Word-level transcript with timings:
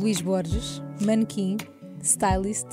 Luís 0.00 0.22
Borges, 0.22 0.82
manequim, 1.02 1.58
stylist, 2.02 2.66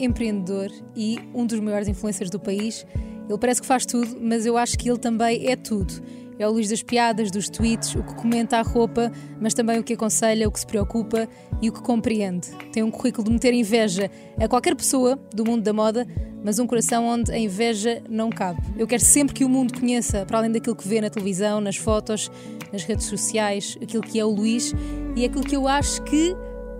empreendedor 0.00 0.70
e 0.96 1.18
um 1.34 1.46
dos 1.46 1.60
maiores 1.60 1.86
influencers 1.86 2.30
do 2.30 2.40
país. 2.40 2.86
Ele 3.28 3.38
parece 3.38 3.60
que 3.60 3.66
faz 3.66 3.84
tudo, 3.84 4.16
mas 4.18 4.46
eu 4.46 4.56
acho 4.56 4.78
que 4.78 4.88
ele 4.88 4.98
também 4.98 5.46
é 5.48 5.54
tudo. 5.54 6.02
É 6.38 6.48
o 6.48 6.50
Luís 6.50 6.70
das 6.70 6.82
piadas, 6.82 7.30
dos 7.30 7.50
tweets, 7.50 7.94
o 7.94 8.02
que 8.02 8.14
comenta 8.14 8.56
a 8.56 8.62
roupa, 8.62 9.12
mas 9.38 9.52
também 9.52 9.78
o 9.78 9.84
que 9.84 9.92
aconselha, 9.92 10.48
o 10.48 10.50
que 10.50 10.58
se 10.58 10.66
preocupa 10.66 11.28
e 11.60 11.68
o 11.68 11.72
que 11.72 11.82
compreende. 11.82 12.48
Tem 12.72 12.82
um 12.82 12.90
currículo 12.90 13.26
de 13.26 13.32
meter 13.32 13.52
inveja 13.52 14.10
a 14.40 14.48
qualquer 14.48 14.74
pessoa 14.74 15.20
do 15.32 15.44
mundo 15.44 15.62
da 15.62 15.74
moda, 15.74 16.06
mas 16.42 16.58
um 16.58 16.66
coração 16.66 17.06
onde 17.06 17.30
a 17.30 17.38
inveja 17.38 18.02
não 18.08 18.30
cabe. 18.30 18.60
Eu 18.78 18.86
quero 18.86 19.04
sempre 19.04 19.34
que 19.34 19.44
o 19.44 19.48
mundo 19.48 19.78
conheça, 19.78 20.24
para 20.24 20.38
além 20.38 20.50
daquilo 20.50 20.74
que 20.74 20.88
vê 20.88 21.02
na 21.02 21.10
televisão, 21.10 21.60
nas 21.60 21.76
fotos, 21.76 22.30
nas 22.72 22.82
redes 22.82 23.06
sociais, 23.06 23.76
aquilo 23.80 24.02
que 24.02 24.18
é 24.18 24.24
o 24.24 24.30
Luís 24.30 24.74
e 25.14 25.26
aquilo 25.26 25.44
que 25.44 25.54
eu 25.54 25.68
acho 25.68 26.02
que 26.02 26.34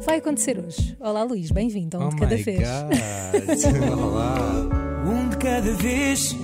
vai 0.04 0.18
acontecer 0.18 0.58
hoje. 0.58 0.96
Olá, 1.00 1.22
Luís, 1.22 1.50
bem-vindo 1.50 1.96
a 1.96 2.00
um 2.00 2.06
oh 2.06 2.10
de 2.10 2.16
cada 2.16 2.36
my 2.36 2.42
vez. 2.42 2.58
God. 2.68 3.98
Olá. 3.98 4.34
Um 5.06 5.28
de 5.28 5.36
cada 5.36 5.72
vez, 5.74 6.36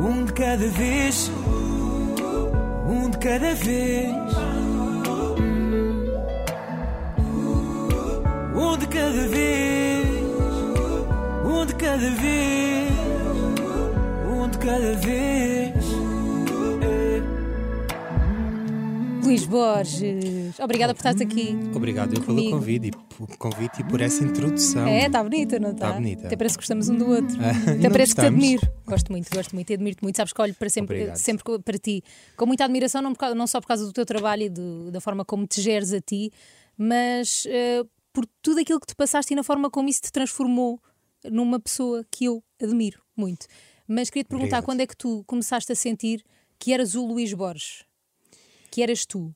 um 0.00 0.24
de 0.24 0.32
cada 0.32 0.68
vez, 0.68 1.30
um 2.88 3.10
de 3.10 3.18
cada 3.18 3.54
vez. 3.54 4.12
Um 8.54 8.76
de 8.78 8.86
cada 8.86 9.28
vez, 9.28 10.06
um 11.44 11.66
de 11.66 11.74
cada 11.74 12.10
vez, 12.10 12.92
um 14.30 14.48
de 14.48 14.58
cada 14.58 14.94
vez. 14.96 16.01
Luís 19.22 19.44
Borges, 19.46 20.58
obrigada 20.60 20.92
por 20.94 20.98
estares 21.00 21.20
aqui. 21.20 21.54
Obrigado 21.74 22.14
eu 22.14 22.22
pelo 22.22 22.50
convite 22.50 22.88
e, 22.88 22.90
por, 22.90 23.36
convite 23.38 23.80
e 23.80 23.84
por 23.84 24.00
essa 24.00 24.24
introdução. 24.24 24.86
É, 24.86 25.06
está 25.06 25.22
bonita, 25.22 25.58
não 25.60 25.70
está? 25.70 25.88
Tá 25.90 25.94
bonita. 25.94 26.26
Até 26.26 26.36
parece 26.36 26.56
que 26.56 26.62
gostamos 26.62 26.88
um 26.88 26.96
do 26.98 27.08
outro. 27.08 27.36
Ah, 27.40 27.50
Até 27.78 27.88
parece 27.90 28.14
que 28.14 28.20
te 28.20 28.24
gostamos? 28.26 28.42
admiro. 28.44 28.72
Gosto 28.84 29.12
muito, 29.12 29.30
gosto 29.34 29.54
muito 29.54 29.70
e 29.70 29.74
admiro-te 29.74 30.02
muito. 30.02 30.16
Sabes 30.16 30.32
que 30.32 30.42
olho 30.42 30.54
para 30.54 30.68
sempre, 30.68 30.96
Obrigado. 30.96 31.16
sempre 31.16 31.44
para 31.60 31.78
ti 31.78 32.02
com 32.36 32.46
muita 32.46 32.64
admiração, 32.64 33.00
não, 33.00 33.12
não 33.34 33.46
só 33.46 33.60
por 33.60 33.68
causa 33.68 33.84
do 33.86 33.92
teu 33.92 34.04
trabalho 34.04 34.42
e 34.42 34.48
do- 34.48 34.90
da 34.90 35.00
forma 35.00 35.24
como 35.24 35.46
te 35.46 35.60
geres 35.60 35.92
a 35.92 36.00
ti, 36.00 36.30
mas 36.76 37.44
eh, 37.46 37.84
por 38.12 38.26
tudo 38.42 38.60
aquilo 38.60 38.80
que 38.80 38.86
tu 38.88 38.96
passaste 38.96 39.32
e 39.32 39.36
na 39.36 39.44
forma 39.44 39.70
como 39.70 39.88
isso 39.88 40.00
te 40.02 40.10
transformou 40.10 40.80
numa 41.30 41.60
pessoa 41.60 42.04
que 42.10 42.24
eu 42.24 42.42
admiro 42.60 43.00
muito. 43.16 43.46
Mas 43.86 44.10
queria 44.10 44.24
te 44.24 44.28
perguntar 44.28 44.56
Obrigado. 44.58 44.64
quando 44.64 44.80
é 44.80 44.86
que 44.86 44.96
tu 44.96 45.22
começaste 45.26 45.70
a 45.70 45.76
sentir 45.76 46.24
que 46.58 46.72
eras 46.72 46.94
o 46.96 47.06
Luís 47.06 47.32
Borges? 47.32 47.84
Que 48.72 48.82
eras 48.82 49.04
tu? 49.04 49.34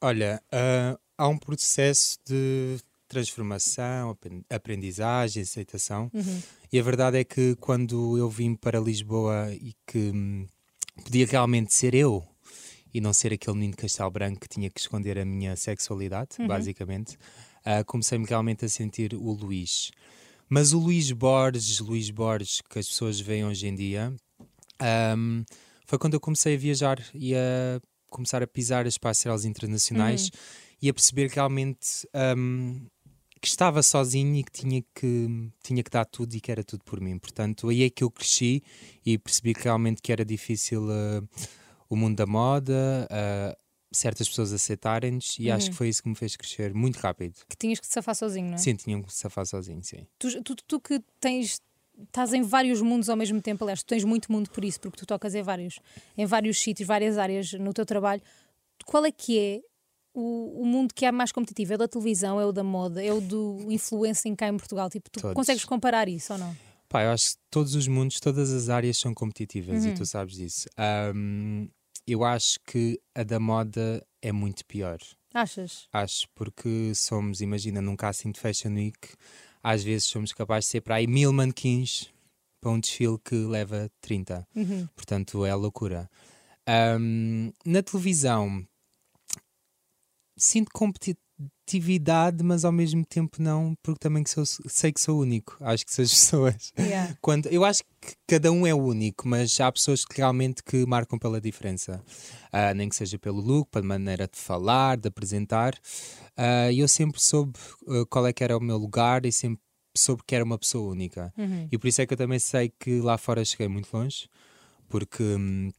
Olha, 0.00 0.42
ah, 0.50 0.98
há 1.16 1.28
um 1.28 1.38
processo 1.38 2.18
de 2.26 2.80
transformação, 3.06 4.10
apren- 4.10 4.44
aprendizagem, 4.50 5.44
aceitação. 5.44 6.10
Uhum. 6.12 6.42
E 6.72 6.80
a 6.80 6.82
verdade 6.82 7.16
é 7.18 7.22
que 7.22 7.54
quando 7.60 8.18
eu 8.18 8.28
vim 8.28 8.56
para 8.56 8.80
Lisboa 8.80 9.52
e 9.52 9.72
que 9.86 10.10
hum, 10.12 10.48
podia 11.04 11.24
realmente 11.26 11.72
ser 11.72 11.94
eu 11.94 12.26
e 12.92 13.00
não 13.00 13.12
ser 13.12 13.32
aquele 13.32 13.54
menino 13.54 13.70
de 13.70 13.76
castelo 13.82 14.10
branco 14.10 14.40
que 14.40 14.48
tinha 14.48 14.68
que 14.68 14.80
esconder 14.80 15.16
a 15.16 15.24
minha 15.24 15.54
sexualidade, 15.54 16.44
basicamente, 16.44 17.16
ah, 17.64 17.84
comecei-me 17.84 18.26
realmente 18.26 18.64
a 18.64 18.68
sentir 18.68 19.14
o 19.14 19.30
Luís. 19.30 19.92
Mas 20.48 20.72
o 20.72 20.80
Luís 20.80 21.12
Borges, 21.12 21.78
Luís 21.78 22.10
Borges 22.10 22.60
que 22.68 22.80
as 22.80 22.88
pessoas 22.88 23.20
veem 23.20 23.44
hoje 23.44 23.68
em 23.68 23.76
dia, 23.76 24.12
ahm, 24.80 25.44
foi 25.86 25.98
quando 26.00 26.14
eu 26.14 26.20
comecei 26.20 26.56
a 26.56 26.58
viajar 26.58 26.98
e 27.14 27.32
a 27.36 27.80
começar 28.12 28.42
a 28.42 28.46
pisar 28.46 28.86
as 28.86 28.98
passarelas 28.98 29.44
internacionais 29.44 30.30
e 30.80 30.88
a 30.88 30.94
perceber 30.94 31.28
que 31.28 31.36
realmente 31.36 32.06
ahm, 32.12 32.86
que 33.40 33.48
estava 33.48 33.82
sozinho 33.82 34.36
e 34.36 34.44
que 34.44 34.52
tinha 34.52 34.82
que 34.94 35.50
tinha 35.62 35.82
que 35.82 35.90
dar 35.90 36.04
tudo 36.04 36.34
e 36.34 36.40
que 36.40 36.50
era 36.52 36.62
tudo 36.62 36.84
por 36.84 37.00
mim. 37.00 37.18
Portanto, 37.18 37.68
aí 37.68 37.82
é 37.82 37.90
que 37.90 38.04
eu 38.04 38.10
cresci 38.10 38.62
e 39.04 39.18
percebi 39.18 39.52
que 39.52 39.64
realmente 39.64 40.00
que 40.00 40.12
era 40.12 40.24
difícil 40.24 40.88
ah, 40.90 41.22
o 41.88 41.96
mundo 41.96 42.16
da 42.16 42.26
moda, 42.26 43.08
ah, 43.10 43.56
certas 43.92 44.28
pessoas 44.28 44.52
aceitarem-nos 44.52 45.36
e 45.38 45.50
acho 45.50 45.70
que 45.70 45.76
foi 45.76 45.88
isso 45.88 46.02
que 46.02 46.08
me 46.08 46.14
fez 46.14 46.36
crescer 46.36 46.72
muito 46.72 46.96
rápido. 46.96 47.34
Que 47.48 47.56
tinhas 47.56 47.78
que 47.78 47.86
te 47.86 47.92
safar 47.92 48.14
sozinho, 48.14 48.46
não 48.46 48.54
é? 48.54 48.58
Sim, 48.58 48.74
tinham 48.74 49.02
que 49.02 49.12
se 49.12 49.18
safar 49.18 49.44
sozinho, 49.44 49.82
sim. 49.82 50.06
Tu, 50.18 50.42
tu, 50.42 50.54
tu 50.54 50.80
que 50.80 51.02
tens 51.20 51.60
estás 52.06 52.32
em 52.32 52.42
vários 52.42 52.80
mundos 52.80 53.08
ao 53.08 53.16
mesmo 53.16 53.40
tempo, 53.40 53.64
aliás, 53.64 53.82
tu 53.82 53.86
tens 53.86 54.04
muito 54.04 54.30
mundo 54.30 54.50
por 54.50 54.64
isso, 54.64 54.80
porque 54.80 54.98
tu 54.98 55.06
tocas 55.06 55.34
em 55.34 55.42
vários, 55.42 55.78
em 56.16 56.26
vários 56.26 56.60
sítios, 56.60 56.86
várias 56.86 57.18
áreas 57.18 57.52
no 57.54 57.72
teu 57.72 57.84
trabalho. 57.86 58.22
Qual 58.84 59.04
é 59.04 59.12
que 59.12 59.38
é 59.38 59.60
o, 60.14 60.62
o 60.62 60.66
mundo 60.66 60.92
que 60.94 61.06
é 61.06 61.12
mais 61.12 61.32
competitivo? 61.32 61.72
É 61.72 61.76
o 61.76 61.78
da 61.78 61.88
televisão, 61.88 62.40
é 62.40 62.46
o 62.46 62.52
da 62.52 62.64
moda, 62.64 63.02
é 63.02 63.12
o 63.12 63.20
do 63.20 63.58
influencing 63.70 64.34
cá 64.34 64.48
em 64.48 64.56
Portugal? 64.56 64.90
Tipo, 64.90 65.10
tu 65.10 65.20
Todos. 65.20 65.34
consegues 65.34 65.64
comparar 65.64 66.08
isso 66.08 66.32
ou 66.32 66.38
não? 66.38 66.56
Pá, 66.88 67.04
eu 67.04 67.10
acho 67.10 67.32
que 67.32 67.36
todos 67.50 67.74
os 67.74 67.88
mundos, 67.88 68.20
todas 68.20 68.52
as 68.52 68.68
áreas 68.68 68.98
são 68.98 69.14
competitivas 69.14 69.84
e 69.86 69.94
tu 69.94 70.04
sabes 70.04 70.34
disso. 70.34 70.68
Ahm, 70.76 71.68
eu 72.06 72.22
acho 72.22 72.58
que 72.66 73.00
a 73.14 73.22
da 73.22 73.40
moda 73.40 74.04
é 74.20 74.30
muito 74.30 74.66
pior. 74.66 74.98
Achas? 75.32 75.88
Acho, 75.90 76.26
porque 76.34 76.94
somos, 76.94 77.40
imagina, 77.40 77.80
num 77.80 77.96
casting 77.96 78.32
de 78.32 78.40
Fashion 78.40 78.74
Week, 78.74 78.98
às 79.62 79.82
vezes 79.82 80.04
somos 80.08 80.32
capazes 80.32 80.66
de 80.66 80.72
ser 80.72 80.80
para 80.80 80.96
aí 80.96 81.06
mil 81.06 81.32
manequins 81.32 82.10
para 82.60 82.70
um 82.70 82.80
desfile 82.80 83.18
que 83.24 83.34
leva 83.34 83.90
30. 84.00 84.46
Portanto, 84.94 85.44
é 85.44 85.54
loucura. 85.54 86.08
Ahm, 86.66 87.50
na 87.64 87.82
televisão, 87.82 88.64
sinto 90.36 90.70
competitividade, 91.38 92.42
mas 92.42 92.64
ao 92.64 92.72
mesmo 92.72 93.04
tempo 93.04 93.40
não, 93.42 93.74
porque 93.82 93.98
também 93.98 94.22
que 94.22 94.30
sou- 94.30 94.44
sei 94.46 94.92
que 94.92 95.00
sou 95.00 95.20
único. 95.20 95.56
Acho 95.60 95.84
que 95.86 95.92
se 95.92 96.02
as 96.02 96.10
pessoas 96.12 96.72
Yeah. 96.78 97.16
quando, 97.20 97.46
eu 97.46 97.64
acho 97.64 97.82
que 98.00 98.14
cada 98.26 98.50
um 98.52 98.66
é 98.66 98.74
único, 98.74 99.26
mas 99.28 99.58
há 99.60 99.70
pessoas 99.70 100.04
que 100.04 100.16
realmente 100.18 100.62
que 100.62 100.84
marcam 100.86 101.18
pela 101.18 101.40
diferença. 101.40 102.02
Ah, 102.52 102.74
nem 102.74 102.88
que 102.88 102.96
seja 102.96 103.18
pelo 103.18 103.40
look, 103.40 103.70
pela 103.70 103.84
maneira 103.86 104.28
de 104.28 104.38
falar, 104.38 104.96
de 104.96 105.08
apresentar. 105.08 105.74
Ah, 106.36 106.70
E 106.70 106.80
eu 106.80 106.88
sempre 106.88 107.20
soube 107.22 107.58
ah, 107.88 108.04
qual 108.10 108.26
é 108.26 108.32
que 108.32 108.44
era 108.44 108.56
o 108.56 108.60
meu 108.60 108.76
lugar 108.76 109.24
e 109.24 109.32
sempre 109.32 109.60
soube 109.96 110.22
que 110.26 110.34
era 110.34 110.44
uma 110.44 110.58
pessoa 110.58 110.90
única. 110.90 111.32
E 111.70 111.78
por 111.78 111.86
isso 111.86 112.00
é 112.02 112.06
que 112.06 112.12
eu 112.14 112.18
também 112.18 112.38
sei 112.38 112.72
que 112.78 113.00
lá 113.00 113.18
fora 113.18 113.44
cheguei 113.44 113.68
muito 113.68 113.88
longe, 113.94 114.28
porque 114.88 115.22
hum, 115.22 115.70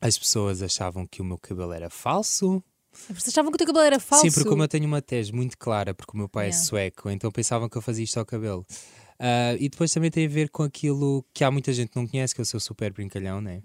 as 0.00 0.18
pessoas 0.18 0.62
achavam 0.62 1.06
que 1.06 1.20
o 1.22 1.24
meu 1.24 1.38
cabelo 1.38 1.72
era 1.72 1.88
falso. 1.90 2.62
Vocês 3.08 3.28
achavam 3.28 3.50
que 3.50 3.56
o 3.56 3.58
teu 3.58 3.66
cabelo 3.66 3.84
era 3.86 3.98
falso? 4.00 4.26
Sim, 4.26 4.32
porque 4.32 4.48
como 4.48 4.62
eu 4.62 4.68
tenho 4.68 4.86
uma 4.86 5.00
tese 5.02 5.32
muito 5.32 5.56
clara, 5.58 5.94
porque 5.94 6.12
o 6.14 6.16
meu 6.16 6.28
pai 6.28 6.46
Yeah. 6.46 6.62
é 6.62 6.64
sueco, 6.64 7.10
então 7.10 7.30
pensavam 7.30 7.68
que 7.68 7.76
eu 7.76 7.82
fazia 7.82 8.04
isto 8.04 8.18
ao 8.18 8.26
cabelo. 8.26 8.64
Ah, 9.18 9.54
e 9.58 9.68
depois 9.68 9.92
também 9.92 10.10
tem 10.10 10.26
a 10.26 10.28
ver 10.28 10.48
com 10.50 10.62
aquilo 10.64 11.24
que 11.32 11.44
há 11.44 11.50
muita 11.50 11.72
gente 11.72 11.90
que 11.90 11.96
não 11.96 12.06
conhece, 12.06 12.34
que 12.34 12.40
eu 12.40 12.44
sou 12.44 12.58
super 12.58 12.92
brincalhão, 12.92 13.40
né? 13.40 13.60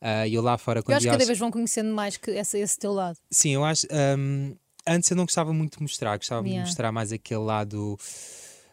Ah, 0.00 0.26
E 0.26 0.34
eu 0.34 0.42
lá 0.42 0.56
fora, 0.56 0.80
Eu 0.80 0.84
quando 0.84 0.96
acho 0.96 1.04
que 1.06 1.10
cada 1.10 1.22
aos- 1.22 1.26
vez 1.26 1.38
vão 1.38 1.50
conhecendo 1.50 1.92
mais 1.94 2.16
que 2.16 2.30
esse, 2.30 2.58
esse 2.58 2.78
teu 2.78 2.92
lado. 2.92 3.18
Sim, 3.30 3.50
eu 3.50 3.64
acho. 3.64 3.86
ahm, 3.90 4.54
antes 4.86 5.10
eu 5.10 5.16
não 5.16 5.24
gostava 5.24 5.52
muito 5.52 5.76
de 5.78 5.82
mostrar, 5.82 6.16
gostava 6.16 6.46
Yeah. 6.46 6.62
de 6.62 6.68
mostrar 6.68 6.92
mais 6.92 7.12
aquele 7.12 7.40
lado 7.40 7.98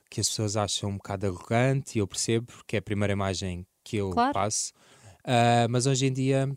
que 0.10 0.20
as 0.22 0.28
pessoas 0.30 0.56
acham 0.58 0.90
um 0.92 0.98
bocado 0.98 1.26
arrogante, 1.26 1.98
e 1.98 2.00
eu 2.00 2.08
percebo, 2.08 2.46
porque 2.48 2.76
é 2.76 2.80
a 2.80 2.82
primeira 2.82 3.14
imagem 3.14 3.66
que 3.84 3.98
eu 3.98 4.10
Claro. 4.12 4.34
passo. 4.34 4.74
Ah, 5.24 5.68
mas 5.70 5.86
hoje 5.88 6.06
em 6.06 6.14
dia 6.14 6.50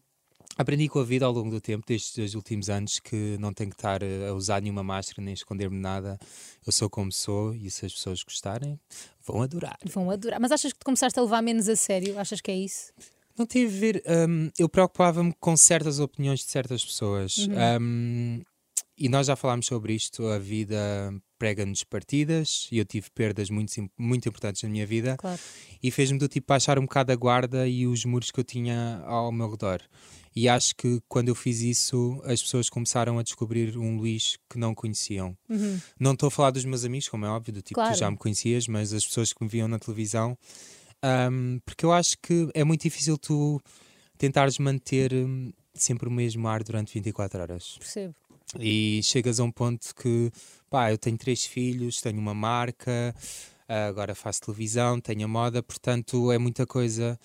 aprendi 0.56 0.88
com 0.88 0.98
a 0.98 1.04
vida 1.04 1.26
ao 1.26 1.32
longo 1.32 1.50
do 1.50 1.60
tempo, 1.60 1.86
destes 1.86 2.34
últimos 2.34 2.70
anos, 2.70 2.98
que 3.00 3.36
não 3.38 3.52
tenho 3.52 3.70
que 3.70 3.76
estar 3.76 4.02
eh, 4.02 4.28
a 4.28 4.34
usar 4.34 4.62
nenhuma 4.62 4.82
máscara 4.82 5.22
nem 5.22 5.34
esconder-me 5.34 5.78
nada. 5.78 6.18
Eu 6.66 6.72
sou 6.72 6.88
como 6.88 7.10
sou 7.12 7.54
e 7.54 7.70
se 7.70 7.86
as 7.86 7.92
pessoas 7.92 8.22
gostarem, 8.22 8.78
vão 9.26 9.42
adorar. 9.42 9.78
Vão 9.84 10.10
adorar. 10.10 10.40
Mas 10.40 10.52
achas 10.52 10.72
que 10.72 10.78
te 10.78 10.84
começaste 10.84 11.18
a 11.18 11.22
levar 11.22 11.42
menos 11.42 11.68
a 11.68 11.76
sério? 11.76 12.18
Achas 12.18 12.40
que 12.40 12.50
é 12.50 12.56
isso? 12.56 12.92
Não 13.36 13.46
tem 13.46 13.66
a 13.66 13.68
ver. 13.68 14.02
hum, 14.28 14.50
eu 14.58 14.68
preocupava-me 14.68 15.34
com 15.40 15.56
certas 15.56 15.98
opiniões 15.98 16.40
de 16.40 16.46
certas 16.46 16.84
pessoas. 16.84 17.48
Hum, 17.80 18.40
e 18.96 19.08
nós 19.08 19.26
já 19.26 19.34
falámos 19.34 19.66
sobre 19.66 19.92
isto. 19.92 20.26
A 20.28 20.38
vida 20.38 21.12
prega-nos 21.44 21.84
partidas 21.84 22.68
e 22.72 22.78
eu 22.78 22.86
tive 22.86 23.10
perdas 23.10 23.50
muito, 23.50 23.70
muito 23.98 24.26
importantes 24.26 24.62
na 24.62 24.68
minha 24.70 24.86
vida. 24.86 25.14
Claro. 25.18 25.38
E 25.82 25.90
fez-me 25.90 26.18
do 26.18 26.26
tipo 26.26 26.46
baixar 26.48 26.78
um 26.78 26.82
bocado 26.82 27.12
a 27.12 27.14
guarda 27.14 27.68
e 27.68 27.86
os 27.86 28.02
muros 28.06 28.30
que 28.30 28.40
eu 28.40 28.44
tinha 28.44 29.02
ao 29.04 29.30
meu 29.30 29.50
redor. 29.50 29.82
E 30.34 30.48
acho 30.48 30.74
que 30.74 31.02
quando 31.06 31.28
eu 31.28 31.34
fiz 31.34 31.60
isso, 31.60 32.18
as 32.24 32.42
pessoas 32.42 32.70
começaram 32.70 33.18
a 33.18 33.22
descobrir 33.22 33.76
um 33.76 33.98
Luís 33.98 34.38
que 34.48 34.58
não 34.58 34.74
conheciam. 34.74 35.36
Não 36.00 36.12
estou 36.14 36.28
a 36.28 36.30
falar 36.30 36.50
dos 36.50 36.64
meus 36.64 36.82
amigos, 36.82 37.10
como 37.10 37.26
é 37.26 37.28
óbvio, 37.28 37.52
do 37.52 37.60
tipo 37.60 37.74
Claro. 37.74 37.92
tu 37.94 37.98
já 37.98 38.10
me 38.10 38.16
conhecias, 38.16 38.66
mas 38.66 38.94
as 38.94 39.06
pessoas 39.06 39.30
que 39.30 39.44
me 39.44 39.50
viam 39.50 39.68
na 39.68 39.78
televisão. 39.78 40.38
Ahm, 41.02 41.58
porque 41.66 41.84
eu 41.84 41.92
acho 41.92 42.16
que 42.22 42.48
é 42.54 42.64
muito 42.64 42.80
difícil 42.80 43.18
tu 43.18 43.60
tentares 44.16 44.58
manter 44.58 45.12
hum, 45.12 45.52
sempre 45.74 46.08
o 46.08 46.10
mesmo 46.10 46.48
ar 46.48 46.64
durante 46.64 46.94
24 46.94 47.42
horas. 47.42 47.76
Percebo. 47.78 48.14
E 48.60 49.00
chegas 49.02 49.40
a 49.40 49.44
um 49.44 49.50
ponto 49.50 49.94
que, 49.94 50.30
pá, 50.74 50.90
eu 50.90 50.98
tenho 50.98 51.16
três 51.16 51.46
filhos, 51.46 52.00
tenho 52.00 52.18
uma 52.18 52.34
marca, 52.34 53.14
agora 53.68 54.12
faço 54.12 54.40
televisão, 54.40 55.00
tenho 55.00 55.24
a 55.24 55.28
moda, 55.28 55.62
portanto 55.62 56.32
é 56.32 56.36
muita 56.36 56.66
coisa, 56.66 57.16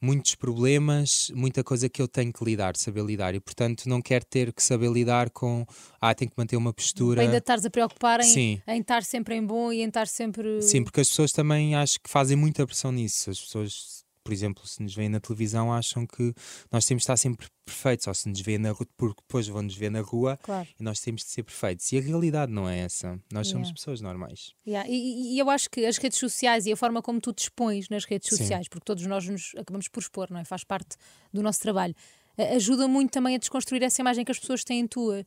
muitos 0.00 0.36
problemas, 0.36 1.32
muita 1.34 1.64
coisa 1.64 1.88
que 1.88 2.00
eu 2.00 2.06
tenho 2.06 2.32
que 2.32 2.44
lidar, 2.44 2.76
saber 2.76 3.04
lidar. 3.04 3.34
E, 3.34 3.40
portanto, 3.40 3.88
não 3.88 4.00
quero 4.00 4.24
ter 4.24 4.52
que 4.52 4.62
saber 4.62 4.92
lidar 4.92 5.28
com. 5.30 5.66
Ah, 6.00 6.14
tenho 6.14 6.30
que 6.30 6.38
manter 6.38 6.56
uma 6.56 6.72
postura. 6.72 7.22
Ainda 7.22 7.38
estares 7.38 7.64
a 7.66 7.70
preocupar 7.70 8.20
em, 8.20 8.22
Sim. 8.22 8.62
em 8.64 8.80
estar 8.80 9.02
sempre 9.02 9.34
em 9.34 9.44
bom 9.44 9.72
e 9.72 9.82
em 9.82 9.88
estar 9.88 10.06
sempre. 10.06 10.62
Sim, 10.62 10.84
porque 10.84 11.00
as 11.00 11.08
pessoas 11.08 11.32
também 11.32 11.74
acho 11.74 11.98
que 12.00 12.08
fazem 12.08 12.36
muita 12.36 12.64
pressão 12.64 12.92
nisso. 12.92 13.28
As 13.28 13.40
pessoas, 13.40 14.03
por 14.24 14.32
exemplo, 14.32 14.66
se 14.66 14.82
nos 14.82 14.94
veem 14.94 15.08
na 15.10 15.20
televisão, 15.20 15.72
acham 15.72 16.06
que 16.06 16.32
nós 16.72 16.86
temos 16.86 17.02
de 17.02 17.04
estar 17.04 17.16
sempre 17.18 17.46
perfeitos, 17.64 18.06
ou 18.06 18.14
se 18.14 18.28
nos 18.28 18.40
veem 18.40 18.58
na 18.58 18.70
rua, 18.72 18.86
porque 18.96 19.20
depois 19.22 19.46
vão 19.46 19.62
nos 19.62 19.74
ver 19.76 19.90
na 19.90 20.00
rua 20.00 20.38
Claro. 20.42 20.66
e 20.80 20.82
nós 20.82 20.98
temos 21.00 21.22
de 21.22 21.28
ser 21.28 21.42
perfeitos. 21.42 21.92
E 21.92 21.98
a 21.98 22.00
realidade 22.00 22.50
não 22.50 22.68
é 22.68 22.78
essa. 22.80 23.20
Nós 23.32 23.48
somos 23.48 23.68
Yeah. 23.68 23.74
pessoas 23.74 24.00
normais. 24.00 24.52
Yeah, 24.66 24.88
E, 24.90 25.34
e- 25.34 25.38
eu 25.38 25.48
acho 25.50 25.68
que 25.70 25.84
as 25.86 25.98
redes 25.98 26.18
sociais 26.18 26.66
e 26.66 26.72
a 26.72 26.76
forma 26.76 27.00
como 27.02 27.20
tu 27.20 27.32
te 27.32 27.42
expões 27.42 27.88
nas 27.90 28.04
redes 28.04 28.28
Sim. 28.30 28.36
sociais, 28.38 28.66
porque 28.68 28.84
todos 28.84 29.04
nós 29.06 29.28
nos 29.28 29.52
acabamos 29.56 29.88
por 29.88 30.00
expor, 30.00 30.30
não 30.30 30.40
é? 30.40 30.44
Faz 30.44 30.64
parte 30.64 30.96
do 31.32 31.42
nosso 31.42 31.60
trabalho, 31.60 31.94
ajuda 32.56 32.88
muito 32.88 33.10
também 33.12 33.34
a 33.36 33.38
desconstruir 33.38 33.82
essa 33.82 34.00
imagem 34.00 34.24
que 34.24 34.32
as 34.32 34.38
pessoas 34.38 34.64
têm 34.64 34.86
tua. 34.86 35.24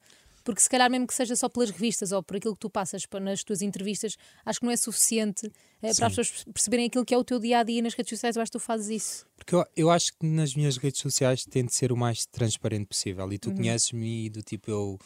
Porque 0.47 0.61
se 0.61 0.69
calhar, 0.69 0.89
mesmo 0.89 1.05
que 1.05 1.13
seja 1.13 1.35
só 1.35 1.49
pelas 1.49 1.69
revistas 1.69 2.13
ou 2.13 2.23
por 2.23 2.37
aquilo 2.37 2.53
que 2.55 2.61
tu 2.61 2.69
passas 2.69 3.05
pa- 3.05 3.19
nas 3.19 3.43
tuas 3.43 3.61
entrevistas, 3.61 4.15
acho 4.45 4.61
que 4.61 4.65
não 4.65 4.71
é 4.71 4.77
suficiente 4.77 5.45
eh, 5.81 5.93
para 5.93 6.07
as 6.07 6.15
pessoas 6.15 6.45
perceberem 6.53 6.85
aquilo 6.85 7.03
que 7.03 7.13
é 7.13 7.17
o 7.17 7.23
teu 7.25 7.37
dia 7.37 7.59
a 7.59 7.63
dia 7.63 7.81
nas 7.81 7.93
redes 7.93 8.11
sociais. 8.11 8.37
Eu 8.37 8.41
acho 8.41 8.49
que 8.53 8.57
tu 8.57 8.61
fazes 8.63 8.87
isso. 8.87 9.25
Porque 9.35 9.53
eu, 9.53 9.65
eu 9.75 9.89
acho 9.91 10.13
que 10.17 10.25
nas 10.25 10.55
minhas 10.55 10.77
redes 10.77 11.01
sociais 11.01 11.43
tento 11.43 11.73
ser 11.75 11.91
o 11.91 11.97
mais 11.97 12.25
transparente 12.25 12.85
possível. 12.85 13.29
E 13.33 13.37
tu 13.37 13.49
Uhum. 13.49 13.55
conheces-me 13.57 14.29
do 14.29 14.41
tipo, 14.41 14.71
eu 14.71 14.97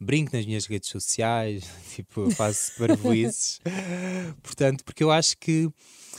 brinco 0.00 0.34
nas 0.36 0.44
minhas 0.44 0.66
redes 0.66 0.88
sociais, 0.90 1.64
tipo, 1.94 2.22
eu 2.22 2.30
faço 2.32 2.72
parvoices. 2.72 3.60
Portanto, 4.42 4.82
porque 4.84 5.04
eu 5.04 5.12
acho 5.12 5.38
que 5.38 5.70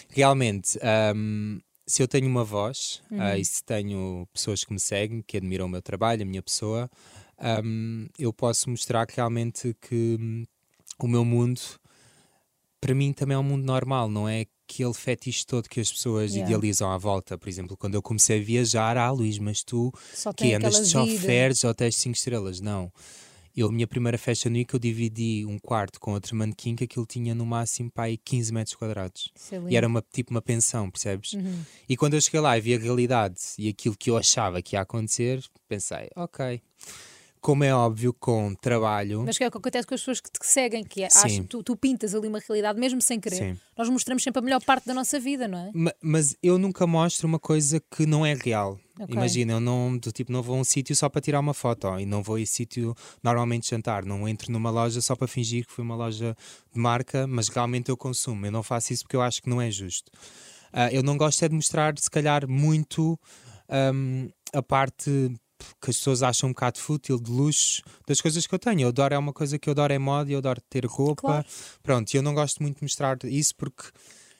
realmente. 0.09 0.79
hum, 1.13 1.59
se 1.85 2.03
eu 2.03 2.07
tenho 2.07 2.27
uma 2.27 2.43
voz 2.43 3.01
ah, 3.17 3.35
e 3.35 3.43
se 3.43 3.63
tenho 3.63 4.27
pessoas 4.31 4.63
que 4.63 4.71
me 4.71 4.79
seguem, 4.79 5.23
que 5.25 5.37
admiram 5.37 5.65
o 5.65 5.69
meu 5.69 5.81
trabalho, 5.81 6.21
a 6.21 6.25
minha 6.25 6.43
pessoa, 6.43 6.87
hum, 7.63 8.07
eu 8.17 8.33
posso 8.33 8.69
mostrar 8.69 9.05
que 9.05 9.15
realmente 9.15 9.75
que 9.81 10.17
hum, 10.19 10.45
o 10.99 11.07
meu 11.07 11.23
mundo 11.23 11.61
para 12.79 12.95
mim 12.95 13.11
também 13.13 13.35
é 13.35 13.37
um 13.37 13.43
mundo 13.43 13.65
normal, 13.65 14.09
não 14.09 14.27
é 14.27 14.45
aquele 14.69 14.93
fetiche 14.93 15.45
todo 15.45 15.67
que 15.67 15.79
as 15.79 15.91
pessoas 15.91 16.31
Yeah. 16.31 16.49
idealizam 16.49 16.91
à 16.91 16.97
volta. 16.97 17.37
Por 17.37 17.49
exemplo, 17.49 17.75
quando 17.75 17.95
eu 17.95 18.01
comecei 18.01 18.39
a 18.39 18.43
viajar, 18.43 18.97
ah, 18.97 19.11
Luís, 19.11 19.37
mas 19.37 19.63
tu 19.63 19.91
Só 20.13 20.31
que 20.31 20.53
andas 20.53 20.83
de 20.83 20.91
choferes 20.91 21.63
hotéis 21.63 21.95
5 21.95 22.15
estrelas? 22.15 22.61
Não. 22.61 22.91
Eu, 23.55 23.67
a 23.67 23.71
minha 23.71 23.87
primeira 23.87 24.17
Fashion 24.17 24.51
Week, 24.51 24.73
eu 24.73 24.79
dividi 24.79 25.45
um 25.45 25.57
quarto 25.59 25.99
com 25.99 26.13
outro 26.13 26.35
manequim 26.35 26.75
que 26.75 26.85
aquilo 26.85 27.05
tinha 27.05 27.35
no 27.35 27.45
máximo 27.45 27.91
aí 27.97 28.15
15 28.15 28.53
metros 28.53 28.75
quadrados. 28.75 29.31
Isso 29.35 29.55
é. 29.55 29.61
E 29.69 29.75
era 29.75 29.87
uma, 29.87 30.01
tipo 30.13 30.31
uma 30.31 30.41
pensão, 30.41 30.89
percebes? 30.89 31.33
Uhum. 31.33 31.63
E 31.89 31.97
quando 31.97 32.13
eu 32.13 32.21
cheguei 32.21 32.39
lá 32.39 32.57
e 32.57 32.61
vi 32.61 32.75
a 32.75 32.79
realidade 32.79 33.39
e 33.57 33.67
aquilo 33.67 33.97
que 33.97 34.09
eu 34.09 34.15
achava 34.15 34.61
que 34.61 34.75
ia 34.75 34.81
acontecer, 34.81 35.43
pensei, 35.67 36.09
ok. 36.15 36.61
Como 37.41 37.63
é 37.63 37.73
óbvio, 37.73 38.13
com 38.13 38.53
trabalho. 38.55 39.23
Mas 39.25 39.37
que 39.37 39.43
é 39.43 39.47
o 39.47 39.51
que 39.51 39.57
acontece 39.57 39.87
com 39.87 39.95
as 39.95 40.01
pessoas 40.01 40.19
que 40.19 40.29
te 40.29 40.39
seguem, 40.45 40.83
que 40.83 41.03
é, 41.03 41.07
acham- 41.07 41.45
tu, 41.45 41.63
tu 41.63 41.75
pintas 41.77 42.13
ali 42.13 42.27
uma 42.27 42.39
realidade, 42.39 42.77
mesmo 42.77 43.01
sem 43.01 43.17
querer. 43.17 43.35
Sim. 43.37 43.57
Nós 43.77 43.87
mostramos 43.87 44.21
sempre 44.23 44.39
a 44.39 44.41
melhor 44.41 44.61
parte 44.63 44.85
da 44.85 44.93
nossa 44.93 45.17
vida, 45.19 45.47
não 45.47 45.57
é? 45.57 45.71
Ma- 45.73 45.93
Mas 46.01 46.35
eu 46.43 46.57
nunca 46.57 46.85
mostro 46.85 47.25
uma 47.27 47.39
coisa 47.39 47.81
que 47.95 48.05
não 48.05 48.25
é 48.25 48.33
real. 48.33 48.77
Ok. 48.99 49.15
Imagina, 49.15 49.53
eu 49.53 49.59
não, 49.61 49.97
do 49.97 50.11
tipo, 50.11 50.33
não 50.33 50.41
vou 50.43 50.57
a 50.57 50.59
um 50.59 50.63
sítio 50.65 50.93
só 50.93 51.07
para 51.07 51.21
tirar 51.21 51.39
uma 51.39 51.53
foto 51.53 51.85
ó, 51.87 51.97
e 51.97 52.05
não 52.05 52.21
vou 52.21 52.35
a 52.35 52.41
esse 52.41 52.51
sítio 52.53 52.93
normalmente 53.23 53.69
jantar. 53.69 54.03
Não 54.03 54.27
entro 54.27 54.51
numa 54.51 54.69
loja 54.69 54.99
só 54.99 55.15
para 55.15 55.25
fingir 55.27 55.65
que 55.65 55.71
foi 55.71 55.85
uma 55.85 55.95
loja 55.95 56.35
de 56.73 56.79
marca, 56.79 57.25
mas 57.25 57.47
realmente 57.47 57.87
eu 57.89 57.95
consumo. 57.95 58.45
Eu 58.45 58.51
não 58.51 58.61
faço 58.63 58.91
isso 58.91 59.03
porque 59.03 59.15
eu 59.15 59.21
acho 59.21 59.41
que 59.41 59.49
não 59.49 59.61
é 59.61 59.71
justo. 59.71 60.11
Ah, 60.73 60.91
eu 60.91 61.01
não 61.01 61.15
gosto 61.15 61.43
é 61.45 61.47
de 61.47 61.55
mostrar, 61.55 61.97
se 61.97 62.11
calhar, 62.11 62.45
muito 62.49 63.17
ahm, 63.69 64.27
a 64.53 64.61
parte 64.61 65.31
que 65.81 65.89
as 65.89 65.97
pessoas 65.97 66.23
acham 66.23 66.49
um 66.49 66.53
bocado 66.53 66.79
fútil, 66.79 67.19
de 67.19 67.31
luxo, 67.31 67.81
das 68.07 68.21
coisas 68.21 68.45
que 68.45 68.53
eu 68.53 68.59
tenho. 68.59 68.81
Eu 68.81 68.89
adoro, 68.89 69.13
é 69.13 69.17
uma 69.17 69.33
coisa 69.33 69.57
que 69.59 69.69
eu 69.69 69.71
adoro 69.71 69.93
é 69.93 69.99
moda, 69.99 70.31
eu 70.31 70.37
adoro 70.37 70.61
ter 70.69 70.85
roupa. 70.85 71.21
Claro. 71.21 71.47
Pronto, 71.83 72.13
e 72.13 72.17
eu 72.17 72.23
não 72.23 72.33
gosto 72.33 72.61
muito 72.61 72.77
de 72.77 72.83
mostrar 72.83 73.17
isso 73.23 73.55
porque 73.55 73.83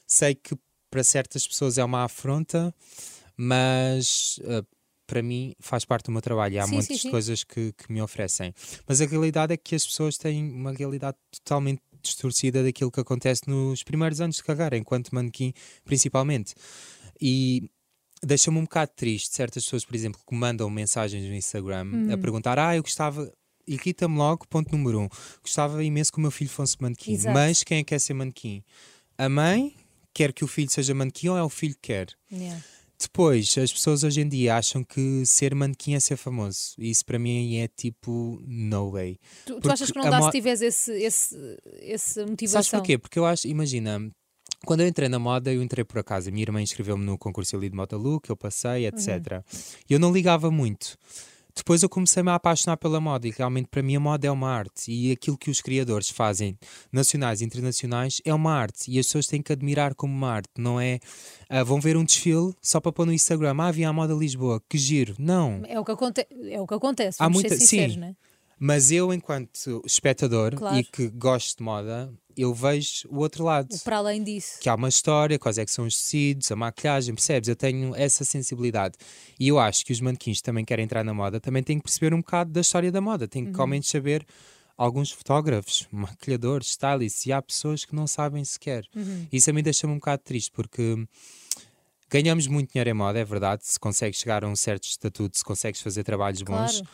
sei 0.07 0.35
que 0.35 0.55
para 0.89 1.03
certas 1.03 1.47
pessoas 1.47 1.77
é 1.77 1.83
uma 1.83 2.03
afronta, 2.03 2.73
mas 3.37 4.39
ah, 4.45 4.63
para 5.09 5.23
mim 5.23 5.55
faz 5.59 5.85
parte 5.85 6.05
do 6.05 6.11
meu 6.11 6.21
trabalho 6.21 6.55
e 6.55 6.59
há 6.59 6.65
Sim, 6.67 6.73
muitas 6.73 6.87
sim, 6.97 6.97
sim. 6.97 7.11
coisas 7.11 7.43
que, 7.43 7.73
que 7.73 7.91
me 7.91 8.01
oferecem. 8.01 8.53
Mas 8.87 9.01
a 9.01 9.05
realidade 9.05 9.53
é 9.53 9.57
que 9.57 9.75
as 9.75 9.85
pessoas 9.85 10.17
têm 10.17 10.51
uma 10.51 10.71
realidade 10.71 11.17
totalmente 11.31 11.81
distorcida 12.01 12.63
daquilo 12.63 12.91
que 12.91 12.99
acontece 12.99 13.41
nos 13.47 13.83
primeiros 13.83 14.21
anos 14.21 14.37
de 14.37 14.43
carreira, 14.43 14.77
enquanto 14.77 15.09
manequim, 15.13 15.53
principalmente. 15.83 16.53
E 17.19 17.69
deixa-me 18.23 18.57
um 18.57 18.63
bocado 18.63 18.91
triste 18.95 19.35
certas 19.35 19.63
pessoas, 19.63 19.85
por 19.85 19.95
exemplo, 19.95 20.19
que 20.27 20.35
mandam 20.35 20.69
mensagens 20.69 21.23
no 21.25 21.33
Instagram 21.35 21.81
a 22.11 22.15
Hum. 22.15 22.21
perguntar: 22.21 22.57
Ah, 22.59 22.75
eu 22.75 22.81
gostava. 22.83 23.31
Irrita-me 23.67 24.17
logo, 24.17 24.47
ponto 24.47 24.71
número 24.75 25.01
um. 25.01 25.09
Gostava 25.43 25.83
imenso 25.83 26.11
que 26.11 26.17
o 26.17 26.21
meu 26.21 26.31
filho 26.31 26.49
fosse 26.49 26.75
manequim. 26.81 27.13
Exato. 27.13 27.33
Mas 27.35 27.63
quem 27.63 27.77
é 27.77 27.83
que 27.83 27.89
quer 27.89 27.99
ser 27.99 28.15
manequim? 28.15 28.63
A 29.17 29.29
mãe 29.29 29.75
quer 30.11 30.33
que 30.33 30.43
o 30.43 30.47
filho 30.47 30.71
seja 30.71 30.93
manequim 30.95 31.27
ou 31.27 31.37
é 31.37 31.43
o 31.43 31.49
filho 31.49 31.75
que 31.75 31.81
quer? 31.93 32.07
Yeah. 32.31 32.59
Depois, 32.99 33.57
as 33.57 33.71
pessoas 33.71 34.03
hoje 34.03 34.19
em 34.21 34.27
dia 34.27 34.57
acham 34.57 34.83
que 34.83 35.23
ser 35.25 35.55
manequim 35.55 35.93
é 35.93 35.99
ser 36.01 36.17
famoso. 36.17 36.73
Isso 36.79 37.05
para 37.05 37.17
mim 37.19 37.55
é 37.57 37.67
tipo, 37.67 38.41
no 38.45 38.91
way. 38.91 39.17
Tu, 39.45 39.59
tu 39.61 39.71
achas 39.71 39.89
que 39.91 39.97
não 39.97 40.09
dá 40.09 40.21
se 40.23 40.31
tiveres 40.31 40.61
esse, 40.61 40.91
esse, 41.01 41.37
essa 41.81 42.25
motivação? 42.25 42.61
Sabes 42.63 42.69
porquê? 42.71 42.97
Porque 42.97 43.17
eu 43.19 43.25
acho, 43.25 43.47
imagina, 43.47 44.11
quando 44.65 44.81
eu 44.81 44.87
entrei 44.87 45.07
na 45.09 45.19
moda, 45.19 45.51
eu 45.53 45.61
entrei 45.63 45.83
por 45.83 45.99
acaso. 45.99 46.29
A 46.29 46.31
minha 46.31 46.43
irmã 46.43 46.61
inscreveu-me 46.61 47.03
no 47.05 47.17
concurso 47.17 47.55
ali 47.55 47.69
de 47.69 47.75
Modalu, 47.75 48.19
que 48.19 48.31
eu 48.31 48.35
passei, 48.37 48.85
etc. 48.87 49.43
E 49.89 49.93
eu 49.93 49.99
não 49.99 50.11
ligava 50.11 50.51
muito. 50.51 50.97
Depois 51.55 51.83
eu 51.83 51.89
comecei-me 51.89 52.29
a 52.29 52.35
apaixonar 52.35 52.77
pela 52.77 53.01
moda 53.01 53.27
e 53.27 53.31
realmente 53.31 53.67
para 53.67 53.81
mim 53.81 53.95
a 53.95 53.99
moda 53.99 54.25
é 54.25 54.31
uma 54.31 54.49
arte 54.49 54.89
e 54.91 55.11
aquilo 55.11 55.37
que 55.37 55.49
os 55.51 55.59
criadores 55.59 56.09
fazem, 56.09 56.57
nacionais 56.89 57.41
e 57.41 57.43
internacionais, 57.45 58.21
é 58.23 58.33
uma 58.33 58.53
arte 58.53 58.89
e 58.89 58.97
as 58.97 59.07
pessoas 59.07 59.25
têm 59.25 59.41
que 59.41 59.51
admirar 59.51 59.93
como 59.93 60.13
uma 60.13 60.29
arte, 60.31 60.49
não 60.57 60.79
é 60.79 60.99
ah, 61.49 61.61
vão 61.63 61.81
ver 61.81 61.97
um 61.97 62.05
desfile 62.05 62.53
só 62.61 62.79
para 62.79 62.93
pôr 62.93 63.05
no 63.05 63.11
Instagram, 63.11 63.55
ah, 63.59 63.67
havia 63.67 63.89
a 63.89 63.93
moda 63.93 64.13
Lisboa, 64.13 64.61
que 64.69 64.77
giro. 64.77 65.15
Não, 65.19 65.61
É 65.67 65.77
o 65.77 65.83
que, 65.83 65.91
aconte 65.91 66.25
é 66.49 66.61
o 66.61 66.67
que 66.67 66.73
acontece, 66.75 67.17
Há 67.21 67.29
muita- 67.29 67.55
sinceros, 67.57 67.95
sim. 67.95 67.99
não 67.99 68.07
é? 68.07 68.15
mas 68.57 68.89
eu 68.91 69.13
enquanto 69.13 69.81
espectador 69.85 70.55
Claro. 70.55 70.77
e 70.77 70.83
que 70.85 71.09
gosto 71.09 71.57
de 71.57 71.63
moda, 71.63 72.13
eu 72.41 72.53
vejo 72.53 73.07
o 73.09 73.17
outro 73.19 73.43
lado. 73.43 73.67
Para 73.83 73.97
além 73.97 74.23
disso. 74.23 74.59
que 74.59 74.69
há 74.69 74.75
uma 74.75 74.89
história, 74.89 75.37
quais 75.39 75.57
é 75.57 75.65
que 75.65 75.71
são 75.71 75.85
os 75.85 75.95
tecidos, 75.97 76.51
a 76.51 76.55
maquilhagem, 76.55 77.13
percebes? 77.15 77.49
Eu 77.49 77.55
tenho 77.55 77.95
essa 77.95 78.23
sensibilidade. 78.23 78.95
E 79.39 79.47
eu 79.47 79.57
acho 79.59 79.85
que 79.85 79.91
os 79.91 79.99
manequins 80.01 80.37
que 80.37 80.43
também 80.43 80.63
querem 80.65 80.85
entrar 80.85 81.03
na 81.03 81.13
moda 81.13 81.39
também 81.39 81.61
têm 81.63 81.77
que 81.77 81.83
perceber 81.83 82.13
um 82.13 82.19
bocado 82.21 82.51
da 82.51 82.61
história 82.61 82.91
da 82.91 83.01
moda, 83.01 83.27
têm 83.27 83.51
que 83.51 83.59
ao 83.59 83.67
menos 83.67 83.87
saber 83.89 84.25
alguns 84.77 85.11
fotógrafos, 85.11 85.87
maquilhadores, 85.91 86.69
stylists, 86.69 87.25
e 87.25 87.33
há 87.33 87.41
pessoas 87.41 87.83
que 87.83 87.93
não 87.95 88.07
sabem 88.07 88.43
sequer. 88.45 88.85
Isso 89.31 89.49
a 89.49 89.53
mim 89.53 89.61
deixa-me 89.61 89.91
um 89.93 89.97
bocado 89.97 90.21
triste, 90.23 90.51
porque 90.51 91.05
ganhamos 92.09 92.47
muito 92.47 92.71
dinheiro 92.71 92.89
em 92.89 92.93
moda, 92.93 93.19
é 93.19 93.25
verdade, 93.25 93.63
se 93.65 93.79
consegues 93.79 94.19
chegar 94.19 94.43
a 94.43 94.47
um 94.47 94.55
certo 94.55 94.85
estatuto, 94.85 95.37
se 95.37 95.43
consegues 95.43 95.81
fazer 95.81 96.03
trabalhos 96.03 96.41
bons, 96.41 96.79
Claro. 96.79 96.87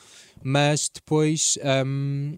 mas 0.44 0.90
depois 0.94 1.58
hum, 1.86 2.38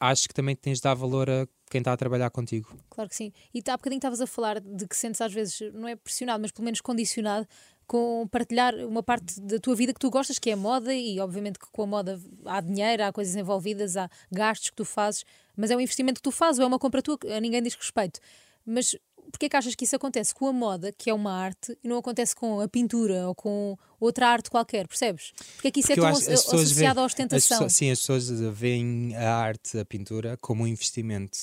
acho 0.00 0.26
que 0.28 0.34
também 0.34 0.56
tens 0.56 0.78
de 0.78 0.82
dar 0.82 0.94
valor 0.94 1.28
a 1.30 1.46
quem 1.70 1.80
está 1.80 1.92
a 1.92 1.96
trabalhar 1.96 2.30
contigo. 2.30 2.76
Claro 2.90 3.10
que 3.10 3.16
sim. 3.16 3.32
E 3.52 3.62
há 3.68 3.76
bocadinho 3.76 3.98
estavas 3.98 4.20
a 4.20 4.26
falar 4.26 4.60
de 4.60 4.86
que 4.86 4.96
sentes 4.96 5.20
às 5.20 5.32
vezes, 5.32 5.60
não 5.74 5.88
é 5.88 5.96
pressionado, 5.96 6.40
mas 6.40 6.50
pelo 6.50 6.64
menos 6.64 6.80
condicionado 6.80 7.46
com 7.86 8.26
partilhar 8.28 8.74
uma 8.74 9.02
parte 9.02 9.40
da 9.40 9.58
tua 9.58 9.74
vida 9.74 9.92
que 9.92 10.00
tu 10.00 10.10
gostas, 10.10 10.38
que 10.38 10.50
é 10.50 10.54
a 10.54 10.56
moda, 10.56 10.92
e 10.92 11.20
obviamente 11.20 11.58
que 11.58 11.66
com 11.70 11.82
a 11.82 11.86
moda 11.86 12.20
há 12.44 12.60
dinheiro, 12.60 13.04
há 13.04 13.12
coisas 13.12 13.36
envolvidas, 13.36 13.96
há 13.96 14.10
gastos 14.30 14.70
que 14.70 14.76
tu 14.76 14.84
fazes, 14.84 15.24
mas 15.56 15.70
é 15.70 15.76
um 15.76 15.80
investimento 15.80 16.18
que 16.18 16.22
tu 16.22 16.32
fazes, 16.32 16.58
ou 16.58 16.64
é 16.64 16.66
uma 16.66 16.78
compra 16.78 17.00
tua, 17.00 17.18
a 17.36 17.40
ninguém 17.40 17.62
diz 17.62 17.74
respeito. 17.74 18.18
Mas 18.64 18.96
porquê 19.30 19.48
que 19.48 19.56
achas 19.56 19.74
que 19.74 19.84
isso 19.84 19.96
acontece 19.96 20.34
com 20.34 20.46
a 20.46 20.52
moda, 20.52 20.92
que 20.92 21.10
é 21.10 21.14
uma 21.14 21.32
arte, 21.32 21.76
e 21.82 21.88
não 21.88 21.98
acontece 21.98 22.34
com 22.34 22.60
a 22.60 22.68
pintura 22.68 23.26
ou 23.28 23.34
com 23.34 23.76
outra 24.00 24.28
arte 24.28 24.50
qualquer, 24.50 24.86
percebes? 24.88 25.32
Porque 25.54 25.68
é 25.68 25.70
que 25.70 25.80
isso 25.80 25.88
Porque 25.88 26.00
é 26.00 26.02
tão 26.02 26.10
acho- 26.10 26.30
as 26.30 26.40
associado 26.40 26.74
veem- 26.74 26.88
à 26.88 26.92
As 26.92 26.98
ostentação? 27.12 27.56
pessoas- 27.58 27.72
sim, 27.74 27.90
as 27.90 27.98
pessoas 28.00 28.28
veem 28.56 29.16
a 29.16 29.34
arte, 29.36 29.78
a 29.78 29.84
pintura, 29.84 30.36
como 30.38 30.64
um 30.64 30.66
investimento. 30.66 31.38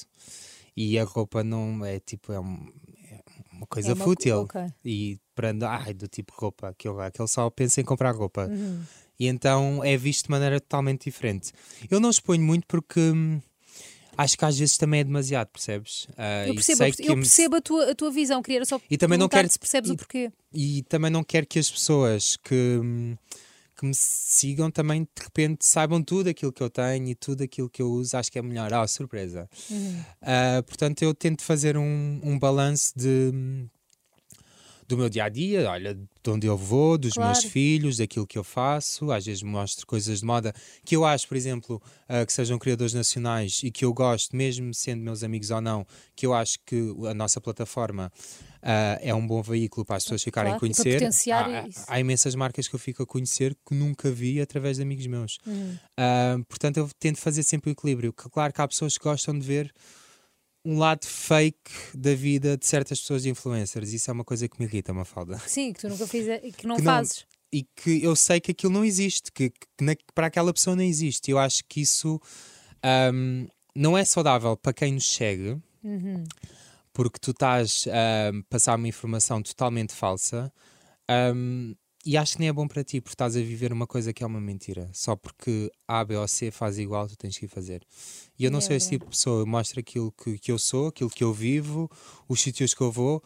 E 0.75 0.97
a 0.97 1.03
roupa 1.03 1.43
não 1.43 1.85
é 1.85 1.99
tipo, 1.99 2.31
é, 2.33 2.39
um- 2.39 2.71
é 3.11 3.21
uma 3.51 3.67
coisa 3.67 3.89
É 3.91 3.93
uma 3.93 4.03
fútil. 4.05 4.39
ok. 4.41 4.61
E 4.83 5.19
para 5.35 5.49
andar, 5.51 5.83
ai, 5.85 5.93
do 5.93 6.07
tipo 6.07 6.33
roupa, 6.35 6.69
aquele, 6.69 6.99
aquele 7.01 7.27
só 7.27 7.49
pensa 7.49 7.79
em 7.81 7.83
comprar 7.83 8.11
roupa. 8.15 8.47
Uhum. 8.47 8.83
E 9.19 9.27
então 9.27 9.83
é 9.83 9.95
visto 9.95 10.25
de 10.25 10.31
maneira 10.31 10.59
totalmente 10.59 11.03
diferente. 11.05 11.51
Eu 11.89 11.99
não 11.99 12.09
exponho 12.09 12.41
muito 12.41 12.65
porque 12.67 12.99
hum, 12.99 13.39
acho 14.17 14.37
que 14.37 14.45
às 14.45 14.57
vezes 14.57 14.77
também 14.77 14.99
é 15.01 15.03
demasiado, 15.03 15.47
percebes? 15.49 16.07
Ah, 16.17 16.47
Eu 16.47 16.53
percebo, 16.55 16.83
eu 16.83 17.15
me- 17.15 17.21
percebo 17.21 17.55
a, 17.57 17.61
tua, 17.61 17.91
a 17.91 17.95
tua 17.95 18.11
visão, 18.11 18.41
queria 18.41 18.63
só 18.65 18.79
E 18.89 18.97
também 18.97 19.17
não 19.17 19.27
quero- 19.29 19.49
se 19.49 19.59
percebes 19.59 19.89
e- 19.89 19.93
o 19.93 19.97
porquê. 19.97 20.31
e 20.53 20.83
também 20.83 21.09
não 21.11 21.23
quero 21.23 21.45
que 21.47 21.59
as 21.59 21.69
pessoas 21.69 22.37
que, 22.37 22.79
que 23.77 23.85
me 23.85 23.93
sigam 23.95 24.69
também 24.69 25.01
de 25.03 25.23
repente 25.23 25.65
saibam 25.65 26.01
tudo 26.03 26.29
aquilo 26.29 26.51
que 26.53 26.61
eu 26.61 26.69
tenho 26.69 27.07
e 27.09 27.15
tudo 27.15 27.43
aquilo 27.43 27.69
que 27.69 27.81
eu 27.81 27.89
uso, 27.91 28.15
acho 28.15 28.31
que 28.31 28.37
é 28.39 28.41
melhor. 28.41 28.71
Ah, 28.73 28.87
surpresa. 28.87 29.49
Ah, 30.21 30.63
portanto, 30.65 31.01
eu 31.01 31.13
tento 31.13 31.41
fazer 31.43 31.75
um, 31.77 32.19
um 32.23 32.37
balanço 32.37 32.93
de, 32.95 33.31
do 34.87 34.97
meu 34.97 35.09
dia 35.09 35.25
a 35.25 35.29
dia, 35.29 35.69
olha, 35.69 35.93
de 35.95 36.29
onde 36.29 36.47
eu 36.47 36.57
vou, 36.57 36.97
dos 36.97 37.13
Claro. 37.13 37.31
meus 37.31 37.43
filhos, 37.43 37.97
daquilo 37.97 38.25
que 38.27 38.37
eu 38.37 38.43
faço. 38.43 39.11
Às 39.11 39.25
vezes 39.25 39.41
mostro 39.43 39.85
coisas 39.87 40.19
de 40.19 40.25
moda 40.25 40.53
que 40.85 40.95
eu 40.95 41.03
acho, 41.05 41.27
por 41.27 41.35
exemplo, 41.37 41.81
ah, 42.07 42.25
que 42.25 42.31
sejam 42.33 42.57
criadores 42.59 42.93
nacionais 42.93 43.61
e 43.63 43.71
que 43.71 43.83
eu 43.85 43.93
gosto, 43.93 44.35
mesmo 44.35 44.73
sendo 44.73 45.01
meus 45.01 45.23
amigos 45.23 45.51
ou 45.51 45.61
não, 45.61 45.85
que 46.15 46.25
eu 46.25 46.33
acho 46.33 46.57
que 46.65 46.93
a 47.09 47.13
nossa 47.13 47.39
plataforma 47.41 48.11
ah, 48.61 48.97
é 49.01 49.13
um 49.13 49.25
bom 49.25 49.41
veículo 49.41 49.85
para 49.85 49.97
as 49.97 50.03
pessoas 50.03 50.23
ficarem 50.23 50.51
Claro, 50.51 50.65
a 50.65 50.69
e 50.69 50.73
conhecer. 50.73 51.31
há, 51.33 51.67
isso. 51.67 51.85
há 51.87 51.99
imensas 51.99 52.35
marcas 52.35 52.67
que 52.67 52.75
eu 52.75 52.79
fico 52.79 53.03
a 53.03 53.05
conhecer 53.05 53.55
que 53.67 53.75
nunca 53.75 54.09
vi 54.11 54.39
através 54.39 54.77
de 54.77 54.83
amigos 54.83 55.05
meus. 55.07 55.37
Uhum. 55.45 55.75
Ah, 55.97 56.37
portanto, 56.47 56.77
eu 56.77 56.89
tento 56.99 57.17
fazer 57.19 57.43
sempre 57.43 57.69
o 57.69 57.73
equilíbrio. 57.73 58.13
Claro 58.13 58.53
que 58.53 58.61
há 58.61 58.67
pessoas 58.67 58.97
que 58.97 59.03
gostam 59.03 59.37
de 59.37 59.45
ver 59.45 59.73
um 60.65 60.77
lado 60.77 61.05
fake 61.05 61.71
da 61.93 62.13
vida 62.15 62.57
de 62.57 62.65
certas 62.65 62.99
pessoas 63.01 63.23
de 63.23 63.29
influencers. 63.29 63.91
Isso 63.93 64.09
é 64.09 64.13
uma 64.13 64.23
coisa 64.23 64.47
que 64.47 64.57
me 64.59 64.65
irrita, 64.65 64.93
Mafalda. 64.93 65.37
Sim, 65.47 65.73
que 65.73 65.81
tu 65.81 65.89
nunca 65.89 66.07
fiz 66.07 66.25
e 66.27 66.51
que 66.51 66.65
não 66.65 66.77
Que 66.77 66.81
não- 66.83 66.91
fazes. 66.93 67.25
E 67.51 67.63
que 67.75 68.01
eu 68.03 68.15
sei 68.15 68.39
que 68.39 68.51
aquilo 68.51 68.73
não 68.73 68.83
existe, 68.83 69.31
que, 69.31 69.49
que 69.51 69.83
na- 69.83 69.95
para 70.15 70.27
aquela 70.27 70.51
pessoa 70.53 70.75
não 70.75 70.83
existe. 70.83 71.29
Eu 71.29 71.37
acho 71.37 71.63
que 71.67 71.81
isso 71.81 72.19
ahm, 72.81 73.45
não 73.75 73.97
é 73.97 74.03
saudável 74.05 74.55
para 74.57 74.73
quem 74.73 74.93
nos 74.93 75.07
segue, 75.13 75.57
Uhum. 75.83 76.23
porque 76.93 77.19
tu 77.19 77.31
estás 77.31 77.85
a 77.89 78.31
passar 78.49 78.75
uma 78.75 78.87
informação 78.87 79.41
totalmente 79.41 79.93
falsa. 79.93 80.51
ahm, 81.09 81.73
e 82.05 82.17
acho 82.17 82.33
que 82.33 82.39
nem 82.39 82.49
é 82.49 82.53
bom 82.53 82.67
para 82.67 82.83
ti, 82.83 82.99
porque 82.99 83.13
estás 83.13 83.35
a 83.37 83.39
viver 83.39 83.71
uma 83.71 83.87
coisa 83.87 84.11
que 84.11 84.23
é 84.23 84.27
uma 84.27 84.41
mentira. 84.41 84.89
Só 84.93 85.15
porque 85.15 85.71
A, 85.87 86.03
B 86.03 86.15
ou 86.17 86.27
C 86.27 86.51
faz 86.51 86.77
igual, 86.77 87.07
tu 87.07 87.15
tens 87.15 87.37
que 87.37 87.47
fazer. 87.47 87.81
E 88.37 88.43
eu 88.43 88.51
não 88.51 88.59
É 88.59 88.61
sou 88.61 88.75
esse 88.75 88.89
tipo 88.89 89.05
de 89.05 89.11
pessoa. 89.11 89.41
Eu 89.41 89.45
mostro 89.47 89.79
aquilo 89.79 90.11
que, 90.11 90.37
que 90.37 90.51
eu 90.51 90.59
sou, 90.59 90.87
aquilo 90.87 91.09
que 91.09 91.23
eu 91.23 91.33
vivo, 91.33 91.89
os 92.27 92.41
sítios 92.41 92.73
que 92.73 92.81
eu 92.81 92.91
vou. 92.91 93.23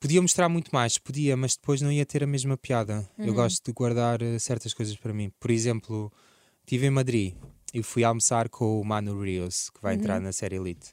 Podia 0.00 0.20
mostrar 0.22 0.48
muito 0.48 0.70
mais, 0.72 0.98
podia, 0.98 1.36
mas 1.36 1.56
depois 1.56 1.80
não 1.80 1.90
ia 1.90 2.06
ter 2.06 2.22
a 2.22 2.26
mesma 2.26 2.56
piada. 2.56 3.08
Eu 3.18 3.34
gosto 3.34 3.64
de 3.64 3.72
guardar 3.72 4.20
eh, 4.22 4.38
certas 4.38 4.72
coisas 4.74 4.96
para 4.96 5.12
mim. 5.12 5.30
Por 5.40 5.50
exemplo, 5.50 6.12
estive 6.60 6.86
em 6.86 6.90
Madrid 6.90 7.34
e 7.72 7.82
fui 7.82 8.04
almoçar 8.04 8.48
com 8.48 8.80
o 8.80 8.84
Manu 8.84 9.20
Rios, 9.22 9.70
que 9.70 9.80
vai 9.82 9.94
entrar 9.94 10.20
na 10.20 10.32
série 10.32 10.56
Elite. 10.56 10.92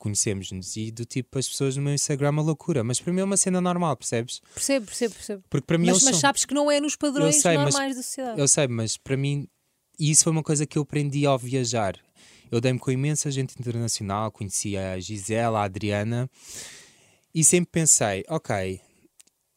Conhecemos-nos 0.00 0.76
e 0.78 0.90
do 0.90 1.04
tipo 1.04 1.38
as 1.38 1.46
pessoas 1.46 1.76
no 1.76 1.82
meu 1.82 1.92
Instagram 1.92 2.30
a 2.38 2.40
loucura, 2.40 2.82
mas 2.82 2.98
para 2.98 3.12
mim 3.12 3.20
é 3.20 3.24
uma 3.24 3.36
cena 3.36 3.60
normal, 3.60 3.94
percebes? 3.98 4.40
Percebo, 4.54 4.86
percebo, 4.86 5.14
percebo. 5.14 5.44
Porque 5.50 5.66
para 5.66 5.76
mim 5.76 5.88
Mas, 5.88 6.02
mas 6.02 6.12
são- 6.12 6.20
sabes 6.20 6.46
que 6.46 6.54
não 6.54 6.70
é 6.70 6.80
nos 6.80 6.96
padrões 6.96 7.36
sei, 7.36 7.58
mas 7.58 7.74
normais 7.74 7.96
da 7.96 8.02
sociedade. 8.02 8.40
eu 8.40 8.48
sei, 8.48 8.66
mas 8.66 8.96
para 8.96 9.14
mim, 9.14 9.46
e 9.98 10.10
isso 10.10 10.24
foi 10.24 10.32
uma 10.32 10.42
coisa 10.42 10.64
que 10.64 10.78
eu 10.78 10.82
aprendi 10.82 11.26
ao 11.26 11.38
viajar. 11.38 11.98
Eu 12.50 12.62
dei-me 12.62 12.78
com 12.78 12.90
imensa 12.90 13.30
gente 13.30 13.54
internacional, 13.60 14.32
conheci 14.32 14.74
a 14.74 14.98
Gisela, 14.98 15.60
a 15.60 15.64
Adriana, 15.64 16.30
e 17.34 17.44
sempre 17.44 17.70
pensei: 17.70 18.24
ok, 18.26 18.80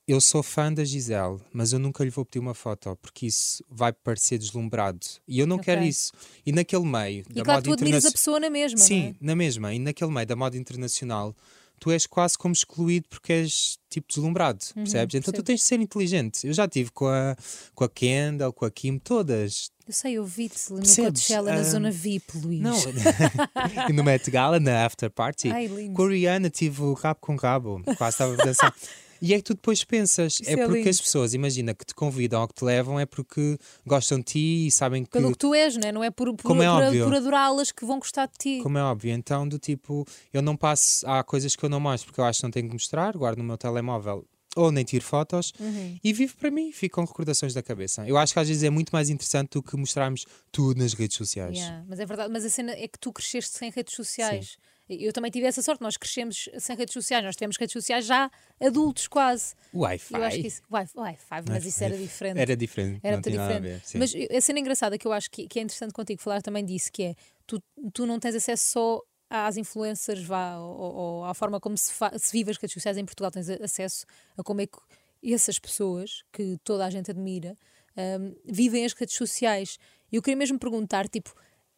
eu 0.07 0.19
sou 0.19 0.43
fã 0.43 0.71
da 0.73 0.83
Gisele, 0.83 1.39
mas 1.53 1.71
eu 1.73 1.79
nunca 1.79 2.03
lhe 2.03 2.09
vou 2.09 2.25
pedir 2.25 2.39
uma 2.39 2.53
foto, 2.53 2.97
porque 3.01 3.25
isso 3.27 3.63
vai 3.69 3.93
parecer 3.93 4.37
deslumbrado. 4.37 4.99
E 5.27 5.39
eu 5.39 5.47
não 5.47 5.55
Ok. 5.57 5.65
quero 5.65 5.83
isso. 5.83 6.11
E 6.45 6.51
naquele 6.51 6.85
meio 6.85 7.23
E 7.29 7.33
da 7.33 7.43
claro, 7.43 7.57
moda 7.59 7.69
tu 7.69 7.73
admiras 7.73 8.05
a 8.05 8.09
internacional. 8.09 8.11
pessoa 8.11 8.39
na 8.39 8.49
mesma, 8.49 8.79
não 8.79 8.85
Sim, 8.85 9.07
é? 9.09 9.15
na 9.25 9.35
mesma. 9.35 9.73
E 9.73 9.79
naquele 9.79 10.11
meio 10.11 10.27
da 10.27 10.35
moda 10.35 10.57
internacional, 10.57 11.35
tu 11.79 11.89
és 11.91 12.05
quase 12.05 12.37
como 12.37 12.53
excluído 12.53 13.07
porque 13.09 13.31
és 13.33 13.77
tipo 13.89 14.07
deslumbrado, 14.07 14.59
percebes? 14.73 15.15
Então 15.15 15.31
tu 15.31 15.37
percebo. 15.37 15.43
tens 15.43 15.59
de 15.61 15.65
ser 15.65 15.79
inteligente. 15.79 16.47
Eu 16.47 16.53
já 16.53 16.67
tive 16.67 16.91
com 16.91 17.07
a, 17.07 17.35
com 17.73 17.83
a 17.83 17.89
Kendall, 17.89 18.51
com 18.51 18.65
a 18.65 18.71
Kim, 18.71 18.97
todas. 18.97 19.71
Eu 19.87 19.93
sei, 19.93 20.13
eu 20.13 20.25
vi-te 20.25 20.71
no? 20.71 20.81
Coachella, 20.81 21.51
na 21.53 21.59
Ah, 21.59 21.63
zona 21.63 21.91
VIP, 21.91 22.37
Luís. 22.37 22.61
Não, 22.61 22.77
e 23.89 23.93
no 23.93 24.03
Met 24.03 24.29
Gala, 24.31 24.57
na 24.59 24.85
After 24.85 25.09
Party. 25.09 25.51
Ai, 25.51 25.67
lindo. 25.67 25.93
Com 25.93 26.03
a 26.03 26.09
Rihanna 26.09 26.49
tive 26.49 26.81
o 26.81 26.93
rabo 26.93 27.19
com 27.19 27.35
rabo, 27.35 27.81
quase 27.97 28.15
estava 28.15 28.33
a 28.33 28.37
dançar. 28.45 28.73
E 29.25 29.33
é 29.33 29.37
que 29.37 29.43
tu 29.43 29.53
depois 29.53 29.83
pensas, 29.85 30.33
Isso 30.41 30.49
é 30.49 30.53
é 30.53 30.67
porque 30.67 30.89
as 30.89 30.99
pessoas, 30.99 31.33
imagina, 31.33 31.73
que 31.73 31.85
te 31.85 31.95
convidam 31.95 32.41
ou 32.41 32.47
que 32.47 32.53
te 32.55 32.65
levam, 32.65 32.99
é 32.99 33.05
porque 33.05 33.57
gostam 33.85 34.17
de 34.17 34.25
ti 34.25 34.67
e 34.67 34.71
sabem 34.71 35.05
que 35.05 35.11
Pelo 35.11 35.31
que 35.31 35.37
tu 35.37 35.53
és, 35.55 35.77
não 35.77 35.87
é? 35.87 35.91
Não 35.93 36.03
é 36.03 36.11
por, 36.11 36.27
por, 36.35 36.43
Como 36.43 36.61
é 36.61 36.67
por- 36.67 37.03
por 37.05 37.15
adorá-las 37.15 37.71
que 37.71 37.85
vão 37.85 37.99
gostar 37.99 38.25
de 38.27 38.33
ti. 38.37 38.59
Como 38.61 38.77
é 38.77 38.83
óbvio, 38.83 39.11
então 39.13 39.47
do 39.47 39.57
tipo, 39.57 40.05
eu 40.33 40.41
não 40.41 40.57
passo, 40.57 41.07
há 41.07 41.23
coisas 41.23 41.55
que 41.55 41.63
eu 41.63 41.69
não 41.69 41.79
mostro 41.79 42.07
porque 42.07 42.19
eu 42.19 42.25
acho 42.25 42.39
que 42.39 42.43
não 42.43 42.51
tenho 42.51 42.67
que 42.67 42.73
mostrar, 42.73 43.15
guardo 43.15 43.37
no 43.37 43.45
meu 43.45 43.57
telemóvel 43.57 44.25
ou 44.55 44.71
nem 44.71 44.83
tiro 44.83 45.03
fotos 45.03 45.51
Uhum. 45.59 45.97
e 46.03 46.13
vivo 46.13 46.35
para 46.37 46.51
mim, 46.51 46.71
ficam 46.71 47.03
recordações 47.05 47.53
da 47.55 47.63
cabeça. 47.63 48.05
Eu 48.07 48.17
acho 48.17 48.33
que 48.33 48.39
às 48.39 48.47
vezes 48.47 48.61
é 48.61 48.69
muito 48.69 48.91
mais 48.91 49.09
interessante 49.09 49.51
do 49.53 49.63
que 49.63 49.75
mostrarmos 49.77 50.25
tudo 50.51 50.77
nas 50.79 50.93
redes 50.93 51.17
sociais. 51.17 51.57
Yeah, 51.57 51.83
Mas 51.87 51.99
é 51.99 52.05
verdade, 52.05 52.31
mas 52.31 52.45
a 52.45 52.49
cena 52.49 52.71
é 52.73 52.87
que 52.87 52.99
tu 52.99 53.11
cresceste 53.11 53.57
sem 53.57 53.71
redes 53.71 53.95
sociais. 53.95 54.57
Eu 54.89 55.13
também 55.13 55.31
tive 55.31 55.47
essa 55.47 55.61
sorte, 55.61 55.81
nós 55.81 55.95
crescemos 55.95 56.49
sem 56.57 56.75
redes 56.75 56.93
sociais, 56.93 57.23
nós 57.23 57.35
tivemos 57.35 57.57
redes 57.57 57.73
sociais 57.73 58.05
já 58.05 58.29
adultos 58.59 59.07
quase. 59.07 59.55
Wi-Fi. 59.73 60.15
Eu 60.15 60.23
acho 60.23 60.41
que 60.41 60.47
isso. 60.47 60.61
Wi-Fi, 60.69 60.97
Wi-Fi, 60.97 61.41
mas 61.47 61.65
isso 61.65 61.83
era 61.83 61.97
diferente. 61.97 62.39
Era 62.39 62.57
diferente. 62.57 62.99
Era 63.01 63.15
não 63.15 63.21
diferente. 63.21 63.61
ver. 63.61 63.81
Mas 63.95 64.13
a 64.13 64.41
cena 64.41 64.59
engraçada 64.59 64.97
que 64.97 65.07
eu 65.07 65.13
acho 65.13 65.31
que, 65.31 65.47
que 65.47 65.59
é 65.59 65.61
interessante 65.61 65.93
contigo 65.93 66.21
falar 66.21 66.41
também 66.41 66.65
disso, 66.65 66.91
que 66.91 67.03
é 67.03 67.15
tu, 67.47 67.63
tu 67.93 68.05
não 68.05 68.19
tens 68.19 68.35
acesso 68.35 68.65
só 68.71 69.01
às 69.29 69.57
influencers, 69.57 70.23
vá, 70.23 70.57
ou, 70.57 70.95
ou 70.95 71.25
à 71.25 71.33
forma 71.33 71.59
como 71.59 71.77
se, 71.77 71.91
se 72.19 72.31
vive 72.31 72.51
as 72.51 72.57
redes 72.57 72.73
sociais 72.73 72.97
em 72.97 73.05
Portugal, 73.05 73.31
tens 73.31 73.49
acesso 73.49 74.05
a 74.37 74.43
como 74.43 74.61
é 74.61 74.67
que 74.67 74.77
essas 75.23 75.57
pessoas, 75.57 76.23
que 76.31 76.57
toda 76.63 76.85
a 76.85 76.89
gente 76.89 77.09
admira, 77.09 77.57
hum, 77.97 78.35
vivem 78.45 78.85
as 78.85 78.93
redes 78.93 79.15
sociais. 79.15 79.77
Eu 80.11 80.21
queria 80.21 80.35
mesmo 80.35 80.59
perguntar, 80.59 81.07
tipo, 81.07 81.33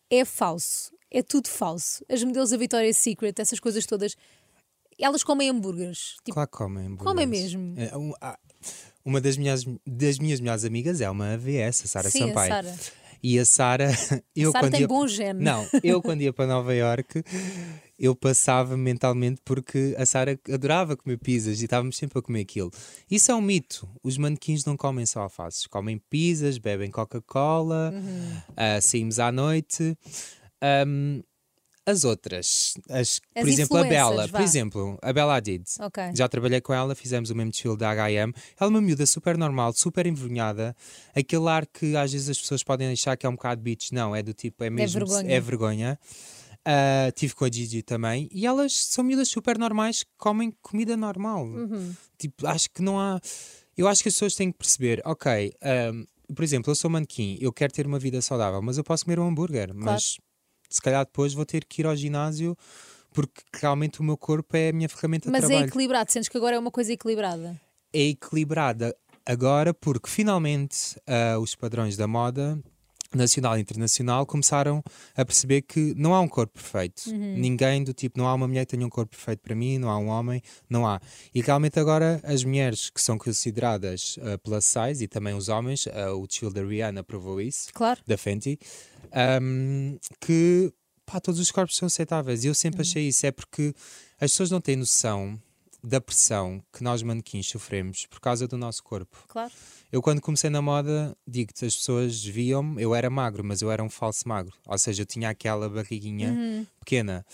é 0.09 0.23
falso? 0.25 0.91
É 1.11 1.21
tudo 1.23 1.47
falso? 1.47 2.03
As 2.09 2.23
modelos 2.23 2.49
da 2.49 2.57
Victoria's 2.57 2.97
Secret, 2.97 3.33
essas 3.39 3.59
coisas 3.59 3.85
todas, 3.85 4.15
elas 4.99 5.23
comem 5.23 5.49
hambúrgueres? 5.49 6.15
Tipo, 6.23 6.33
Claro 6.33 6.49
que 6.49 6.57
comem. 6.57 6.95
Comem 6.97 7.25
hambúrgueres. 7.25 7.53
mesmo. 7.55 7.73
É, 7.79 7.95
um- 7.97 8.13
ah, 8.21 8.37
Uma 9.03 9.21
das 9.21 9.37
minhas, 9.37 9.63
das 9.85 10.17
minhas 10.17 10.39
melhores 10.39 10.65
amigas 10.65 10.99
é 10.99 11.07
uma 11.09 11.33
AVS, 11.35 11.83
a 11.83 11.87
Sara 11.87 12.09
sim, 12.09 12.23
a 12.23 12.27
Sampaio. 12.27 12.49
Sara. 12.51 12.75
E 13.21 13.39
a 13.39 13.45
Sara, 13.45 13.89
eu 14.35 14.51
Sara 14.51 14.63
quando 14.65 14.71
tem 14.71 14.81
ia, 14.81 14.87
bom 14.87 15.07
gene. 15.07 15.43
Não, 15.43 15.67
eu 15.83 16.01
quando 16.01 16.21
ia 16.21 16.33
para 16.33 16.47
Nova 16.47 16.73
Iorque, 16.73 17.23
eu 17.97 18.15
passava 18.15 18.75
mentalmente 18.75 19.41
porque 19.45 19.95
a 19.97 20.05
Sara 20.05 20.39
adorava 20.51 20.97
comer 20.97 21.17
pizzas 21.17 21.61
e 21.61 21.65
estávamos 21.65 21.95
sempre 21.97 22.19
a 22.19 22.21
comer 22.21 22.41
aquilo. 22.41 22.71
Isso 23.09 23.31
é 23.31 23.35
um 23.35 23.41
mito. 23.41 23.87
Os 24.03 24.17
manequins 24.17 24.65
não 24.65 24.75
comem 24.75 25.05
só 25.05 25.21
alfaces, 25.21 25.65
comem 25.67 25.97
pizzas, 26.09 26.57
bebem 26.57 26.91
Coca-Cola, 26.91 27.91
Uhum. 27.93 28.37
ah, 28.57 28.81
saímos 28.81 29.19
à 29.19 29.31
noite. 29.31 29.97
Ahm, 30.61 31.21
as 31.87 32.03
outras, 32.03 32.73
as, 32.89 33.21
As 33.35 33.43
por 33.43 33.47
exemplo, 33.47 33.77
a 33.77 33.83
Bela, 33.83 34.25
vá. 34.25 34.39
por 34.39 34.41
exemplo, 34.43 34.97
a 35.03 35.13
Bela 35.13 35.35
Hadid. 35.35 35.63
Ok. 35.79 36.03
Já 36.15 36.27
trabalhei 36.27 36.59
com 36.59 36.73
ela, 36.73 36.95
fizemos 36.95 37.29
o 37.29 37.35
mesmo 37.35 37.51
desfile 37.51 37.77
da 37.77 37.91
H&M. 37.91 38.33
Ela 38.59 38.67
é 38.67 38.73
uma 38.73 38.81
miúda 38.81 39.05
super 39.05 39.37
normal, 39.37 39.71
super 39.73 40.07
envergonhada. 40.07 40.75
Aquele 41.15 41.47
ar 41.47 41.63
que 41.67 41.95
às 41.95 42.11
vezes 42.11 42.27
as 42.27 42.39
pessoas 42.39 42.63
podem 42.63 42.91
achar 42.91 43.15
que 43.15 43.23
é 43.27 43.29
um 43.29 43.35
bocado 43.35 43.61
bitch. 43.61 43.91
Não, 43.91 44.15
é 44.15 44.23
do 44.23 44.33
tipo, 44.33 44.63
é 44.63 44.69
mesmo... 44.71 44.99
vergonha. 45.05 45.31
É 45.31 45.39
vergonha. 45.39 45.99
Ah, 46.65 47.11
tive 47.13 47.35
com 47.35 47.45
a 47.45 47.51
Gigi 47.51 47.83
também. 47.83 48.27
E 48.31 48.45
elas 48.45 48.73
são 48.73 49.03
miúdas 49.03 49.27
super 49.29 49.57
normais 49.57 50.03
que 50.03 50.11
comem 50.17 50.51
comida 50.61 50.97
normal. 50.97 51.45
Uhum. 51.45 51.93
Tipo, 52.17 52.47
acho 52.47 52.69
que 52.71 52.81
não 52.81 52.99
há... 52.99 53.19
Eu 53.77 53.87
acho 53.87 54.01
que 54.01 54.09
as 54.09 54.15
pessoas 54.15 54.35
têm 54.35 54.51
que 54.51 54.57
perceber, 54.57 55.01
ok... 55.05 55.53
ahm, 55.61 56.03
por 56.33 56.43
exemplo, 56.43 56.71
eu 56.71 56.75
sou 56.75 56.89
manequim, 56.89 57.37
eu 57.39 57.53
quero 57.53 57.71
ter 57.71 57.85
uma 57.85 57.99
vida 57.99 58.19
saudável, 58.19 58.59
mas 58.59 58.79
eu 58.79 58.83
posso 58.83 59.05
comer 59.05 59.19
um 59.19 59.27
hambúrguer, 59.27 59.71
mas 59.75 60.17
se 60.67 60.81
calhar 60.81 61.05
depois 61.05 61.35
vou 61.35 61.45
ter 61.45 61.63
que 61.65 61.83
ir 61.83 61.85
ao 61.85 61.95
ginásio 61.95 62.57
porque 63.13 63.43
realmente 63.53 64.01
o 64.01 64.03
meu 64.03 64.17
corpo 64.17 64.57
é 64.57 64.69
a 64.69 64.73
minha 64.73 64.89
ferramenta 64.89 65.29
Mas 65.29 65.41
de 65.41 65.45
é 65.45 65.49
trabalho 65.49 65.69
equilibrado, 65.69 66.11
sentes 66.11 66.27
que 66.27 66.35
agora 66.35 66.55
é 66.55 66.59
uma 66.59 66.71
coisa 66.71 66.91
equilibrada. 66.91 67.61
é 67.93 68.01
equilibrada 68.07 68.95
agora 69.23 69.71
porque 69.71 70.09
finalmente 70.09 70.99
ah, 71.05 71.37
os 71.39 71.53
padrões 71.53 71.95
da 71.95 72.07
moda 72.07 72.59
nacional 73.13 73.57
e 73.57 73.61
internacional 73.61 74.25
começaram 74.25 74.83
a 75.15 75.23
perceber 75.23 75.61
que 75.61 75.93
não 75.95 76.13
há 76.13 76.19
um 76.21 76.27
corpo 76.27 76.53
perfeito. 76.53 77.03
Ninguém 77.13 77.83
do 77.83 77.93
tipo, 77.93 78.17
não 78.17 78.27
há 78.27 78.33
uma 78.33 78.47
mulher 78.47 78.65
que 78.65 78.75
tenha 78.75 78.85
um 78.85 78.89
corpo 78.89 79.15
perfeito 79.15 79.39
para 79.41 79.55
mim, 79.55 79.77
não 79.77 79.89
há 79.89 79.97
um 79.97 80.07
homem, 80.07 80.41
não 80.69 80.85
há. 80.87 80.99
E 81.33 81.41
realmente 81.41 81.79
agora 81.79 82.19
as 82.23 82.43
mulheres 82.43 82.89
que 82.89 83.01
são 83.01 83.17
consideradas 83.17 84.17
uh, 84.17 84.37
plus 84.43 84.65
size 84.65 85.03
e 85.03 85.07
também 85.07 85.33
os 85.33 85.49
homens, 85.49 85.87
ah, 85.87 86.13
o 86.13 86.25
desfile 86.27 86.53
da 86.53 86.63
Rihanna 86.63 87.03
provou 87.03 87.39
isso, 87.39 87.69
Claro. 87.73 87.99
da 88.05 88.17
Fenty, 88.17 88.57
ahm, 89.11 89.97
que 90.19 90.71
pá, 91.05 91.19
todos 91.19 91.39
os 91.39 91.51
corpos 91.51 91.75
são 91.77 91.85
aceitáveis. 91.87 92.43
E 92.43 92.47
eu 92.47 92.53
sempre 92.55 92.81
achei 92.81 93.07
isso, 93.07 93.25
é 93.25 93.31
porque 93.31 93.73
as 94.19 94.31
pessoas 94.31 94.51
não 94.51 94.59
têm 94.61 94.75
noção 94.75 95.39
da 95.85 96.01
pressão 96.01 96.61
que 96.73 96.83
nós 96.83 97.01
manequins 97.03 97.47
sofremos 97.47 98.05
por 98.07 98.19
causa 98.19 98.47
do 98.47 98.57
nosso 98.57 98.83
corpo. 98.83 99.17
Claro. 99.27 99.51
Eu 99.91 100.01
quando 100.01 100.21
comecei 100.21 100.49
na 100.49 100.61
moda, 100.61 101.15
digo-te, 101.27 101.65
as 101.65 101.75
pessoas 101.75 102.23
viam-me, 102.23 102.81
eu 102.81 102.93
era 102.93 103.09
magro, 103.09 103.43
mas 103.43 103.61
eu 103.61 103.71
era 103.71 103.83
um 103.83 103.89
falso 103.89 104.27
magro. 104.27 104.53
Ou 104.67 104.77
seja, 104.77 105.03
eu 105.03 105.05
tinha 105.05 105.29
aquela 105.29 105.69
barriguinha 105.69 106.67
pequena. 106.79 107.25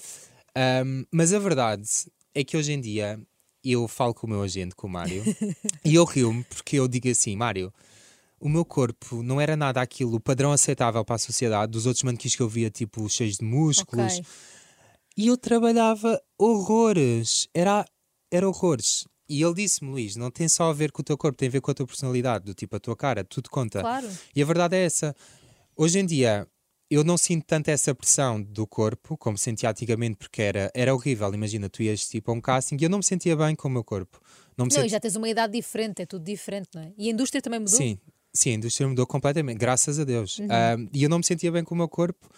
Ahm, 0.55 1.05
mas 1.11 1.33
a 1.33 1.39
verdade 1.39 1.87
é 2.35 2.43
que 2.43 2.57
hoje 2.57 2.73
em 2.73 2.81
dia 2.81 3.19
eu 3.63 3.87
falo 3.87 4.13
com 4.13 4.27
o 4.27 4.29
meu 4.29 4.41
agente, 4.41 4.75
com 4.75 4.87
o 4.87 4.89
Mário, 4.89 5.23
e 5.85 5.95
eu 5.95 6.03
rio-me 6.03 6.43
porque 6.45 6.77
eu 6.77 6.87
digo 6.87 7.07
assim, 7.09 7.35
Mário, 7.35 7.71
o 8.39 8.49
meu 8.49 8.65
corpo 8.65 9.21
não 9.21 9.39
era 9.39 9.55
nada 9.55 9.79
aquilo, 9.81 10.15
o 10.15 10.19
padrão 10.19 10.51
aceitável 10.51 11.05
para 11.05 11.15
a 11.15 11.19
sociedade, 11.19 11.71
dos 11.71 11.85
outros 11.85 12.03
manequins 12.03 12.35
que 12.35 12.41
eu 12.41 12.49
via, 12.49 12.71
tipo, 12.71 13.07
cheios 13.07 13.37
de 13.37 13.45
músculos. 13.45 14.17
Ok. 14.17 14.25
E 15.15 15.27
eu 15.27 15.37
trabalhava 15.37 16.19
horrores. 16.37 17.47
Era, 17.53 17.85
era 18.31 18.47
horrores. 18.47 19.05
E 19.29 19.41
ele 19.43 19.53
disse-me, 19.53 19.91
Luís, 19.91 20.15
não 20.15 20.29
tem 20.31 20.47
só 20.49 20.69
a 20.69 20.73
ver 20.73 20.91
com 20.91 21.01
o 21.01 21.05
teu 21.05 21.17
corpo, 21.17 21.37
tem 21.37 21.47
a 21.47 21.51
ver 21.51 21.61
com 21.61 21.71
a 21.71 21.73
tua 21.73 21.85
personalidade, 21.87 22.45
do 22.45 22.53
tipo 22.53 22.75
a 22.75 22.79
tua 22.79 22.95
cara, 22.95 23.23
tudo 23.23 23.49
conta. 23.49 23.81
Claro. 23.81 24.09
E 24.35 24.41
a 24.41 24.45
verdade 24.45 24.75
é 24.75 24.83
essa. 24.85 25.15
Hoje 25.75 25.99
em 25.99 26.05
dia, 26.05 26.45
eu 26.89 27.03
não 27.03 27.17
sinto 27.17 27.45
tanto 27.45 27.69
essa 27.69 27.95
pressão 27.95 28.41
do 28.41 28.67
corpo 28.67 29.17
como 29.17 29.37
sentia 29.37 29.69
antigamente, 29.69 30.17
porque 30.17 30.41
era, 30.41 30.69
era 30.73 30.93
horrível. 30.93 31.33
Imagina, 31.33 31.69
tu 31.69 31.81
ias 31.81 32.07
tipo 32.09 32.29
a 32.29 32.33
um 32.33 32.41
casting 32.41 32.75
e 32.79 32.83
eu 32.83 32.89
não 32.89 32.97
me 32.97 33.03
sentia 33.05 33.35
bem 33.37 33.55
com 33.55 33.69
o 33.69 33.71
meu 33.71 33.83
corpo. 33.85 34.19
Não 34.57 34.65
me 34.65 34.71
Não, 34.73 34.79
e 34.79 34.81
senti- 34.81 34.91
já 34.91 34.99
tens 34.99 35.15
uma 35.15 35.29
idade 35.29 35.53
diferente, 35.53 36.01
é 36.01 36.05
tudo 36.05 36.25
diferente, 36.25 36.67
não 36.75 36.81
é? 36.81 36.91
E 36.97 37.07
a 37.07 37.11
indústria 37.13 37.41
também 37.41 37.59
mudou? 37.59 37.77
Sim, 37.77 37.97
sim, 38.33 38.51
a 38.51 38.53
indústria 38.55 38.85
mudou 38.85 39.07
completamente, 39.07 39.57
graças 39.57 39.97
a 39.97 40.03
Deus. 40.03 40.39
Uhum. 40.39 40.47
Ah, 40.49 40.75
e 40.93 41.03
eu 41.03 41.09
não 41.09 41.19
me 41.19 41.23
sentia 41.23 41.49
bem 41.53 41.63
com 41.63 41.73
o 41.73 41.77
meu 41.77 41.87
corpo. 41.87 42.29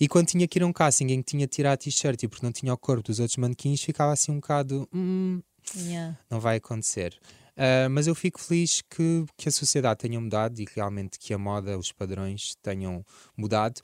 E 0.00 0.08
quando 0.08 0.28
tinha 0.28 0.48
que 0.48 0.58
ir 0.58 0.62
a 0.62 0.66
um 0.66 0.72
casting 0.72 1.08
em 1.08 1.22
que 1.22 1.30
tinha 1.32 1.46
de 1.46 1.52
tirar 1.52 1.72
a 1.72 1.76
t-shirt 1.76 2.22
e 2.22 2.28
porque 2.28 2.44
não 2.44 2.50
tinha 2.52 2.72
o 2.72 2.78
corpo 2.78 3.02
dos 3.02 3.20
outros 3.20 3.36
manequins, 3.36 3.82
ficava 3.82 4.12
assim 4.12 4.32
um 4.32 4.36
bocado. 4.36 4.88
"Hum, 4.92 5.42
Yeah. 5.76 6.18
não 6.30 6.40
vai 6.40 6.56
acontecer. 6.56 7.16
Ah, 7.56 7.88
mas 7.90 8.06
eu 8.06 8.14
fico 8.14 8.40
feliz 8.40 8.80
que, 8.80 9.26
que 9.36 9.48
a 9.48 9.52
sociedade 9.52 10.00
tenha 10.00 10.18
mudado 10.18 10.58
e 10.58 10.66
realmente 10.74 11.18
que 11.18 11.34
a 11.34 11.38
moda, 11.38 11.78
os 11.78 11.92
padrões 11.92 12.54
tenham 12.62 13.04
mudado. 13.36 13.80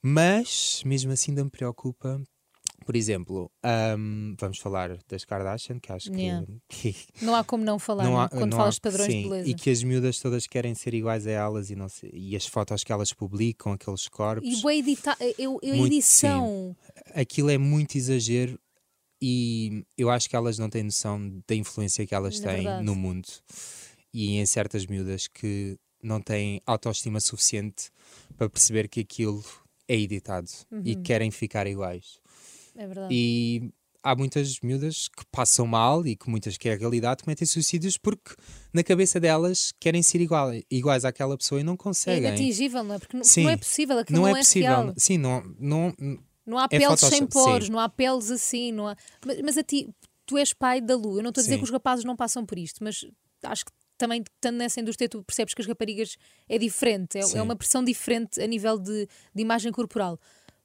Mas, 0.00 0.82
mesmo 0.84 1.10
assim, 1.10 1.32
ainda 1.32 1.42
me 1.44 1.50
preocupa. 1.50 2.22
Por 2.84 2.94
exemplo, 2.94 3.50
ahm, 3.64 4.34
vamos 4.38 4.58
falar 4.58 4.96
das 5.08 5.24
Kardashian, 5.24 5.80
que 5.80 5.90
acho 5.90 6.10
que- 6.10 6.16
Yeah. 6.20 6.46
que, 6.68 6.94
Não 7.22 7.34
há 7.34 7.42
como 7.42 7.64
não 7.64 7.78
falar, 7.78 8.04
não 8.04 8.12
não 8.12 8.20
é? 8.20 8.24
há- 8.24 8.28
quando 8.28 8.50
não 8.52 8.58
falas 8.58 8.74
há- 8.74 8.76
de 8.76 8.80
padrões 8.80 9.10
sim, 9.12 9.22
de 9.22 9.28
beleza. 9.28 9.50
E 9.50 9.54
que 9.54 9.70
as 9.70 9.82
miúdas 9.82 10.18
todas 10.20 10.46
querem 10.46 10.74
ser 10.74 10.94
iguais 10.94 11.26
a 11.26 11.30
elas 11.32 11.70
e, 11.70 11.74
não 11.74 11.88
sei- 11.88 12.10
e 12.12 12.36
as 12.36 12.46
fotos 12.46 12.84
que 12.84 12.92
elas 12.92 13.12
publicam, 13.12 13.72
aqueles 13.72 14.06
corpos. 14.08 14.48
E 14.48 14.60
boa 14.62 14.74
edita 14.74 15.16
eu, 15.38 15.58
eu 15.62 15.76
Muito, 15.76 15.94
edição. 15.94 16.76
aquilo 17.14 17.50
é 17.50 17.58
muito 17.58 17.96
exagero 17.96 18.58
e 19.20 19.84
eu 19.96 20.10
acho 20.10 20.28
que 20.28 20.36
elas 20.36 20.58
não 20.58 20.68
têm 20.68 20.82
noção 20.84 21.42
da 21.48 21.54
influência 21.54 22.06
que 22.06 22.14
elas 22.14 22.38
Na 22.40 22.48
têm 22.52 22.62
verdade. 22.64 22.84
no 22.84 22.94
mundo 22.94 23.26
e 24.12 24.36
em 24.36 24.46
certas 24.46 24.86
miúdas 24.86 25.26
que 25.26 25.76
não 26.02 26.20
têm 26.20 26.60
autoestima 26.66 27.18
suficiente 27.20 27.90
para 28.36 28.48
perceber 28.48 28.86
que 28.88 29.00
aquilo 29.00 29.42
é 29.88 29.96
editado 29.96 30.48
e 30.84 30.94
Uhum. 30.94 31.02
querem 31.02 31.30
ficar 31.30 31.66
iguais. 31.66 32.20
É 32.76 32.86
verdade. 32.86 33.08
E 33.14 33.70
há 34.02 34.14
muitas 34.14 34.60
miúdas 34.60 35.08
que 35.08 35.24
passam 35.32 35.66
mal 35.66 36.06
e 36.06 36.14
que 36.14 36.30
muitas 36.30 36.56
que 36.56 36.68
é 36.68 36.74
a 36.74 36.76
realidade 36.76 37.24
cometem 37.24 37.46
suicídios 37.46 37.96
porque 37.98 38.34
na 38.72 38.84
cabeça 38.84 39.18
delas 39.18 39.72
querem 39.80 40.02
ser 40.02 40.20
igual, 40.20 40.50
iguais 40.70 41.04
àquela 41.04 41.36
pessoa 41.36 41.60
e 41.60 41.64
não 41.64 41.74
É 41.74 41.76
conseguem. 41.76 42.28
inatingível, 42.28 42.84
não 42.84 42.94
é? 42.94 42.98
Porque 42.98 43.16
não, 43.16 43.24
Sim. 43.24 43.44
não 43.44 43.50
é 43.50 43.56
possível, 43.56 43.98
aquilo 43.98 44.20
não, 44.20 44.28
não, 44.28 44.36
é 44.36 44.40
possível. 44.40 44.68
real. 44.68 44.94
Sim, 44.96 45.18
não, 45.18 45.42
não, 45.58 45.94
Não 46.46 46.58
há 46.58 46.68
É 46.70 46.78
peles 46.78 47.00
sem 47.00 47.26
poros, 47.26 47.66
sim. 47.66 47.72
não 47.72 47.80
há 47.80 47.88
peles 47.88 48.30
assim, 48.30 48.70
não 48.70 48.86
há. 48.86 48.96
Mas, 49.24 49.40
mas 49.42 49.58
a 49.58 49.62
ti, 49.64 49.88
tu 50.24 50.36
és 50.38 50.52
pai 50.52 50.80
da 50.80 50.94
Lu. 50.94 51.18
Eu 51.18 51.22
não 51.24 51.30
estou 51.30 51.40
a 51.40 51.44
dizer 51.44 51.54
Sim. 51.54 51.58
que 51.58 51.64
os 51.64 51.70
rapazes 51.70 52.04
não 52.04 52.14
passam 52.14 52.46
por 52.46 52.56
isto, 52.58 52.84
mas 52.84 53.04
acho 53.42 53.64
que 53.64 53.72
também 53.98 54.22
estando 54.22 54.56
nessa 54.56 54.78
indústria 54.80 55.08
tu 55.08 55.24
percebes 55.24 55.52
que 55.54 55.62
as 55.62 55.66
raparigas 55.66 56.16
é 56.48 56.58
diferente, 56.58 57.16
é, 57.18 57.22
é 57.38 57.42
uma 57.42 57.56
pressão 57.56 57.82
diferente 57.82 58.40
a 58.40 58.46
nível 58.46 58.78
de, 58.78 59.08
de 59.34 59.42
imagem 59.42 59.72
corporal. 59.72 60.20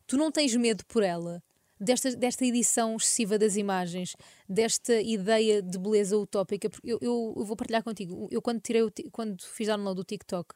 Tu 0.06 0.18
não 0.18 0.30
tens 0.32 0.54
medo 0.56 0.86
por 0.86 1.02
ela, 1.02 1.42
desta, 1.82 2.16
desta 2.16 2.46
edição 2.46 2.96
excessiva 2.96 3.38
das 3.38 3.56
imagens, 3.58 4.16
desta 4.48 5.02
ideia 5.02 5.62
de 5.62 5.78
beleza 5.80 6.18
utópica, 6.18 6.70
porque 6.70 6.92
eu, 6.94 7.00
eu, 7.02 7.34
eu 7.38 7.44
vou 7.46 7.56
partilhar 7.56 7.84
contigo. 7.84 8.28
Eu 8.32 8.42
quando 8.42 8.62
tirei 8.62 8.84
o 8.84 8.92
quando 9.12 9.42
fiz 9.44 9.68
download 9.68 9.96
do 9.96 10.04
TikTok, 10.04 10.54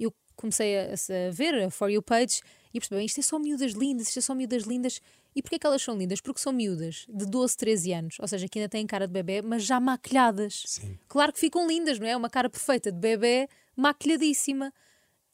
eu 0.00 0.12
comecei 0.34 0.78
a, 0.78 0.94
a 0.94 1.30
ver 1.30 1.54
a 1.62 1.70
For 1.70 1.90
You 1.90 2.02
page 2.02 2.40
e 2.72 2.80
percebi, 2.80 3.04
isto 3.04 3.20
é 3.20 3.22
só 3.22 3.38
miúdas 3.38 3.72
lindas, 3.72 4.08
isto 4.08 4.18
é 4.18 4.22
só 4.22 4.34
miúdas 4.34 4.62
lindas. 4.64 5.00
E 5.36 5.42
porquê 5.42 5.58
que 5.58 5.66
elas 5.66 5.80
são 5.82 5.96
lindas? 5.96 6.20
Porque 6.20 6.40
são 6.40 6.52
miúdas 6.52 7.06
de 7.08 7.24
12, 7.26 7.56
13 7.56 7.92
anos, 7.92 8.16
ou 8.20 8.26
seja, 8.28 8.46
que 8.48 8.58
ainda 8.58 8.68
têm 8.68 8.86
cara 8.86 9.06
de 9.06 9.12
bebê, 9.12 9.40
mas 9.42 9.64
já 9.64 9.78
maquilhadas. 9.80 10.62
Sim. 10.66 10.98
Claro 11.08 11.32
que 11.32 11.38
ficam 11.40 11.66
lindas, 11.66 11.98
não 11.98 12.06
é? 12.06 12.16
Uma 12.16 12.28
cara 12.30 12.50
perfeita 12.50 12.90
de 12.92 12.98
bebê, 12.98 13.48
maquilhadíssima. 13.76 14.72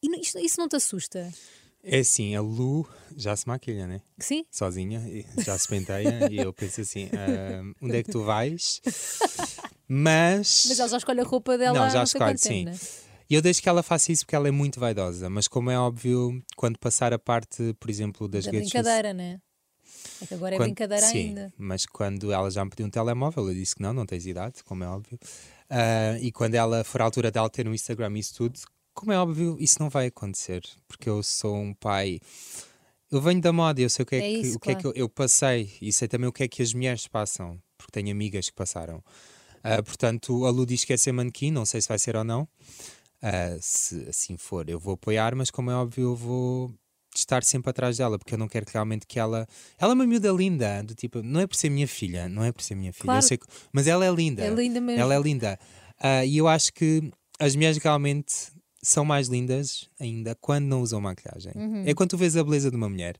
E 0.02 0.20
isto- 0.20 0.38
isso 0.38 0.60
não 0.60 0.68
te 0.68 0.76
assusta? 0.76 1.32
É 1.90 2.00
assim, 2.00 2.34
a 2.36 2.40
Lu 2.40 2.88
já 3.16 3.34
se 3.36 3.46
maquilha, 3.48 3.86
né? 3.86 4.00
Sim? 4.18 4.44
Sozinha, 4.50 5.02
já 5.44 5.58
se 5.58 5.66
penteia 5.68 6.30
e 6.30 6.36
eu 6.38 6.52
penso 6.52 6.80
assim: 6.80 7.08
"Ah, 7.14 7.62
onde 7.82 7.96
é 7.96 8.02
que 8.02 8.10
tu 8.12 8.22
vais? 8.24 8.80
Mas. 9.88 10.66
Mas 10.68 10.78
ela 10.78 10.88
já 10.88 10.96
escolhe 10.98 11.20
a 11.20 11.24
roupa 11.24 11.56
dela 11.56 11.78
Não, 11.78 11.90
já 11.90 11.98
não 11.98 12.04
escolhe, 12.04 12.38
sim. 12.38 12.64
né? 12.64 12.76
E 13.30 13.34
eu 13.34 13.42
deixo 13.42 13.60
que 13.62 13.68
ela 13.68 13.82
faça 13.82 14.10
isso 14.10 14.24
porque 14.24 14.34
ela 14.36 14.48
é 14.48 14.50
muito 14.50 14.80
vaidosa, 14.80 15.28
mas 15.28 15.46
como 15.48 15.70
é 15.70 15.78
óbvio, 15.78 16.42
quando 16.56 16.78
passar 16.78 17.12
a 17.12 17.18
parte, 17.18 17.74
por 17.78 17.90
exemplo, 17.90 18.26
das 18.26 18.44
Da 18.46 18.50
redes 18.52 18.68
sociais. 18.68 18.84
brincadeira, 18.86 19.12
né? 19.14 19.40
É 20.22 20.26
que 20.26 20.34
agora 20.34 20.54
é 20.54 20.58
Quando- 20.58 20.66
brincadeira 20.68 21.06
sim, 21.06 21.28
ainda. 21.28 21.52
Mas 21.58 21.84
quando 21.86 22.32
ela 22.32 22.50
já 22.50 22.64
me 22.64 22.70
pediu 22.70 22.86
um 22.86 22.90
telemóvel, 22.90 23.48
eu 23.48 23.54
disse 23.54 23.74
que 23.76 23.82
não, 23.82 23.92
não 23.92 24.06
tens 24.06 24.26
idade, 24.26 24.62
como 24.64 24.82
é 24.82 24.88
óbvio. 24.88 25.18
Ah, 25.68 26.18
e 26.20 26.32
quando 26.32 26.54
ela 26.54 26.82
for 26.84 27.02
à 27.02 27.04
altura 27.04 27.30
dela 27.30 27.50
ter 27.50 27.68
um 27.68 27.74
Instagram 27.74 28.12
e 28.16 28.20
isso 28.20 28.34
tudo, 28.34 28.58
como 28.98 29.12
é 29.12 29.18
óbvio, 29.18 29.56
isso 29.60 29.76
não 29.80 29.88
vai 29.88 30.06
acontecer, 30.06 30.62
porque 30.86 31.08
eu 31.08 31.22
sou 31.22 31.56
um 31.56 31.72
pai. 31.74 32.20
Eu 33.10 33.20
venho 33.22 33.40
da 33.40 33.52
moda, 33.52 33.80
eu 33.80 33.88
sei 33.88 34.02
o 34.02 34.06
que 34.06 34.16
é, 34.16 34.18
É 34.18 34.22
que, 34.22 34.46
isso, 34.46 34.56
o 34.56 34.60
que, 34.60 34.70
é 34.70 34.74
claro. 34.74 34.92
que 34.92 34.98
eu, 35.00 35.04
eu 35.04 35.08
passei 35.08 35.72
e 35.80 35.92
sei 35.92 36.06
também 36.08 36.28
o 36.28 36.32
que 36.32 36.42
é 36.42 36.48
que 36.48 36.62
as 36.62 36.74
mulheres 36.74 37.06
passam, 37.06 37.58
porque 37.76 37.92
tenho 37.92 38.10
amigas 38.12 38.48
que 38.50 38.54
passaram. 38.54 39.02
Ah, 39.62 39.82
portanto, 39.82 40.44
a 40.44 40.50
Lu 40.50 40.66
diz 40.66 40.84
que 40.84 40.92
é 40.92 40.96
ser 40.96 41.12
manequim, 41.12 41.50
não 41.50 41.64
sei 41.64 41.80
se 41.80 41.88
vai 41.88 41.98
ser 41.98 42.16
ou 42.16 42.24
não. 42.24 42.46
Ah, 43.22 43.56
se 43.60 44.06
assim 44.08 44.36
for, 44.36 44.68
eu 44.68 44.78
vou 44.78 44.94
apoiar, 44.94 45.34
mas 45.34 45.50
como 45.50 45.70
é 45.70 45.74
óbvio, 45.74 46.04
eu 46.04 46.14
vou 46.16 46.72
estar 47.14 47.42
sempre 47.42 47.70
atrás 47.70 47.96
dela, 47.96 48.18
porque 48.18 48.34
eu 48.34 48.38
não 48.38 48.46
quero 48.46 48.66
realmente 48.72 49.06
que 49.06 49.18
ela. 49.18 49.46
Ela 49.78 49.92
é 49.92 49.94
uma 49.94 50.06
miúda 50.06 50.30
linda, 50.30 50.82
do 50.84 50.94
tipo, 50.94 51.22
não 51.22 51.40
é 51.40 51.46
por 51.46 51.56
ser 51.56 51.70
minha 51.70 51.88
filha, 51.88 52.28
não 52.28 52.44
é 52.44 52.52
por 52.52 52.62
ser 52.62 52.74
minha 52.74 52.92
filha, 52.92 53.04
Claro. 53.06 53.26
que- 53.26 53.46
mas 53.72 53.86
ela 53.86 54.04
é 54.06 54.10
linda. 54.10 54.44
É 54.44 54.50
linda 54.50 54.80
mesmo. 54.80 55.00
Ela 55.00 55.14
é 55.14 55.20
linda. 55.20 55.58
Ah, 55.98 56.24
e 56.24 56.36
eu 56.36 56.46
acho 56.46 56.72
que 56.72 57.10
as 57.40 57.56
mulheres 57.56 57.78
realmente 57.78 58.52
são 58.82 59.04
mais 59.04 59.28
lindas 59.28 59.88
ainda 59.98 60.34
quando 60.36 60.64
não 60.66 60.80
usam 60.82 61.00
maquilhagem. 61.00 61.52
Uhum. 61.56 61.84
É 61.86 61.94
quando 61.94 62.10
tu 62.10 62.16
vês 62.18 62.36
a 62.36 62.44
beleza 62.44 62.70
de 62.70 62.76
uma 62.76 62.88
mulher. 62.88 63.16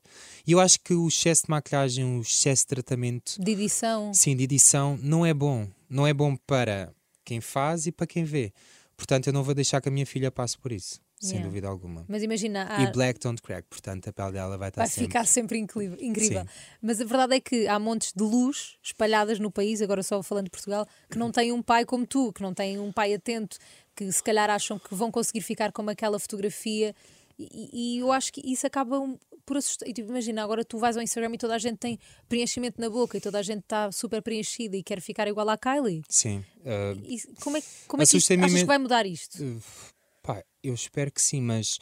E 0.47 0.51
eu 0.53 0.59
acho 0.59 0.79
que 0.79 0.93
o 0.93 1.07
excesso 1.07 1.43
de 1.43 1.49
maquilhagem, 1.49 2.05
o 2.17 2.21
excesso 2.21 2.63
de 2.63 2.67
tratamento, 2.67 3.33
De 3.39 3.51
edição. 3.51 4.13
sim, 4.13 4.35
de 4.35 4.43
edição, 4.43 4.97
não 5.01 5.25
é 5.25 5.33
bom. 5.33 5.67
Não 5.89 6.05
é 6.07 6.13
bom 6.13 6.35
para 6.35 6.93
quem 7.25 7.41
faz 7.41 7.87
e 7.87 7.91
para 7.91 8.07
quem 8.07 8.23
vê. 8.23 8.53
Portanto, 8.95 9.27
eu 9.27 9.33
não 9.33 9.43
vou 9.43 9.53
deixar 9.53 9.81
que 9.81 9.89
a 9.89 9.91
minha 9.91 10.05
filha 10.05 10.29
passe 10.31 10.57
por 10.57 10.71
isso, 10.73 10.99
sem 11.19 11.31
Yeah. 11.37 11.47
dúvida 11.47 11.67
alguma. 11.69 12.03
Mas 12.07 12.21
imagina, 12.21 12.67
E 12.79 12.85
há- 12.85 12.91
black 12.91 13.17
don't 13.19 13.41
crack, 13.41 13.65
portanto, 13.69 14.09
a 14.09 14.13
pele 14.13 14.31
dela 14.33 14.57
vai 14.57 14.69
estar 14.69 14.81
vai 14.81 14.89
sempre. 14.89 15.03
ficar 15.05 15.25
sempre 15.25 15.57
incrível. 15.57 15.97
incrível. 16.01 16.45
Mas 16.81 16.99
a 16.99 17.05
verdade 17.05 17.35
é 17.35 17.39
que 17.39 17.65
há 17.67 17.79
montes 17.79 18.11
de 18.15 18.21
luz 18.23 18.75
espalhadas 18.83 19.39
no 19.39 19.49
país, 19.51 19.81
agora 19.81 20.03
só 20.03 20.21
falando 20.21 20.45
de 20.45 20.51
Portugal, 20.51 20.85
que 21.09 21.17
não 21.17 21.31
têm 21.31 21.51
um 21.53 21.61
pai 21.61 21.85
como 21.85 22.05
tu, 22.05 22.33
que 22.33 22.41
não 22.41 22.53
têm 22.53 22.77
um 22.77 22.91
pai 22.91 23.13
atento, 23.13 23.57
que 24.07 24.11
se 24.13 24.23
calhar 24.23 24.49
acham 24.49 24.79
que 24.79 24.95
vão 24.95 25.11
conseguir 25.11 25.41
ficar 25.41 25.71
como 25.73 25.89
aquela 25.89 26.17
fotografia. 26.19 26.95
E, 27.37 27.95
e 27.97 27.99
eu 27.99 28.11
acho 28.11 28.31
que 28.31 28.41
isso 28.49 28.65
acaba 28.65 28.97
um- 28.99 29.17
por 29.45 29.57
assustar. 29.57 29.87
E, 29.89 29.93
tipo, 29.93 30.09
imagina, 30.09 30.41
agora 30.43 30.63
tu 30.63 30.77
vais 30.77 30.95
ao 30.95 31.03
Instagram 31.03 31.33
e 31.33 31.37
toda 31.37 31.55
a 31.55 31.57
gente 31.57 31.77
tem 31.77 31.99
preenchimento 32.29 32.79
na 32.79 32.89
boca 32.89 33.17
e 33.17 33.21
toda 33.21 33.39
a 33.39 33.41
gente 33.43 33.59
está 33.61 33.91
super 33.91 34.21
preenchida 34.21 34.77
e 34.77 34.83
quer 34.83 35.01
ficar 35.01 35.27
igual 35.27 35.49
à 35.49 35.57
Kylie. 35.57 36.01
Sim. 36.07 36.43
ah, 36.65 36.95
E 37.03 37.19
como 37.41 37.57
é, 37.57 37.61
que- 37.61 37.67
como 37.87 38.01
é 38.03 38.05
que 38.05 38.17
isto, 38.17 38.33
achas 38.33 38.53
que 38.59 38.65
vai 38.65 38.77
mudar 38.77 39.05
isto? 39.05 39.41
Uh, 39.43 39.61
pá, 40.23 40.43
eu 40.63 40.73
espero 40.73 41.11
que 41.11 41.21
sim, 41.21 41.41
mas 41.41 41.77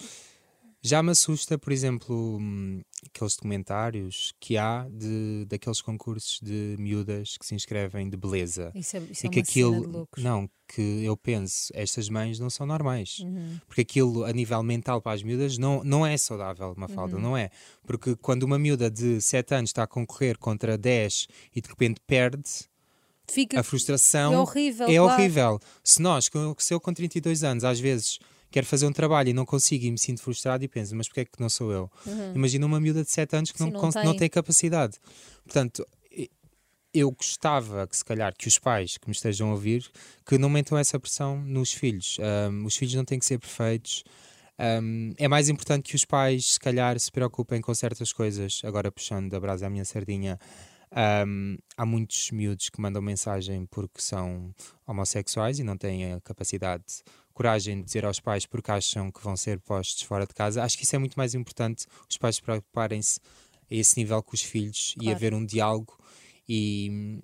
já 0.88 1.04
me 1.04 1.12
assusta, 1.12 1.58
por 1.58 1.72
exemplo, 1.72 2.38
hum, 2.40 2.82
aqueles 3.06 3.36
documentários 3.36 4.34
que 4.40 4.58
há 4.58 4.88
de, 4.90 5.46
daqueles 5.48 5.82
concursos 5.82 6.40
de 6.42 6.76
miúdas 6.80 7.38
que 7.38 7.46
se 7.46 7.54
inscrevem 7.56 8.10
de 8.10 8.18
beleza. 8.18 8.72
Isso 8.74 8.98
é, 8.98 9.00
isso 9.12 9.26
e 9.26 9.28
é 9.28 9.30
que 9.32 9.40
aquilo, 9.40 10.08
não, 10.18 10.50
que 10.68 11.04
eu 11.04 11.16
penso, 11.18 11.72
estas 11.74 12.10
mães 12.10 12.40
não 12.40 12.50
são 12.50 12.66
normais. 12.66 13.20
Uhum. 13.20 13.60
Porque 13.68 13.82
aquilo, 13.82 14.24
a 14.24 14.32
nível 14.32 14.62
mental 14.64 15.02
para 15.02 15.14
as 15.14 15.24
miúdas, 15.24 15.58
não, 15.58 15.84
não 15.84 16.06
é 16.06 16.16
saudável, 16.18 16.74
uma 16.76 16.88
falda, 16.88 17.16
Uhum. 17.16 17.22
não 17.22 17.38
é? 17.38 17.50
Porque 17.86 18.16
quando 18.16 18.44
uma 18.44 18.58
miúda 18.60 18.90
de 18.90 19.22
7 19.22 19.54
anos 19.56 19.70
está 19.70 19.84
a 19.84 19.88
concorrer 19.88 20.38
contra 20.38 20.78
10 20.78 21.28
e 21.56 21.62
de 21.62 21.70
repente 21.70 22.00
perde, 22.08 22.44
Fica 23.30 23.60
a 23.60 23.64
frustração 23.64 24.34
é 24.34 24.40
horrível. 24.40 24.88
é 24.88 24.96
claro. 24.96 25.12
horrível. 25.14 25.60
Se 25.84 26.02
nós, 26.02 26.30
se 26.60 26.74
eu 26.74 26.80
com 26.80 26.94
32 26.94 27.44
anos, 27.44 27.64
às 27.66 27.78
vezes 27.78 28.20
quero 28.52 28.66
fazer 28.66 28.86
um 28.88 28.92
trabalho 28.94 29.30
e 29.30 29.34
não 29.34 29.46
consigo 29.46 29.86
e 29.86 29.92
me 29.92 29.98
sinto 29.98 30.22
frustrado 30.22 30.64
e 30.64 30.68
penso, 30.68 30.96
mas 30.96 31.08
porquê 31.08 31.22
é 31.22 31.26
que 31.26 31.40
não 31.40 31.50
sou 31.50 31.72
eu? 31.72 31.92
Imagina 32.36 32.66
uma 32.66 32.80
miúda 32.80 33.04
de 33.04 33.12
7 33.12 33.36
anos 33.36 33.52
que 33.52 33.62
Uhum. 33.62 33.68
Sim, 33.68 33.74
não, 33.74 33.82
não 33.82 33.92
tem. 33.92 34.06
não 34.06 34.16
tem 34.16 34.30
capacidade. 34.30 34.98
Portanto, 35.44 35.86
eu 36.94 37.12
gostava 37.12 37.86
que 37.86 37.96
se 37.96 38.04
calhar 38.04 38.34
que 38.36 38.48
os 38.48 38.58
pais 38.58 38.98
que 38.98 39.08
me 39.08 39.14
estejam 39.14 39.50
a 39.50 39.52
ouvir 39.52 39.88
que 40.26 40.38
não 40.38 40.50
metam 40.50 40.78
essa 40.78 41.00
pressão 41.00 41.40
nos 41.42 41.72
filhos. 41.74 42.18
Ahm, 42.20 42.66
os 42.66 42.76
filhos 42.76 42.96
não 42.96 43.06
têm 43.06 43.20
que 43.20 43.26
ser 43.26 43.38
perfeitos. 43.38 44.04
Ahm, 44.58 45.12
é 45.18 45.28
mais 45.28 45.50
importante 45.50 45.84
que 45.90 45.96
os 45.96 46.06
pais 46.06 46.54
se 46.54 46.60
calhar 46.60 47.00
se 47.00 47.12
preocupem 47.12 47.62
com 47.62 47.74
certas 47.76 48.12
coisas. 48.12 48.62
Agora 48.64 48.92
puxando 48.92 49.30
da 49.30 49.40
brasa 49.40 49.68
à 49.68 49.70
minha 49.70 49.86
sardinha. 49.86 50.40
ahm, 50.90 51.58
há 51.76 51.86
muitos 51.86 52.32
miúdos 52.32 52.70
que 52.70 52.82
mandam 52.82 53.02
mensagem 53.02 53.66
porque 53.68 54.02
são 54.02 54.56
homossexuais 54.88 55.60
e 55.60 55.64
não 55.64 55.78
têm 55.78 56.14
a 56.14 56.22
capacidade, 56.22 56.86
coragem 57.38 57.78
de 57.78 57.84
dizer 57.86 58.04
aos 58.04 58.20
pais 58.20 58.48
porque 58.48 58.72
acham 58.72 59.12
que 59.12 59.24
vão 59.24 59.38
ser 59.38 59.60
postos 59.60 60.02
fora 60.02 60.26
de 60.26 60.34
casa. 60.34 60.64
Acho 60.64 60.76
que 60.76 60.84
isso 60.86 60.96
é 60.96 61.00
muito 61.00 61.14
mais 61.16 61.36
importante. 61.36 61.86
Os 62.10 62.18
pais 62.18 62.40
preocuparem-se 62.40 63.20
a 63.70 63.76
esse 63.76 63.96
nível 64.00 64.24
com 64.24 64.34
os 64.34 64.42
filhos 64.42 64.96
e 64.98 65.02
Claro. 65.04 65.16
haver 65.16 65.34
um 65.36 65.46
diálogo 65.46 65.96
e 66.50 66.90
hum, 66.92 67.22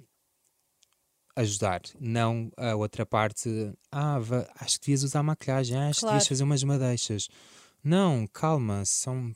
ajudar, 1.36 1.82
não 2.00 2.52
a 2.56 2.76
outra 2.76 3.08
parte. 3.08 3.50
Ah, 3.92 4.20
acho 4.60 4.80
que 4.80 4.86
devias 4.86 5.02
usar 5.04 5.24
maquilhagem, 5.24 5.76
ah, 5.78 5.90
acho 5.90 5.96
que 5.96 6.02
Claro. 6.02 6.14
devias 6.14 6.28
fazer 6.28 6.44
umas 6.44 6.64
madeixas. 6.64 7.28
Não, 7.84 8.28
calma, 8.28 8.86
são, 8.86 9.34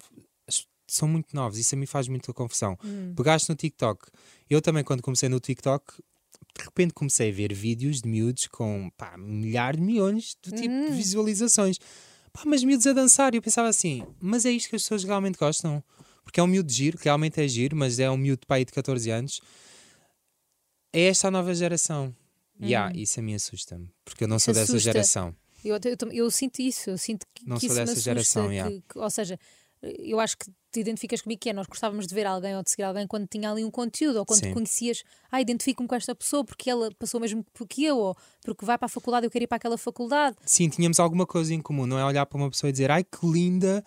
são 0.87 1.07
muito 1.07 1.35
novos, 1.35 1.57
isso 1.57 1.73
a 1.73 1.77
mim 1.77 1.87
faz 1.87 2.07
muita 2.07 2.31
confusão. 2.33 2.77
Hum. 2.85 3.13
Pegaste 3.15 3.49
no 3.49 3.55
TikTok. 3.55 4.09
Eu 4.47 4.61
também, 4.61 4.83
quando 4.83 5.01
comecei 5.01 5.27
no 5.27 5.39
TikTok, 5.39 6.03
de 6.58 6.63
repente 6.63 6.93
comecei 6.93 7.30
a 7.30 7.34
ver 7.34 7.54
vídeos 7.54 8.02
de 8.02 8.10
miúdos 8.10 8.47
com 8.47 8.89
pá, 8.97 9.15
milhares 9.17 9.80
de 9.80 9.86
milhões 9.86 10.36
de 10.41 10.52
tipo 10.52 10.73
Hum. 10.73 10.89
de 10.89 10.95
visualizações. 10.97 11.78
Pá, 12.34 12.41
mas 12.45 12.63
miúdos 12.63 12.86
a 12.88 12.93
dançar. 12.93 13.34
E 13.34 13.38
eu 13.38 13.41
pensava 13.41 13.67
assim, 13.67 14.04
mas 14.19 14.45
é 14.45 14.52
isto 14.52 14.69
que 14.69 14.76
as 14.76 14.84
pessoas 14.84 15.04
realmente 15.04 15.38
gostam? 15.38 15.84
Porque 16.23 16.39
é 16.39 16.43
um 16.43 16.47
miúdo 16.47 16.67
de 16.67 16.73
giro, 16.76 16.97
realmente 17.02 17.39
é 17.41 17.47
giro, 17.47 17.76
mas 17.76 18.00
é 18.00 18.10
um 18.12 18.17
miúdo 18.17 18.41
de 18.41 18.47
pai 18.47 18.65
de 18.65 18.71
14 18.71 19.10
anos. 19.12 19.39
É 20.93 21.04
esta 21.08 21.28
a 21.28 21.32
nova 21.32 21.54
geração. 21.54 22.15
E 22.60 22.73
ah, 22.73 22.91
isso 22.95 23.19
a 23.19 23.23
mim 23.23 23.36
assusta-me, 23.36 23.88
porque 24.04 24.23
eu 24.23 24.28
não 24.28 24.39
sou 24.39 24.52
dessa 24.54 24.71
Hum. 24.73 24.76
Assusta. 24.76 24.91
geração. 24.91 25.36
Eu, 25.63 25.76
eu, 25.76 26.12
eu 26.12 26.32
sinto 26.32 26.60
isso, 26.60 26.89
eu 26.89 26.97
sinto 26.97 27.26
que, 27.34 27.47
Não 27.47 27.58
que 27.60 27.67
sou 27.67 27.76
dessa 27.76 27.91
assusta, 27.91 28.10
geração, 28.10 28.47
que- 28.47 28.54
yeah. 28.54 28.71
que- 28.89 28.97
ou 29.00 29.10
seja, 29.10 29.39
eu 29.81 30.19
acho 30.19 30.37
que 30.37 30.49
te 30.71 30.79
identificas 30.79 31.21
comigo 31.21 31.39
que 31.39 31.49
é, 31.49 31.53
nós 31.53 31.67
gostávamos 31.67 32.07
de 32.07 32.13
ver 32.13 32.25
alguém 32.25 32.55
ou 32.55 32.63
de 32.63 32.69
seguir 32.69 32.83
alguém 32.83 33.07
quando 33.07 33.27
tinha 33.27 33.51
ali 33.51 33.63
um 33.63 33.71
conteúdo, 33.71 34.17
ou 34.17 34.25
quando 34.25 34.43
Sim. 34.43 34.53
conhecias, 34.53 35.03
ah, 35.31 35.39
identifico-me 35.39 35.87
com 35.87 35.95
esta 35.95 36.13
pessoa 36.15 36.43
porque 36.43 36.69
ela 36.69 36.89
passou 36.97 37.19
mesmo 37.19 37.45
que 37.69 37.85
eu, 37.85 37.97
ou 37.97 38.17
porque 38.43 38.65
vai 38.65 38.77
para 38.77 38.87
a 38.87 38.89
faculdade, 38.89 39.25
eu 39.25 39.31
quero 39.31 39.43
ir 39.43 39.47
para 39.47 39.57
aquela 39.57 39.77
faculdade. 39.77 40.35
Sim, 40.45 40.69
tínhamos 40.69 40.99
alguma 40.99 41.25
coisa 41.25 41.53
em 41.53 41.61
comum, 41.61 41.85
não 41.85 41.97
é 41.97 42.05
olhar 42.05 42.25
para 42.25 42.37
uma 42.37 42.49
pessoa 42.49 42.69
e 42.69 42.71
dizer 42.71 42.91
ai 42.91 43.03
que 43.03 43.25
linda, 43.25 43.83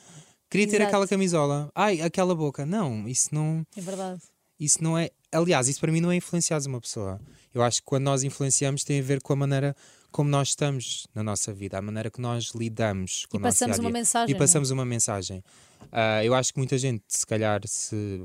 queria 0.50 0.66
ter 0.66 0.76
Exato. 0.76 0.88
aquela 0.88 1.09
camisola, 1.09 1.70
ai 1.74 2.00
aquela 2.00 2.35
boca. 2.35 2.64
Não, 2.64 3.09
isso 3.09 3.35
não. 3.35 3.64
É 3.76 3.81
verdade. 3.81 4.20
Isso 4.59 4.83
não 4.83 4.98
é. 4.98 5.11
Aliás, 5.33 5.68
isso 5.68 5.81
para 5.81 5.90
mim 5.90 6.00
não 6.00 6.12
é 6.12 6.16
influenciar 6.16 6.61
uma 6.66 6.81
pessoa. 6.81 7.20
Eu 7.55 7.62
acho 7.62 7.79
que 7.79 7.87
quando 7.87 8.05
nós 8.05 8.22
influenciamos 8.22 8.85
tem 8.85 9.00
a 9.00 9.03
ver 9.03 9.22
com 9.22 9.33
a 9.33 9.37
maneira 9.37 9.74
como 10.11 10.29
nós 10.31 10.49
estamos 10.49 11.07
na 11.14 11.23
nossa 11.23 11.53
vida, 11.53 11.79
a 11.79 11.83
maneira 11.83 12.11
que 12.11 12.20
nós 12.20 12.51
lidamos 12.55 13.27
com 13.27 13.37
E 13.37 13.40
o 13.40 13.42
nosso 13.42 13.55
passamos 13.55 13.77
dia-a-dia. 13.77 13.88
uma 13.88 13.99
mensagem, 13.99 14.31
E 14.31 14.33
não 14.33 14.37
é? 14.37 14.38
passamos 14.46 14.70
uma 14.70 14.85
mensagem. 14.85 15.44
Ah, 15.92 16.25
eu 16.25 16.35
acho 16.35 16.53
que 16.53 16.59
muita 16.59 16.77
gente, 16.79 17.03
se 17.09 17.27
calhar, 17.27 17.61
se 17.66 18.23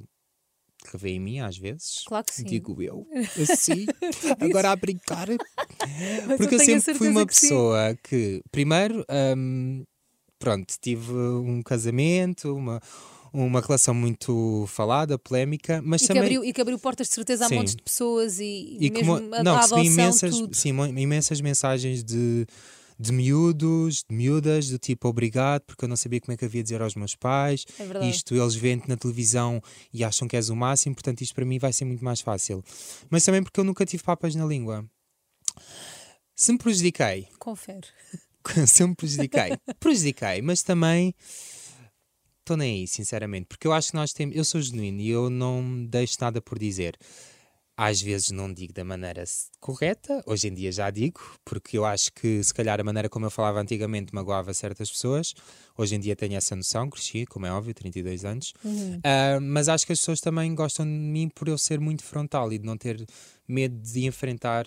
revê 0.91 1.11
em 1.11 1.19
mim 1.19 1.39
às 1.39 1.57
vezes. 1.57 2.03
Claro 2.05 2.25
que 2.25 2.33
sim. 2.33 2.43
Digo 2.43 2.81
eu, 2.81 3.07
assim, 3.49 3.85
agora 4.39 4.71
a 4.71 4.75
brincar. 4.75 5.27
Porque 6.37 6.55
eu, 6.55 6.61
a 6.61 6.63
sempre 6.63 6.93
fui 6.95 7.09
uma 7.09 7.25
que 7.25 7.35
sim. 7.35 7.47
pessoa 7.47 7.97
que, 8.03 8.41
primeiro, 8.51 9.05
hum, 9.37 9.83
pronto, 10.39 10.73
tive 10.81 11.11
um 11.11 11.61
casamento, 11.63 12.55
uma, 12.55 12.79
uma 13.43 13.61
relação 13.61 13.93
muito 13.93 14.65
falada, 14.67 15.17
polémica, 15.19 15.81
mas 15.83 16.01
E 16.01 16.03
que, 16.03 16.07
também. 16.07 16.23
abriu, 16.23 16.43
e 16.45 16.53
que 16.53 16.61
abriu 16.61 16.79
portas 16.79 17.07
de 17.07 17.13
certeza 17.13 17.45
a 17.45 17.49
Sim. 17.49 17.55
montes 17.55 17.75
de 17.75 17.83
pessoas 17.83 18.39
e, 18.39 18.77
e 18.79 18.89
mesmo 18.89 19.15
como- 19.19 19.35
a, 19.35 19.43
não, 19.43 19.55
a 19.57 19.61
recebi 19.61 19.87
imensas, 19.87 20.35
tudo. 20.37 20.55
sim, 20.55 20.69
imensas 20.97 21.41
mensagens 21.41 22.03
de, 22.03 22.45
de 22.99 23.11
miúdos, 23.11 24.03
de 24.09 24.15
miúdas, 24.15 24.69
do 24.69 24.79
tipo 24.79 25.07
obrigado, 25.07 25.63
porque 25.63 25.83
eu 25.85 25.89
não 25.89 25.95
sabia 25.97 26.21
como 26.21 26.33
é 26.33 26.37
que 26.37 26.45
havia 26.45 26.61
de 26.61 26.67
dizer 26.67 26.81
aos 26.81 26.95
meus 26.95 27.15
pais. 27.15 27.65
É. 27.79 28.07
Isto 28.09 28.33
eles 28.35 28.55
veem-te 28.55 28.87
na 28.87 28.95
televisão 28.97 29.61
e 29.93 30.03
acham 30.03 30.27
que 30.27 30.35
és 30.35 30.49
o 30.49 30.55
máximo, 30.55 30.95
portanto, 30.95 31.21
isto 31.21 31.35
para 31.35 31.45
mim 31.45 31.59
vai 31.59 31.73
ser 31.73 31.85
muito 31.85 32.03
mais 32.03 32.21
fácil. 32.21 32.63
Mas 33.09 33.23
também 33.25 33.43
porque 33.43 33.59
eu 33.59 33.63
nunca 33.63 33.85
tive 33.85 34.01
papas 34.03 34.33
na 34.35 34.45
língua. 34.45 34.85
Se 36.35 36.51
me 36.51 36.57
prejudiquei, 36.57 37.27
Confere. 37.39 37.87
se 38.67 38.85
me 38.85 38.93
prejudiquei, 38.95 39.57
prejudiquei, 39.79 40.41
mas 40.41 40.61
também 40.61 41.13
estou 42.45 42.55
nem 42.55 42.81
aí, 42.81 42.87
sinceramente, 42.87 43.47
porque 43.47 43.67
eu 43.67 43.73
acho 43.73 43.89
que 43.89 43.95
nós 43.95 44.13
temos. 44.13 44.35
Eu 44.35 44.45
sou 44.45 44.61
genuíno 44.61 45.01
e 45.01 45.09
eu 45.09 45.29
não 45.29 45.85
deixo 45.85 46.17
nada 46.21 46.39
por 46.39 46.59
dizer. 46.59 46.97
Às 47.77 48.01
vezes 48.01 48.31
não 48.31 48.53
digo 48.53 48.71
da 48.71 48.85
maneira 48.85 49.21
correta, 49.59 50.23
hoje 50.25 50.47
em 50.47 50.53
dia 50.53 50.71
já 50.71 50.89
digo, 50.89 51.19
porque 51.43 51.77
eu 51.77 51.83
acho 51.83 52.13
que 52.13 52.41
se 52.41 52.53
calhar 52.53 52.79
a 52.79 52.83
maneira 52.85 53.09
como 53.09 53.25
eu 53.25 53.29
falava 53.29 53.59
antigamente 53.59 54.15
magoava 54.15 54.53
certas 54.53 54.89
pessoas. 54.89 55.33
Hoje 55.77 55.95
em 55.95 55.99
dia 55.99 56.15
tenho 56.15 56.37
essa 56.37 56.55
noção, 56.55 56.89
cresci, 56.89 57.25
como 57.25 57.45
é 57.45 57.51
óbvio, 57.51 57.73
32 57.73 58.23
anos. 58.23 58.53
Ah, 59.03 59.39
mas 59.41 59.67
acho 59.67 59.85
que 59.85 59.91
as 59.91 59.99
pessoas 59.99 60.21
também 60.21 60.55
gostam 60.55 60.85
de 60.85 60.91
mim 60.91 61.27
por 61.27 61.49
eu 61.49 61.57
ser 61.57 61.81
muito 61.81 62.01
frontal 62.01 62.53
e 62.53 62.57
de 62.57 62.65
não 62.65 62.77
ter 62.77 63.05
medo 63.45 63.75
de 63.77 64.05
enfrentar 64.05 64.65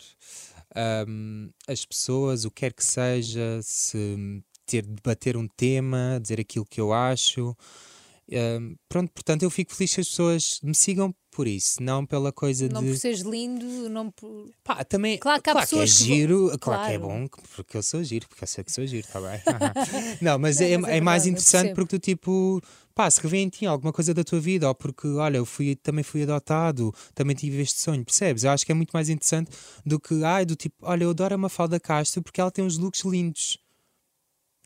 ahm, 0.76 1.48
as 1.66 1.86
pessoas, 1.86 2.44
o 2.44 2.50
que 2.50 2.60
quer 2.60 2.74
que 2.74 2.84
seja, 2.84 3.60
se 3.62 4.42
ter 4.68 4.82
de 4.82 4.92
debater 4.94 5.36
um 5.36 5.48
tema, 5.48 6.18
dizer 6.20 6.38
aquilo 6.40 6.64
que 6.66 6.80
eu 6.80 6.92
acho. 6.92 7.56
Ahm, 8.30 8.74
pronto, 8.88 9.10
portanto, 9.12 9.42
eu 9.42 9.48
fico 9.50 9.74
feliz 9.74 9.94
que 9.94 10.00
as 10.02 10.08
pessoas 10.08 10.60
me 10.62 10.74
sigam 10.74 11.14
por 11.30 11.46
isso, 11.48 11.82
não 11.82 12.04
pela 12.04 12.30
coisa 12.30 12.68
Não 12.68 12.82
de. 12.82 12.90
por 12.90 12.96
seres 12.98 13.20
lindo, 13.20 13.88
não 13.88 14.10
por. 14.10 14.50
Pá, 14.62 14.84
também, 14.84 15.16
Claro 15.18 15.40
que 15.42 15.48
há 15.48 15.52
que 15.54 15.58
é 15.58 15.62
pessoas 15.62 15.92
que 15.94 15.98
vão- 16.04 16.06
giro, 16.16 16.58
claro. 16.60 16.84
que 16.84 16.92
é 16.92 16.98
Claro. 16.98 17.00
bom, 17.00 17.28
porque 17.56 17.76
eu 17.78 17.82
sou 17.82 18.02
giro, 18.04 18.28
porque 18.28 18.44
eu 18.44 18.48
sei 18.48 18.64
que 18.64 18.70
sou 18.72 18.84
giro, 18.86 19.06
está 19.06 19.18
bem? 19.18 19.40
não, 20.20 20.38
mas, 20.38 20.58
Não, 20.60 20.66
é, 20.66 20.76
mas 20.78 20.90
é 20.92 20.96
é 20.98 21.00
mais 21.00 21.22
verdade, 21.24 21.30
interessante 21.30 21.74
porque 21.74 21.98
tu, 21.98 22.02
tipo, 22.02 22.60
pá, 22.94 23.10
se 23.10 23.18
revê 23.22 23.38
em 23.38 23.48
ti 23.48 23.64
alguma 23.64 23.94
coisa 23.94 24.12
da 24.12 24.22
tua 24.22 24.40
vida, 24.40 24.68
ou 24.68 24.74
porque, 24.74 25.06
olha, 25.08 25.38
eu 25.38 25.46
fui, 25.46 25.74
também 25.76 26.04
fui 26.04 26.22
adotado, 26.24 26.92
também 27.14 27.34
tive 27.34 27.62
este 27.62 27.80
sonho, 27.80 28.04
percebes? 28.04 28.44
Eu 28.44 28.50
acho 28.50 28.66
que 28.66 28.72
é 28.72 28.74
muito 28.74 28.90
mais 28.90 29.08
interessante 29.08 29.50
do 29.86 29.98
que, 29.98 30.22
ai, 30.22 30.44
do 30.44 30.54
tipo, 30.54 30.76
olha, 30.82 31.04
eu 31.04 31.10
adoro 31.10 31.34
a 31.34 31.38
Mafalda 31.38 31.80
Castro 31.80 32.20
porque 32.22 32.42
ela 32.42 32.50
tem 32.50 32.62
uns 32.62 32.76
looks 32.76 33.04
lindos. 33.04 33.56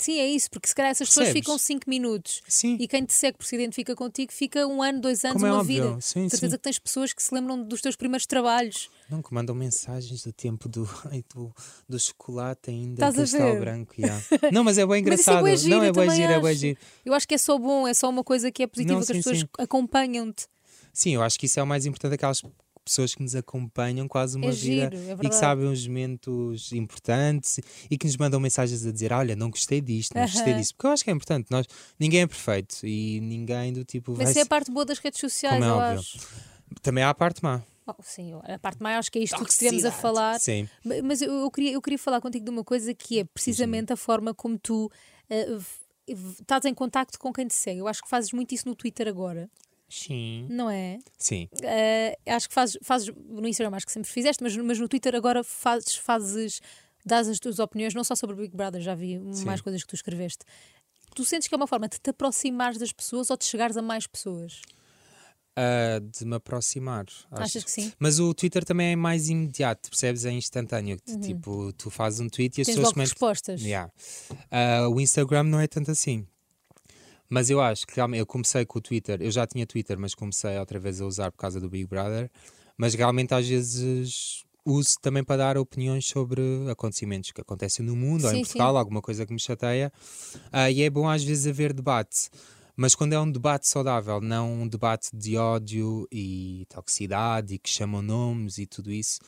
Sim, 0.04 0.18
é 0.18 0.26
isso, 0.26 0.50
porque 0.50 0.68
se 0.68 0.74
calhar 0.74 0.90
essas 0.90 1.08
pessoas 1.08 1.26
Percebes? 1.26 1.46
ficam 1.46 1.58
5 1.58 1.88
minutos 1.88 2.42
Sim. 2.48 2.76
e 2.80 2.88
quem 2.88 3.04
te 3.04 3.12
segue 3.12 3.36
porque 3.38 3.48
se 3.48 3.54
identifica 3.56 3.94
contigo 3.94 4.32
fica 4.32 4.66
um 4.66 4.82
ano, 4.82 5.00
dois 5.00 5.24
anos, 5.24 5.34
Como 5.34 5.46
é 5.46 5.52
uma 5.52 5.60
óbvio, 5.60 5.84
vida. 5.90 6.00
sim, 6.00 6.28
certeza 6.28 6.50
sim. 6.52 6.56
que 6.56 6.62
tens 6.62 6.78
pessoas 6.78 7.12
que 7.12 7.22
se 7.22 7.34
lembram 7.34 7.62
dos 7.62 7.80
teus 7.80 7.96
primeiros 7.96 8.26
trabalhos. 8.26 8.90
Não, 9.10 9.22
que 9.22 9.32
mandam 9.34 9.54
mensagens 9.54 10.22
do 10.22 10.32
tempo 10.32 10.68
do, 10.68 10.88
ai, 11.10 11.24
do, 11.34 11.54
do 11.88 11.98
chocolate 12.00 12.70
ainda, 12.70 12.94
Estás 13.06 13.14
a 13.14 13.18
cristal 13.18 13.52
ver? 13.52 13.60
branco. 13.60 13.94
yeah. 13.98 14.22
Não, 14.52 14.64
mas 14.64 14.78
é 14.78 14.86
bem 14.86 15.02
Mas 15.06 15.20
isso 15.20 15.30
é 15.30 15.34
engraçado. 15.34 15.42
bué 15.42 15.56
giro, 15.56 15.76
não, 15.76 15.84
é 15.84 15.88
eu 15.88 15.92
bem 15.92 16.02
também 16.06 16.16
giro, 16.20 16.32
é 16.32 16.40
bem 16.40 16.50
acho. 16.50 16.60
giro. 16.60 16.78
Eu 17.04 17.14
acho 17.14 17.28
que 17.28 17.34
é 17.34 17.38
só 17.38 17.58
bom, 17.58 17.86
é 17.86 17.94
só 17.94 18.08
uma 18.08 18.24
coisa 18.24 18.50
que 18.50 18.62
é 18.62 18.66
positiva, 18.66 18.98
Não, 18.98 19.06
que 19.06 19.12
as 19.12 19.16
sim, 19.16 19.22
pessoas 19.22 19.38
sim. 19.40 19.46
acompanham-te. 19.58 20.46
Sim, 20.92 21.14
eu 21.14 21.22
acho 21.22 21.38
que 21.38 21.46
isso 21.46 21.58
é 21.58 21.62
o 21.62 21.66
mais 21.66 21.86
importante, 21.86 22.14
aquelas 22.14 22.42
pessoas 22.84 23.14
que 23.14 23.22
nos 23.22 23.34
acompanham 23.34 24.06
quase 24.08 24.36
uma 24.36 24.48
É 24.48 24.52
vida 24.52 24.90
giro, 24.96 24.96
é 25.22 25.26
e 25.26 25.28
que 25.28 25.34
sabem 25.34 25.66
os 25.70 25.86
momentos 25.86 26.72
importantes 26.72 27.60
e 27.90 27.96
que 27.98 28.06
nos 28.06 28.16
mandam 28.16 28.40
mensagens 28.40 28.84
a 28.86 28.92
dizer: 28.92 29.12
Olha, 29.12 29.34
não 29.36 29.50
gostei 29.50 29.80
disto, 29.80 30.14
não 30.14 30.22
gostei 30.22 30.52
Aham. 30.52 30.60
disso. 30.60 30.74
Porque 30.74 30.86
eu 30.86 30.90
acho 30.90 31.04
que 31.04 31.10
é 31.10 31.12
importante, 31.12 31.46
nós, 31.50 31.66
ninguém 31.98 32.20
é 32.22 32.26
perfeito 32.26 32.86
e 32.86 33.20
ninguém 33.20 33.72
do 33.72 33.84
tipo. 33.84 34.12
Mas 34.16 34.32
vai 34.34 34.40
é 34.42 34.42
a 34.42 34.46
parte 34.46 34.70
boa 34.70 34.84
das 34.84 34.98
redes 34.98 35.20
sociais, 35.20 35.54
Como 35.54 35.64
é 35.64 35.72
óbvio. 35.72 35.98
acho. 36.00 36.18
Também 36.80 37.04
há 37.04 37.10
a 37.10 37.14
parte 37.14 37.42
má. 37.42 37.62
Oh, 37.86 37.94
sim, 38.00 38.32
a 38.44 38.58
parte 38.60 38.80
maior 38.80 38.98
acho 39.00 39.10
que 39.10 39.18
é 39.18 39.22
isto 39.22 39.44
que 39.44 39.50
estivemos 39.50 39.84
a 39.84 39.90
falar. 39.90 40.38
Sim. 40.38 40.68
Ma- 40.84 40.94
Mas 41.02 41.20
eu, 41.20 41.32
eu 41.32 41.50
queria, 41.50 41.72
eu 41.72 41.82
queria 41.82 41.98
falar 41.98 42.20
contigo 42.20 42.44
de 42.44 42.50
uma 42.50 42.62
coisa 42.64 42.94
que 42.94 43.18
é 43.18 43.24
precisamente 43.24 43.92
a 43.92 43.96
forma 43.96 44.32
como 44.32 44.56
tu 44.58 44.88
v- 45.28 46.36
estás 46.40 46.64
em 46.64 46.72
contacto 46.74 47.18
com 47.18 47.32
quem 47.32 47.46
te 47.46 47.54
segue. 47.54 47.80
Eu 47.80 47.88
acho 47.88 48.02
que 48.02 48.08
fazes 48.08 48.32
muito 48.32 48.54
isso 48.54 48.68
no 48.68 48.74
Twitter 48.74 49.08
agora, 49.08 49.50
Sim. 49.92 50.46
não 50.48 50.70
é? 50.70 50.98
Sim. 51.18 51.48
Eh, 51.62 52.16
acho 52.26 52.48
que 52.48 52.55
fazes, 52.55 52.78
fazes 52.83 53.09
no 53.28 53.46
Instagram, 53.46 53.76
acho 53.76 53.87
que 53.87 53.92
sempre 53.92 54.11
fizeste, 54.11 54.42
mas, 54.42 54.57
mas 54.57 54.78
no 54.78 54.88
Twitter 54.88 55.14
agora 55.14 55.44
fazes, 55.44 55.94
fazes, 55.96 56.61
dás 57.05 57.28
as 57.28 57.38
tuas 57.38 57.59
opiniões, 57.59 57.92
não 57.94 58.02
só 58.05 58.14
sobre 58.14 58.35
o 58.35 58.38
Big 58.38 58.57
Brother, 58.57 58.81
já 58.81 58.94
vi 58.94 59.20
Sim. 59.33 59.44
mais 59.44 59.61
coisas 59.61 59.83
que 59.83 59.88
tu 59.88 59.94
escreveste. 59.94 60.44
Tu 61.14 61.24
sentes 61.26 61.46
que 61.46 61.55
é 61.55 61.57
uma 61.57 61.66
forma 61.66 61.88
de 61.88 61.98
te 62.00 62.09
aproximares 62.11 62.78
das 62.78 62.90
pessoas 62.92 63.28
ou 63.31 63.37
de 63.37 63.44
chegares 63.44 63.76
a 63.76 63.83
mais 63.83 64.07
pessoas? 64.07 64.62
Ah, 65.55 66.00
de 66.00 66.24
me 66.24 66.37
aproximar. 66.37 67.05
acho. 67.05 67.26
Achas 67.31 67.62
que 67.64 67.70
sim? 67.70 67.92
Mas 67.98 68.18
o 68.18 68.33
Twitter 68.33 68.64
também 68.64 68.92
é 68.92 68.96
mais 68.96 69.28
imediato, 69.28 69.90
percebes? 69.90 70.24
É 70.24 70.31
instantâneo. 70.31 70.98
Tipo, 71.20 71.70
tu 71.74 71.90
fazes 71.90 72.20
um 72.20 72.28
tweet 72.31 72.57
e 72.59 72.62
as 72.62 72.68
Uhum. 72.68 72.74
Tens 72.74 72.76
pessoas 72.76 72.85
logo 72.85 72.94
comentam- 72.94 73.12
respostas. 73.12 73.61
Yeah. 73.61 73.92
Ah, 74.50 74.88
o 74.88 74.98
Instagram 74.98 75.42
não 75.44 75.61
é 75.61 75.66
tanto 75.66 75.90
assim. 75.90 76.26
Mas 77.32 77.48
eu 77.48 77.62
acho 77.62 77.86
que 77.86 77.96
realmente 77.96 78.20
eu 78.20 78.26
comecei 78.26 78.66
com 78.66 78.78
o 78.78 78.82
Twitter, 78.82 79.22
eu 79.22 79.30
já 79.30 79.46
tinha 79.46 79.66
Twitter, 79.66 79.98
mas 79.98 80.14
comecei 80.14 80.58
outra 80.58 80.78
vez 80.78 81.00
a 81.00 81.06
usar 81.06 81.32
por 81.32 81.38
causa 81.38 81.58
do 81.58 81.70
Big 81.70 81.86
Brother. 81.86 82.30
Mas 82.76 82.92
realmente 82.92 83.32
às 83.32 83.48
vezes 83.48 84.44
uso 84.66 84.96
também 85.00 85.24
para 85.24 85.38
dar 85.38 85.56
opiniões 85.56 86.06
sobre 86.06 86.42
acontecimentos 86.70 87.32
que 87.32 87.40
acontecem 87.40 87.86
no 87.86 87.96
mundo 87.96 88.24
ou 88.24 88.30
Sim, 88.30 88.36
em 88.36 88.44
sim. 88.44 88.52
Portugal, 88.52 88.76
alguma 88.76 89.00
coisa 89.00 89.24
que 89.24 89.32
me 89.32 89.40
chateia. 89.40 89.90
Ah, 90.52 90.70
e 90.70 90.82
é 90.82 90.90
bom 90.90 91.08
às 91.08 91.24
vezes 91.24 91.46
haver 91.46 91.72
debate. 91.72 92.28
Mas 92.76 92.94
quando 92.94 93.14
é 93.14 93.18
um 93.18 93.32
debate 93.32 93.66
saudável, 93.66 94.20
não 94.20 94.52
um 94.52 94.68
debate 94.68 95.08
de 95.14 95.38
ódio 95.38 96.06
e 96.12 96.66
toxicidade 96.68 97.54
e 97.54 97.58
que 97.58 97.70
chamam 97.70 98.02
nomes 98.02 98.58
e 98.58 98.66
tudo 98.66 98.92
isso, 98.92 99.20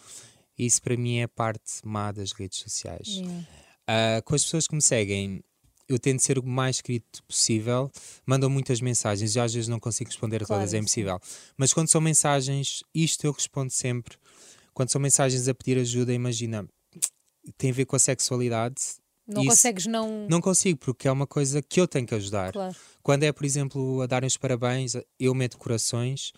isso 0.58 0.82
para 0.82 0.94
mim 0.94 1.20
é 1.20 1.22
a 1.22 1.28
parte 1.28 1.80
má 1.82 2.12
das 2.12 2.32
redes 2.32 2.58
sociais. 2.58 3.08
Yeah. 3.08 3.46
Ah, 3.86 4.22
com 4.22 4.34
as 4.34 4.44
pessoas 4.44 4.66
que 4.66 4.74
me 4.74 4.82
seguem, 4.82 5.42
eu 5.88 5.98
tento 5.98 6.20
ser 6.20 6.38
o 6.38 6.46
mais 6.46 6.76
escrito 6.76 7.22
possível. 7.24 7.90
Mandam 8.26 8.48
muitas 8.48 8.80
mensagens 8.80 9.34
e 9.36 9.40
às 9.40 9.52
vezes 9.52 9.68
não 9.68 9.78
consigo 9.80 10.08
responder 10.10 10.42
a 10.42 10.46
Claro, 10.46 10.62
todas, 10.62 10.74
é 10.74 10.78
impossível. 10.78 11.18
Mas 11.56 11.72
quando 11.72 11.88
são 11.88 12.00
mensagens, 12.00 12.82
isto 12.94 13.24
eu 13.26 13.32
respondo 13.32 13.70
sempre. 13.70 14.16
Quando 14.72 14.90
são 14.90 15.00
mensagens 15.00 15.46
a 15.46 15.54
pedir 15.54 15.78
ajuda, 15.78 16.12
imagina, 16.12 16.66
tem 17.56 17.70
a 17.70 17.74
ver 17.74 17.84
com 17.84 17.96
a 17.96 17.98
sexualidade. 17.98 18.76
Não 19.26 19.42
Isso- 19.42 19.50
consegues 19.52 19.86
não. 19.86 20.26
Não 20.28 20.40
consigo, 20.40 20.78
porque 20.78 21.08
é 21.08 21.12
uma 21.12 21.26
coisa 21.26 21.62
que 21.62 21.80
eu 21.80 21.86
tenho 21.88 22.06
que 22.06 22.14
ajudar. 22.14 22.52
Claro. 22.52 22.74
Quando 23.02 23.22
é, 23.22 23.32
por 23.32 23.44
exemplo, 23.44 24.02
a 24.02 24.06
darem 24.06 24.26
os 24.26 24.36
parabéns, 24.36 24.94
eu 25.18 25.34
meto 25.34 25.56
corações. 25.58 26.32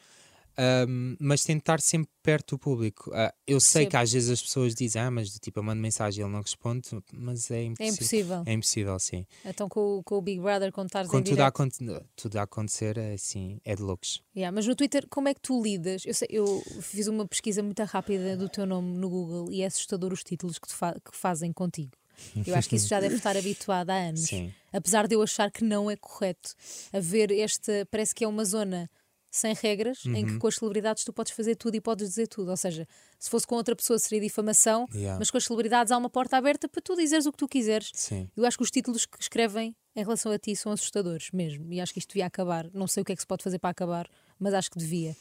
Um, 0.58 1.16
mas 1.20 1.42
tentar 1.42 1.80
sempre 1.80 2.08
perto 2.22 2.56
do 2.56 2.58
público. 2.58 3.10
Ah, 3.14 3.32
eu 3.46 3.60
sei 3.60 3.86
que 3.86 3.96
às 3.96 4.10
vezes 4.12 4.30
as 4.30 4.40
pessoas 4.42 4.74
dizem, 4.74 5.02
ah, 5.02 5.10
mas 5.10 5.30
tipo, 5.38 5.58
eu 5.58 5.62
mando 5.62 5.80
mensagem 5.82 6.20
e 6.20 6.24
ele 6.24 6.32
não 6.32 6.40
responde, 6.40 6.88
mas 7.12 7.50
é 7.50 7.60
É 7.60 7.64
impossível. 7.64 7.92
impossível. 7.94 8.42
É 8.46 8.52
impossível, 8.52 8.98
sim. 8.98 9.26
Então 9.44 9.68
com, 9.68 9.98
o- 9.98 10.02
com 10.02 10.16
o 10.16 10.22
Big 10.22 10.40
Brother, 10.40 10.72
quando 10.72 10.88
estás 10.88 11.06
em 11.06 11.10
Quando 11.10 11.24
tudo 11.26 11.34
a, 11.34 11.36
direto. 11.36 11.48
aconte- 11.48 12.06
tudo 12.16 12.36
a 12.38 12.42
acontecer, 12.42 12.96
é 12.98 13.12
assim, 13.12 13.60
é 13.64 13.74
de 13.76 13.82
loucos. 13.82 14.22
Yeah, 14.34 14.54
mas 14.54 14.66
no 14.66 14.74
Twitter, 14.74 15.06
como 15.10 15.28
é 15.28 15.34
que 15.34 15.40
tu 15.40 15.62
lidas? 15.62 16.04
Eu, 16.06 16.14
sei- 16.14 16.28
eu 16.30 16.62
fiz 16.80 17.06
uma 17.06 17.26
pesquisa 17.28 17.62
muito 17.62 17.82
rápida 17.84 18.36
do 18.36 18.48
teu 18.48 18.64
nome 18.66 18.96
no 18.96 19.08
Google 19.10 19.52
e 19.52 19.62
é 19.62 19.66
assustador 19.66 20.12
os 20.12 20.24
títulos 20.24 20.58
que, 20.58 20.72
fa- 20.72 20.94
que 20.94 21.14
fazem 21.16 21.52
contigo. 21.52 21.92
Eu 22.46 22.54
acho 22.54 22.66
que 22.70 22.76
isso 22.76 22.88
já 22.88 22.98
deve 22.98 23.16
estar 23.16 23.36
habituado 23.36 23.90
há 23.90 23.94
anos. 24.08 24.22
Sim. 24.22 24.50
Apesar 24.72 25.06
de 25.06 25.14
eu 25.14 25.20
achar 25.22 25.50
que 25.50 25.62
não 25.62 25.90
é 25.90 25.96
correto 25.96 26.54
haver 26.90 27.30
este. 27.30 27.84
Parece 27.90 28.14
que 28.14 28.24
é 28.24 28.28
uma 28.28 28.42
zona 28.44 28.90
sem 29.30 29.54
regras 29.54 30.04
em 30.06 30.24
Uhum. 30.24 30.26
que 30.26 30.38
com 30.38 30.46
as 30.46 30.54
celebridades 30.56 31.04
tu 31.04 31.12
podes 31.12 31.32
fazer 31.32 31.56
tudo 31.56 31.74
e 31.74 31.80
podes 31.80 32.08
dizer 32.08 32.26
tudo. 32.26 32.50
Ou 32.50 32.56
seja, 32.56 32.86
se 33.18 33.28
fosse 33.28 33.46
com 33.46 33.54
outra 33.56 33.74
pessoa 33.76 33.98
seria 33.98 34.20
difamação, 34.20 34.86
Yeah. 34.94 35.18
mas 35.18 35.30
com 35.30 35.36
as 35.36 35.44
celebridades 35.44 35.92
há 35.92 35.98
uma 35.98 36.08
porta 36.10 36.36
aberta 36.36 36.68
para 36.68 36.80
tu 36.80 36.96
dizeres 36.96 37.26
o 37.26 37.32
que 37.32 37.38
tu 37.38 37.46
quiseres. 37.48 37.90
Sim. 37.94 38.30
Eu 38.36 38.44
acho 38.46 38.56
que 38.56 38.62
os 38.62 38.70
títulos 38.70 39.04
que 39.06 39.20
escrevem 39.20 39.74
em 39.94 40.02
relação 40.02 40.32
a 40.32 40.38
ti 40.38 40.54
são 40.56 40.72
assustadores 40.72 41.30
mesmo. 41.32 41.72
E 41.72 41.80
acho 41.80 41.92
que 41.92 41.98
isto 41.98 42.08
devia 42.10 42.26
acabar. 42.26 42.70
Não 42.72 42.86
sei 42.86 43.02
o 43.02 43.04
que 43.04 43.12
é 43.12 43.14
que 43.16 43.20
se 43.22 43.26
pode 43.26 43.42
fazer 43.42 43.58
para 43.58 43.70
acabar, 43.70 44.08
mas 44.38 44.54
acho 44.54 44.70
que 44.70 44.78
devia. 44.78 45.16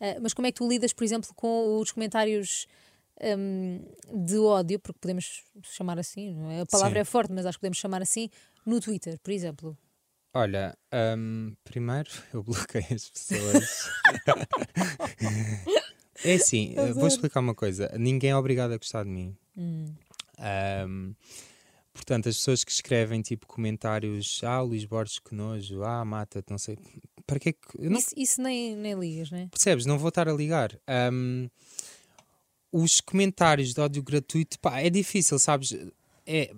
Ah, 0.00 0.18
mas 0.20 0.32
como 0.34 0.46
é 0.48 0.52
que 0.52 0.58
tu 0.58 0.68
lidas, 0.68 0.92
por 0.92 1.04
exemplo, 1.04 1.30
com 1.34 1.78
os 1.78 1.92
comentários 1.92 2.66
hum, 3.38 3.80
de 4.26 4.38
ódio, 4.38 4.78
porque 4.80 4.98
podemos 5.00 5.44
chamar 5.62 5.98
assim, 5.98 6.36
é? 6.52 6.60
a 6.62 6.66
palavra 6.66 6.94
Sim. 6.98 7.00
é 7.00 7.04
forte, 7.04 7.32
mas 7.32 7.46
acho 7.46 7.58
que 7.58 7.60
podemos 7.60 7.78
chamar 7.78 8.02
assim, 8.02 8.28
no 8.66 8.80
Twitter, 8.80 9.18
por 9.20 9.30
exemplo. 9.30 9.76
Olha, 10.34 10.76
hum, 11.16 11.54
primeiro 11.62 12.08
eu 12.32 12.42
bloqueei 12.42 12.86
as 12.90 13.10
pessoas. 13.10 13.90
é 16.24 16.34
assim, 16.34 16.74
eh, 16.76 16.92
vou 16.92 17.06
explicar 17.06 17.40
uma 17.40 17.54
coisa: 17.54 17.92
ninguém 17.98 18.30
é 18.30 18.36
obrigado 18.36 18.72
a 18.72 18.78
gostar 18.78 19.04
de 19.04 19.10
mim. 19.10 19.36
Hum, 19.56 21.14
portanto, 21.92 22.30
as 22.30 22.36
pessoas 22.38 22.64
que 22.64 22.72
escrevem 22.72 23.20
tipo 23.20 23.46
comentários, 23.46 24.40
ah, 24.42 24.62
Luís 24.62 24.86
Borges, 24.86 25.18
que 25.18 25.34
nojo, 25.34 25.82
ah, 25.82 26.04
mata-te, 26.04 26.50
não 26.50 26.58
sei. 26.58 26.78
Para 27.26 27.38
que 27.38 27.50
é 27.50 27.52
que. 27.52 27.88
não 27.88 27.98
Isso, 27.98 28.14
isso 28.16 28.42
nem, 28.42 28.74
nem 28.74 28.94
ligas, 28.98 29.30
não 29.30 29.38
é? 29.38 29.46
Percebes? 29.48 29.84
Não 29.84 29.98
vou 29.98 30.08
estar 30.08 30.28
a 30.28 30.32
ligar. 30.32 30.78
Ahm, 30.86 31.48
os 32.72 33.02
comentários 33.02 33.74
de 33.74 33.80
ódio 33.82 34.02
gratuito, 34.02 34.58
pá, 34.58 34.80
é 34.80 34.88
difícil, 34.88 35.38
sabes? 35.38 35.76
É, 36.26 36.50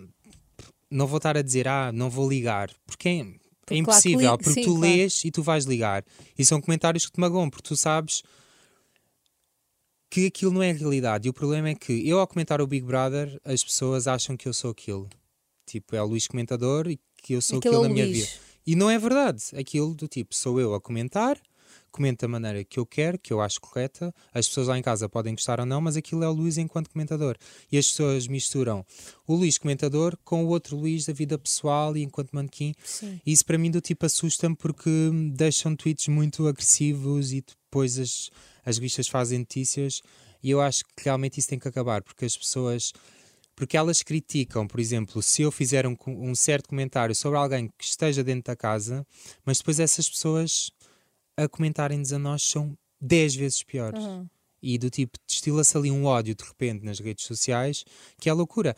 não 0.88 1.08
vou 1.08 1.16
estar 1.16 1.36
a 1.36 1.42
dizer, 1.42 1.66
ah, 1.66 1.90
não 1.90 2.08
vou 2.08 2.28
ligar, 2.28 2.70
porque 2.86 3.08
é, 3.70 3.78
é 3.78 3.82
claro 3.82 4.02
que 4.02 4.08
impossível, 4.08 4.32
li- 4.32 4.38
porque 4.38 4.50
sim, 4.52 4.62
tu 4.62 4.74
claro. 4.76 4.80
lês 4.80 5.24
e 5.24 5.30
tu 5.30 5.42
vais 5.42 5.64
ligar. 5.64 6.04
E 6.38 6.44
são 6.44 6.60
comentários 6.60 7.06
que 7.06 7.12
te 7.12 7.20
magoam, 7.20 7.48
porque 7.50 7.68
tu 7.68 7.76
sabes 7.76 8.22
que 10.10 10.26
aquilo 10.26 10.52
não 10.52 10.62
é 10.62 10.72
realidade. 10.72 11.26
E 11.26 11.30
o 11.30 11.32
problema 11.32 11.68
é 11.70 11.74
que 11.74 12.08
eu, 12.08 12.20
ao 12.20 12.26
comentar 12.26 12.60
o 12.60 12.66
Big 12.66 12.86
Brother, 12.86 13.40
as 13.44 13.64
pessoas 13.64 14.06
acham 14.06 14.36
que 14.36 14.46
eu 14.48 14.52
sou 14.52 14.70
aquilo. 14.70 15.08
Tipo, 15.66 15.96
é 15.96 16.02
o 16.02 16.06
Luís 16.06 16.26
comentador 16.28 16.88
e 16.88 17.00
que 17.22 17.32
eu 17.32 17.42
sou 17.42 17.58
aquilo 17.58 17.76
é 17.76 17.78
na 17.82 17.88
o 17.88 17.90
minha 17.90 18.06
vida. 18.06 18.28
E 18.66 18.76
não 18.76 18.90
é 18.90 18.98
verdade. 18.98 19.42
Aquilo 19.58 19.94
do 19.94 20.06
tipo, 20.06 20.34
sou 20.34 20.60
eu 20.60 20.74
a 20.74 20.80
comentar, 20.80 21.38
comento 21.94 22.22
da 22.22 22.28
maneira 22.28 22.64
que 22.64 22.78
eu 22.78 22.84
quero, 22.84 23.16
que 23.18 23.32
eu 23.32 23.40
acho 23.40 23.60
correta. 23.60 24.12
As 24.32 24.48
pessoas 24.48 24.66
lá 24.66 24.76
em 24.76 24.82
casa 24.82 25.08
podem 25.08 25.32
gostar 25.32 25.60
ou 25.60 25.66
não, 25.66 25.80
mas 25.80 25.96
aquilo 25.96 26.24
é 26.24 26.28
o 26.28 26.32
Luís 26.32 26.58
enquanto 26.58 26.90
comentador. 26.90 27.36
E 27.70 27.78
as 27.78 27.86
pessoas 27.86 28.26
misturam 28.26 28.84
o 29.26 29.34
Luís 29.36 29.56
comentador 29.56 30.18
com 30.24 30.44
o 30.44 30.48
outro 30.48 30.76
Luís 30.76 31.06
da 31.06 31.12
vida 31.12 31.38
pessoal 31.38 31.96
e 31.96 32.02
enquanto 32.02 32.32
manequim. 32.32 32.74
Sim. 32.84 33.20
E 33.24 33.32
Isso 33.32 33.46
para 33.46 33.56
mim 33.56 33.70
do 33.70 33.80
tipo 33.80 34.04
assusta-me 34.04 34.56
porque 34.56 34.90
deixam 35.32 35.76
tweets 35.76 36.08
muito 36.08 36.48
agressivos 36.48 37.32
e 37.32 37.40
depois 37.40 37.96
as, 37.98 38.30
as 38.64 38.76
revistas 38.76 39.06
fazem 39.06 39.38
notícias 39.38 40.02
e 40.42 40.50
eu 40.50 40.60
acho 40.60 40.84
que 40.96 41.04
realmente 41.04 41.38
isso 41.38 41.48
tem 41.48 41.58
que 41.58 41.68
acabar 41.68 42.02
porque 42.02 42.24
as 42.24 42.36
pessoas 42.36 42.92
porque 43.56 43.76
elas 43.76 44.02
criticam, 44.02 44.66
por 44.66 44.80
exemplo, 44.80 45.22
se 45.22 45.42
eu 45.42 45.52
fizer 45.52 45.86
um, 45.86 45.96
um 46.08 46.34
certo 46.34 46.68
comentário 46.68 47.14
sobre 47.14 47.38
alguém 47.38 47.68
que 47.78 47.84
esteja 47.84 48.24
dentro 48.24 48.50
da 48.52 48.56
casa, 48.56 49.06
mas 49.44 49.58
depois 49.58 49.78
essas 49.78 50.08
pessoas 50.08 50.72
a 51.36 51.48
comentarem-nos 51.48 52.12
a 52.12 52.18
nós 52.18 52.42
são 52.42 52.76
10 53.00 53.34
vezes 53.34 53.62
piores. 53.62 54.02
Uhum. 54.02 54.26
E 54.62 54.78
do 54.78 54.88
tipo, 54.88 55.18
destila-se 55.26 55.76
ali 55.76 55.90
um 55.90 56.06
ódio 56.06 56.34
de 56.34 56.44
repente 56.44 56.84
nas 56.84 56.98
redes 56.98 57.26
sociais, 57.26 57.84
que 58.18 58.28
é 58.28 58.32
loucura. 58.32 58.74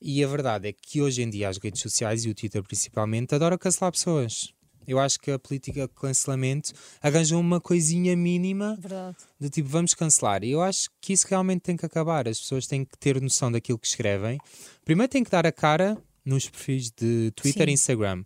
E 0.00 0.22
a 0.22 0.26
verdade 0.26 0.68
é 0.68 0.72
que 0.72 1.00
hoje 1.00 1.22
em 1.22 1.30
dia 1.30 1.48
as 1.48 1.58
redes 1.58 1.80
sociais 1.80 2.24
e 2.24 2.30
o 2.30 2.34
Twitter 2.34 2.62
principalmente 2.62 3.34
adoram 3.34 3.56
cancelar 3.58 3.92
pessoas. 3.92 4.52
Eu 4.88 4.98
acho 4.98 5.20
que 5.20 5.30
a 5.30 5.38
política 5.38 5.86
de 5.86 5.94
cancelamento 5.94 6.72
arranjam 7.02 7.38
uma 7.38 7.60
coisinha 7.60 8.16
mínima 8.16 8.74
Verdade. 8.80 9.18
de 9.38 9.50
tipo, 9.50 9.68
vamos 9.68 9.92
cancelar. 9.92 10.42
E 10.42 10.52
eu 10.52 10.62
acho 10.62 10.88
que 10.98 11.12
isso 11.12 11.26
realmente 11.28 11.60
tem 11.60 11.76
que 11.76 11.84
acabar. 11.84 12.26
As 12.26 12.40
pessoas 12.40 12.66
têm 12.66 12.86
que 12.86 12.96
ter 12.98 13.20
noção 13.20 13.52
daquilo 13.52 13.78
que 13.78 13.86
escrevem. 13.86 14.38
Primeiro 14.86 15.12
têm 15.12 15.22
que 15.22 15.30
dar 15.30 15.46
a 15.46 15.52
cara 15.52 15.98
nos 16.24 16.48
perfis 16.48 16.90
de 16.90 17.30
Twitter 17.32 17.66
Sim. 17.66 17.70
e 17.70 17.74
Instagram. 17.74 18.24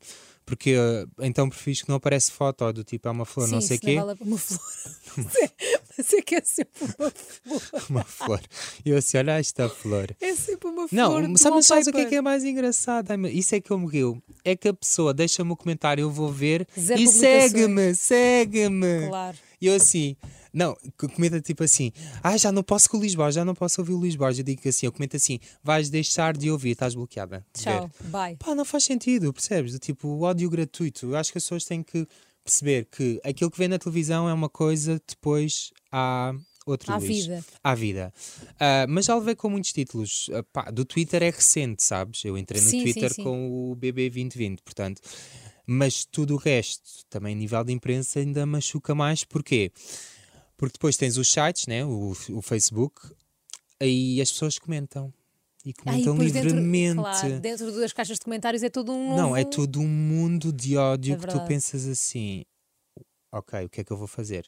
Porque 0.53 0.75
eh, 0.77 1.07
então 1.21 1.49
perfis 1.49 1.81
que 1.81 1.89
não 1.89 1.97
aparece 1.97 2.31
foto 2.31 2.63
ou 2.63 2.75
do 2.75 2.85
tipo 2.85 3.09
é 3.09 3.11
uma 3.11 3.25
flor, 3.25 3.49
Sim, 3.49 3.55
não 3.55 3.61
sei 3.63 3.79
o 3.79 3.81
quê. 3.81 3.97
vale 3.97 4.19
Uma 4.21 4.37
flor. 4.37 4.61
Mas 5.97 6.13
é 6.13 6.21
que 6.21 6.35
é 6.35 6.43
sempre 6.43 6.85
uma 6.99 7.11
flor. 7.11 7.85
Uma 7.89 8.05
flor. 8.05 8.41
E 8.85 8.91
eu 8.91 8.99
assim, 8.99 9.17
olha 9.17 9.39
esta 9.39 9.67
flor. 9.71 10.15
É 10.21 10.35
sempre 10.35 10.69
uma 10.69 10.87
flor. 10.87 11.23
Não, 11.23 11.33
de 11.33 11.41
sabes, 11.41 11.67
sabes 11.67 11.87
o 11.87 11.93
que 11.93 12.03
é 12.03 12.05
que 12.05 12.17
é 12.17 12.21
mais 12.21 12.45
engraçado? 12.45 13.15
Isso 13.29 13.55
é 13.55 13.63
que 13.63 13.71
eu 13.71 13.79
me 13.79 13.89
rio. 13.89 14.23
É 14.45 14.55
que 14.55 14.69
a 14.69 14.75
pessoa 14.75 15.15
deixa-me 15.15 15.53
o 15.53 15.57
comentário, 15.57 16.03
eu 16.03 16.11
vou 16.11 16.31
ver 16.31 16.69
Zero 16.79 17.01
e 17.01 17.09
segue-me, 17.09 17.95
segue-me. 17.95 19.09
Claro. 19.09 19.39
E 19.63 19.67
eu 19.69 19.75
assim, 19.77 20.17
não, 20.53 20.77
co- 20.99 21.09
comenta 21.09 21.41
tipo 21.41 21.63
assim, 21.63 21.93
ah, 22.21 22.37
já 22.37 22.51
não 22.51 22.65
posso 22.65 22.91
com 22.91 22.97
o 22.97 23.01
Borges, 23.01 23.37
já 23.37 23.45
não 23.45 23.55
posso 23.55 23.81
ouvir 23.81 23.93
o 23.93 24.19
Borges. 24.19 24.39
Eu 24.41 24.45
digo 24.45 24.69
assim, 24.69 24.87
eu 24.87 24.93
comento 24.93 25.17
assim, 25.17 25.39
vais 25.63 25.89
deixar 25.89 26.37
de 26.37 26.51
ouvir, 26.51 26.71
estás 26.73 26.97
bloqueada. 26.97 27.47
Tchau. 27.55 27.89
Ver. 28.01 28.09
Bye. 28.11 28.37
Pá, 28.37 28.55
não 28.57 28.65
faz 28.65 28.83
sentido, 28.83 29.33
percebes? 29.33 29.73
Do 29.73 29.79
tipo, 29.79 30.09
o 30.09 30.23
ódio 30.23 30.51
gratuito. 30.51 31.07
Eu 31.07 31.17
acho 31.17 31.31
que 31.31 31.39
as 31.39 31.45
pessoas 31.45 31.65
têm 31.65 31.81
que 31.81 32.07
perceber 32.45 32.87
que 32.91 33.21
aquilo 33.25 33.53
que 33.53 33.59
vê 33.59 33.69
na 33.69 33.79
televisão 33.79 34.29
é 34.29 34.35
uma 34.35 34.49
coisa, 34.49 35.01
depois 35.07 35.71
há 35.93 36.35
outro 36.67 36.93
À 36.93 36.97
Luís. 36.99 37.25
vida. 37.27 37.45
À 37.63 37.73
vida. 37.77 38.13
Ah, 38.59 38.85
mas 38.89 39.05
já 39.05 39.15
levei 39.15 39.37
com 39.37 39.49
muitos 39.49 39.73
títulos. 39.73 40.29
Ah, 40.33 40.43
pá, 40.53 40.71
do 40.73 40.85
Twitter 40.85 41.23
é 41.23 41.31
recente, 41.31 41.85
sabes? 41.85 42.25
Eu 42.25 42.37
entrei 42.37 42.61
no 42.61 42.69
Sim, 42.69 42.79
sim, 42.79 42.83
Twitter 42.93 43.15
sim. 43.15 43.23
com 43.23 43.71
o 43.71 43.77
BB 43.77 44.11
2020, 44.11 44.61
portanto. 44.63 45.01
Mas 45.67 46.05
tudo 46.05 46.35
o 46.35 46.37
resto, 46.37 47.05
também 47.09 47.35
a 47.35 47.39
nível 47.39 47.63
de 47.65 47.73
imprensa, 47.73 48.19
ainda 48.19 48.45
machuca 48.45 48.95
mais. 48.95 49.25
Porquê? 49.25 49.71
Porque 50.57 50.75
depois 50.75 50.97
tens 50.97 51.17
os 51.17 51.31
sites, 51.31 51.67
né? 51.67 51.85
o, 51.85 52.13
o 52.31 52.43
Facebook, 52.43 53.01
aí 53.81 54.21
as 54.21 54.31
pessoas 54.31 54.59
comentam. 54.59 55.13
E 55.65 55.71
Ah, 55.71 55.71
e 55.71 55.75
comentam 55.75 56.15
depois 56.15 56.33
dentro, 56.33 56.49
livremente. 56.49 56.97
claro, 56.97 57.41
dentro 57.41 57.73
das 57.81 57.93
caixas 57.93 58.19
de 58.19 58.25
comentários 58.25 58.63
é 58.65 58.69
todo 58.69 58.93
um 58.93 59.11
novo... 59.11 59.17
Não, 59.17 59.37
é 59.37 59.45
todo 59.45 59.81
um 59.81 59.87
mundo 59.89 60.53
de 60.53 60.77
ódio 60.77 61.15
É 61.15 61.17
que 61.17 61.27
tu 61.29 61.41
pensas 61.47 61.87
assim. 61.87 62.45
Ok, 63.35 63.65
o 63.65 63.69
que 63.71 63.81
é 63.81 63.85
que 63.85 63.91
eu 63.91 63.97
vou 63.97 64.07
fazer? 64.07 64.47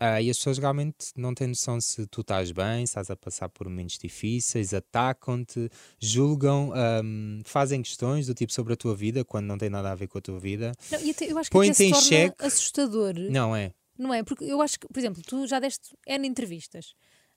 Ah, 0.00 0.20
e 0.20 0.30
as 0.30 0.38
pessoas 0.38 0.56
realmente 0.56 1.08
não 1.14 1.34
têm 1.34 1.46
noção 1.48 1.78
se 1.78 2.06
tu 2.06 2.22
estás 2.22 2.50
bem, 2.52 2.78
se 2.86 2.92
estás 2.92 3.10
a 3.10 3.16
passar 3.16 3.50
por 3.50 3.68
momentos 3.68 3.98
difíceis, 3.98 4.72
atacam-te, 4.72 5.68
julgam, 6.00 6.72
ahm, 6.74 7.42
fazem 7.44 7.82
questões 7.82 8.26
do 8.26 8.32
tipo 8.34 8.50
sobre 8.50 8.72
a 8.72 8.76
tua 8.76 8.96
vida 8.96 9.24
quando 9.26 9.44
não 9.44 9.58
tem 9.58 9.68
nada 9.68 9.90
a 9.92 9.94
ver 9.94 10.06
com 10.08 10.16
a 10.16 10.22
tua 10.22 10.40
vida. 10.40 10.72
Não, 10.90 11.00
e 11.00 11.10
até- 11.10 11.30
eu 11.30 11.36
acho 11.36 11.50
que 11.50 11.56
até 11.58 11.84
em 11.84 11.94
xeque. 11.94 12.34
assustador. 12.46 13.12
Não 13.30 13.54
é? 13.54 13.72
Não 13.98 14.12
é? 14.12 14.22
Porque 14.24 14.44
eu 14.44 14.60
acho 14.62 14.80
que, 14.80 14.88
por 14.88 14.98
exemplo, 14.98 15.22
tu 15.22 15.46
já 15.46 15.60
deste 15.60 15.94
N 16.06 16.26
entrevistas. 16.26 16.94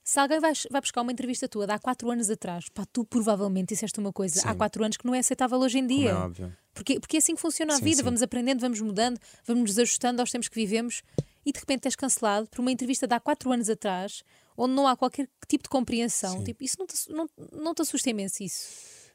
Se 0.08 0.18
alguém 0.18 0.40
vai, 0.40 0.54
vai 0.70 0.80
buscar 0.80 1.02
uma 1.02 1.12
entrevista 1.12 1.46
tua 1.46 1.66
de 1.66 1.72
há 1.74 1.78
4 1.78 2.10
anos 2.10 2.30
atrás, 2.30 2.70
pá, 2.70 2.86
tu 2.90 3.04
provavelmente 3.04 3.74
disseste 3.74 4.00
uma 4.00 4.10
coisa 4.10 4.40
há 4.42 4.52
Sim. 4.52 4.56
4 4.56 4.84
anos 4.84 4.96
que 4.96 5.04
não 5.04 5.14
é 5.14 5.18
aceitável 5.18 5.58
hoje 5.58 5.80
em 5.80 5.86
Como 5.86 5.98
dia. 5.98 6.10
é 6.12 6.14
óbvio. 6.14 6.56
Porque, 6.72 6.98
porque 6.98 7.16
é 7.16 7.18
assim 7.18 7.34
que 7.34 7.40
funciona 7.42 7.74
a 7.74 7.76
Sim, 7.76 7.84
vida. 7.84 7.98
sim. 7.98 8.02
Vamos 8.04 8.22
aprendendo, 8.22 8.58
vamos 8.58 8.80
mudando, 8.80 9.20
vamos 9.44 9.64
nos 9.68 9.78
ajustando 9.78 10.22
aos 10.22 10.30
tempos 10.30 10.48
que 10.48 10.54
vivemos 10.54 11.02
e 11.44 11.52
de 11.52 11.60
repente 11.60 11.84
és 11.84 11.94
cancelado 11.94 12.48
por 12.48 12.60
uma 12.60 12.72
entrevista 12.72 13.06
de 13.06 13.14
há 13.14 13.20
4 13.20 13.52
anos 13.52 13.68
atrás 13.68 14.22
onde 14.56 14.72
não 14.72 14.88
há 14.88 14.96
qualquer 14.96 15.28
tipo 15.46 15.64
de 15.64 15.68
compreensão. 15.68 16.42
Tipo, 16.42 16.64
isso 16.64 16.76
não 16.78 16.86
te, 16.86 16.94
não, 17.12 17.28
não 17.52 17.74
te 17.74 17.82
assusta 17.82 18.08
imenso 18.08 18.42
isso. 18.42 18.66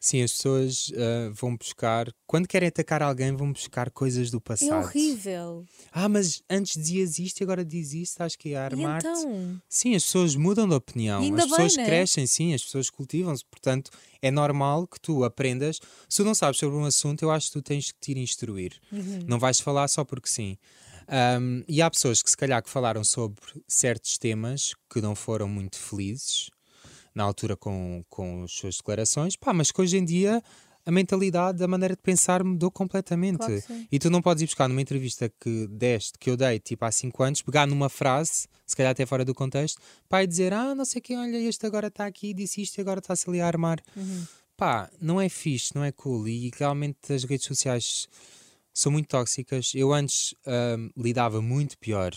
Sim, 0.06 0.22
as 0.22 0.34
pessoas 0.34 0.92
ah, 0.98 1.32
vão 1.34 1.56
buscar, 1.56 2.14
quando 2.28 2.46
querem 2.46 2.68
atacar 2.68 3.02
alguém, 3.02 3.34
vão 3.34 3.54
buscar 3.54 3.90
coisas 3.90 4.30
do 4.30 4.36
É 4.36 4.40
passado. 4.42 4.84
horrível. 4.84 5.66
Ah, 5.94 6.10
mas 6.10 6.44
antes 6.50 6.74
dizias 6.74 7.20
isto 7.20 7.40
e 7.40 7.44
agora 7.46 7.64
diz 7.64 7.94
isto, 7.94 8.20
acho 8.20 8.38
que 8.38 8.50
é 8.50 8.52
E 8.52 8.56
armar-te. 8.56 9.08
então? 9.08 9.62
Sim, 9.70 9.96
as 9.96 10.04
pessoas 10.04 10.36
mudam 10.36 10.68
de 10.68 10.76
opinião, 10.76 11.24
as 11.36 11.46
pessoas 11.46 11.76
bem, 11.78 11.86
né? 11.86 11.90
crescem, 11.90 12.28
sim, 12.28 12.54
as 12.54 12.62
pessoas 12.62 12.90
cultivam-se, 12.90 13.46
portanto 13.46 13.92
é 14.22 14.30
normal 14.30 14.86
que 14.88 15.00
tu 15.00 15.24
aprendas. 15.24 15.80
Se 16.10 16.18
tu 16.18 16.26
não 16.26 16.36
sabes 16.36 16.60
sobre 16.60 16.76
um 16.76 16.84
assunto, 16.84 17.24
eu 17.24 17.32
acho 17.32 17.48
que 17.48 17.54
tu 17.54 17.62
tens 17.62 17.90
que 17.94 18.00
te 18.02 18.12
ir 18.12 18.18
instruir. 18.18 18.78
Uhum. 18.92 19.20
Não 19.26 19.40
vais 19.40 19.62
falar 19.62 19.88
só 19.88 20.04
porque 20.04 20.28
sim. 20.28 20.58
Ahm, 21.08 21.64
e 21.66 21.82
há 21.82 21.90
pessoas 21.90 22.22
que 22.22 22.30
se 22.30 22.36
calhar 22.36 22.62
que 22.62 22.70
falaram 22.70 23.06
sobre 23.06 23.40
certos 23.70 24.18
temas 24.18 24.74
que 24.90 25.00
não 25.00 25.16
foram 25.16 25.48
muito 25.48 25.78
felizes 25.80 26.50
na 27.14 27.24
altura 27.24 27.56
com, 27.56 28.04
com 28.10 28.44
as 28.44 28.52
suas 28.52 28.78
declarações, 28.78 29.36
pá, 29.36 29.54
mas 29.54 29.72
que 29.72 29.82
hoje 29.82 29.98
em 29.98 30.06
dia 30.06 30.42
a 30.86 30.92
mentalidade, 30.92 31.64
a 31.64 31.68
maneira 31.68 31.96
de 31.96 32.02
pensar 32.02 32.44
mudou 32.44 32.70
completamente. 32.70 33.38
Claro 33.38 33.64
e 33.92 34.00
tu 34.00 34.10
não 34.10 34.22
podes 34.22 34.44
ir 34.44 34.46
buscar 34.46 34.68
numa 34.68 34.82
entrevista 34.82 35.32
que 35.40 35.68
deste, 35.68 36.18
que 36.20 36.30
eu 36.30 36.36
dei 36.38 36.60
tipo 36.60 36.84
há 36.84 36.92
5 36.92 37.24
anos, 37.24 37.42
pegar 37.42 37.66
numa 37.66 37.90
frase, 37.90 38.48
se 38.66 38.76
calhar 38.76 38.92
até 38.92 39.06
fora 39.06 39.24
do 39.24 39.34
contexto, 39.34 39.82
pá, 40.10 40.24
e 40.24 40.28
dizer, 40.28 40.54
ah, 40.54 40.76
não 40.76 40.86
sei 40.86 41.02
quem, 41.02 41.18
olha, 41.18 41.38
este 41.38 41.66
agora 41.66 41.88
está 41.88 42.06
aqui, 42.06 42.34
disse 42.34 42.62
isto 42.62 42.78
e 42.78 42.82
agora 42.82 43.00
está-se 43.00 43.30
ali 43.30 43.40
a 43.40 43.48
armar. 43.48 43.80
Uhum. 43.96 44.26
Pá, 44.58 44.90
não 45.02 45.20
é 45.20 45.30
fixe, 45.30 45.74
não 45.74 45.84
é 45.84 45.92
cool. 45.92 46.28
E 46.28 46.52
realmente 46.58 47.12
as 47.12 47.24
redes 47.24 47.46
sociais 47.46 48.08
são 48.74 48.92
muito 48.92 49.08
tóxicas. 49.08 49.72
Eu 49.74 49.94
antes 49.94 50.36
ahm, 50.46 50.90
lidava 50.98 51.42
muito 51.42 51.78
pior. 51.78 52.12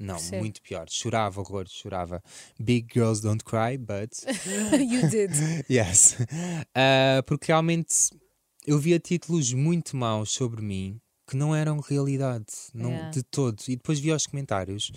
Não, 0.00 0.16
muito 0.32 0.62
pior. 0.62 0.86
Chorava 0.88 1.40
horror, 1.40 1.66
chorava. 1.68 2.22
Big 2.58 2.88
girls 2.92 3.20
don't 3.20 3.44
cry, 3.44 3.76
but 3.76 4.10
you 4.80 5.08
did. 5.08 5.30
yes. 5.70 6.16
Ah, 6.74 7.22
porque 7.26 7.48
realmente 7.52 7.94
eu 8.66 8.78
via 8.78 8.98
títulos 8.98 9.52
muito 9.52 9.96
maus 9.96 10.30
sobre 10.30 10.62
mim 10.62 10.98
que 11.26 11.36
não 11.36 11.54
eram 11.54 11.78
realidade, 11.78 12.46
não 12.74 12.90
Yeah. 12.90 13.10
de 13.10 13.22
todo. 13.22 13.62
E 13.68 13.76
depois 13.76 14.00
via 14.00 14.16
os 14.16 14.26
comentários 14.26 14.90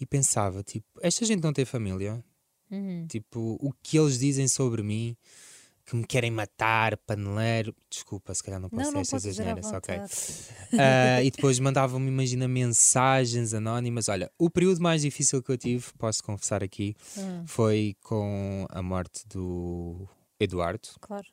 e 0.00 0.06
pensava, 0.06 0.62
tipo, 0.64 0.86
esta 1.00 1.24
gente 1.24 1.42
não 1.42 1.52
tem 1.52 1.64
família? 1.64 2.24
Uhum. 2.70 3.06
Tipo, 3.08 3.56
o 3.60 3.72
que 3.82 3.98
eles 3.98 4.18
dizem 4.18 4.48
sobre 4.48 4.82
mim, 4.82 5.16
que 5.90 5.96
me 5.96 6.06
querem 6.06 6.30
matar, 6.30 6.96
paneleiro. 6.98 7.74
Desculpa, 7.90 8.32
se 8.34 8.42
calhar 8.42 8.60
não 8.60 8.68
posso 8.70 8.92
Não, 8.92 9.02
dizer 9.02 9.28
à 9.46 9.52
asneiras, 9.52 9.72
ok. 9.72 10.00
Ah, 10.78 11.22
e 11.22 11.30
depois 11.30 11.58
mandavam-me, 11.58 12.06
imagina, 12.08 12.46
mensagens 12.46 13.52
anónimas. 13.52 14.08
Olha, 14.08 14.30
o 14.38 14.48
período 14.48 14.80
mais 14.80 15.02
difícil 15.02 15.42
que 15.42 15.50
eu 15.50 15.58
tive, 15.58 15.86
posso 15.98 16.22
confessar 16.22 16.62
aqui, 16.62 16.94
Hum, 17.16 17.44
foi 17.46 17.96
com 18.02 18.66
a 18.70 18.82
morte 18.82 19.26
do 19.28 20.06
Eduardo. 20.38 20.88
claro. 21.00 21.26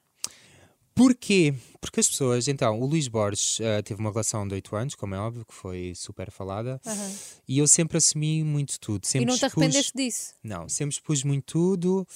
Porquê? 0.96 1.54
Porque 1.80 2.00
as 2.00 2.10
pessoas, 2.10 2.48
então, 2.48 2.80
o 2.82 2.86
Luís 2.88 3.08
Borges 3.08 3.60
ah, 3.62 3.84
teve 3.84 4.00
uma 4.02 4.10
relação 4.10 4.48
de 4.48 4.56
8 4.56 4.76
anos, 4.76 4.96
como 4.96 5.14
é 5.14 5.20
óbvio, 5.20 5.46
que 5.46 5.54
foi 5.54 5.94
super 5.96 6.32
falada, 6.32 6.82
Aham. 6.84 7.12
e 7.48 7.60
eu 7.60 7.68
sempre 7.68 7.98
assumi 8.00 8.44
muito 8.44 8.80
tudo. 8.80 9.04
E 9.04 9.08
Sempre 9.08 9.26
não 9.28 9.38
te 9.38 9.46
expus- 9.46 9.62
arrependeste 9.64 9.94
disso? 9.96 10.34
Não, 10.44 10.68
sempre 10.68 10.96
expus 10.96 11.24
muito 11.24 11.46
tudo, 11.46 12.08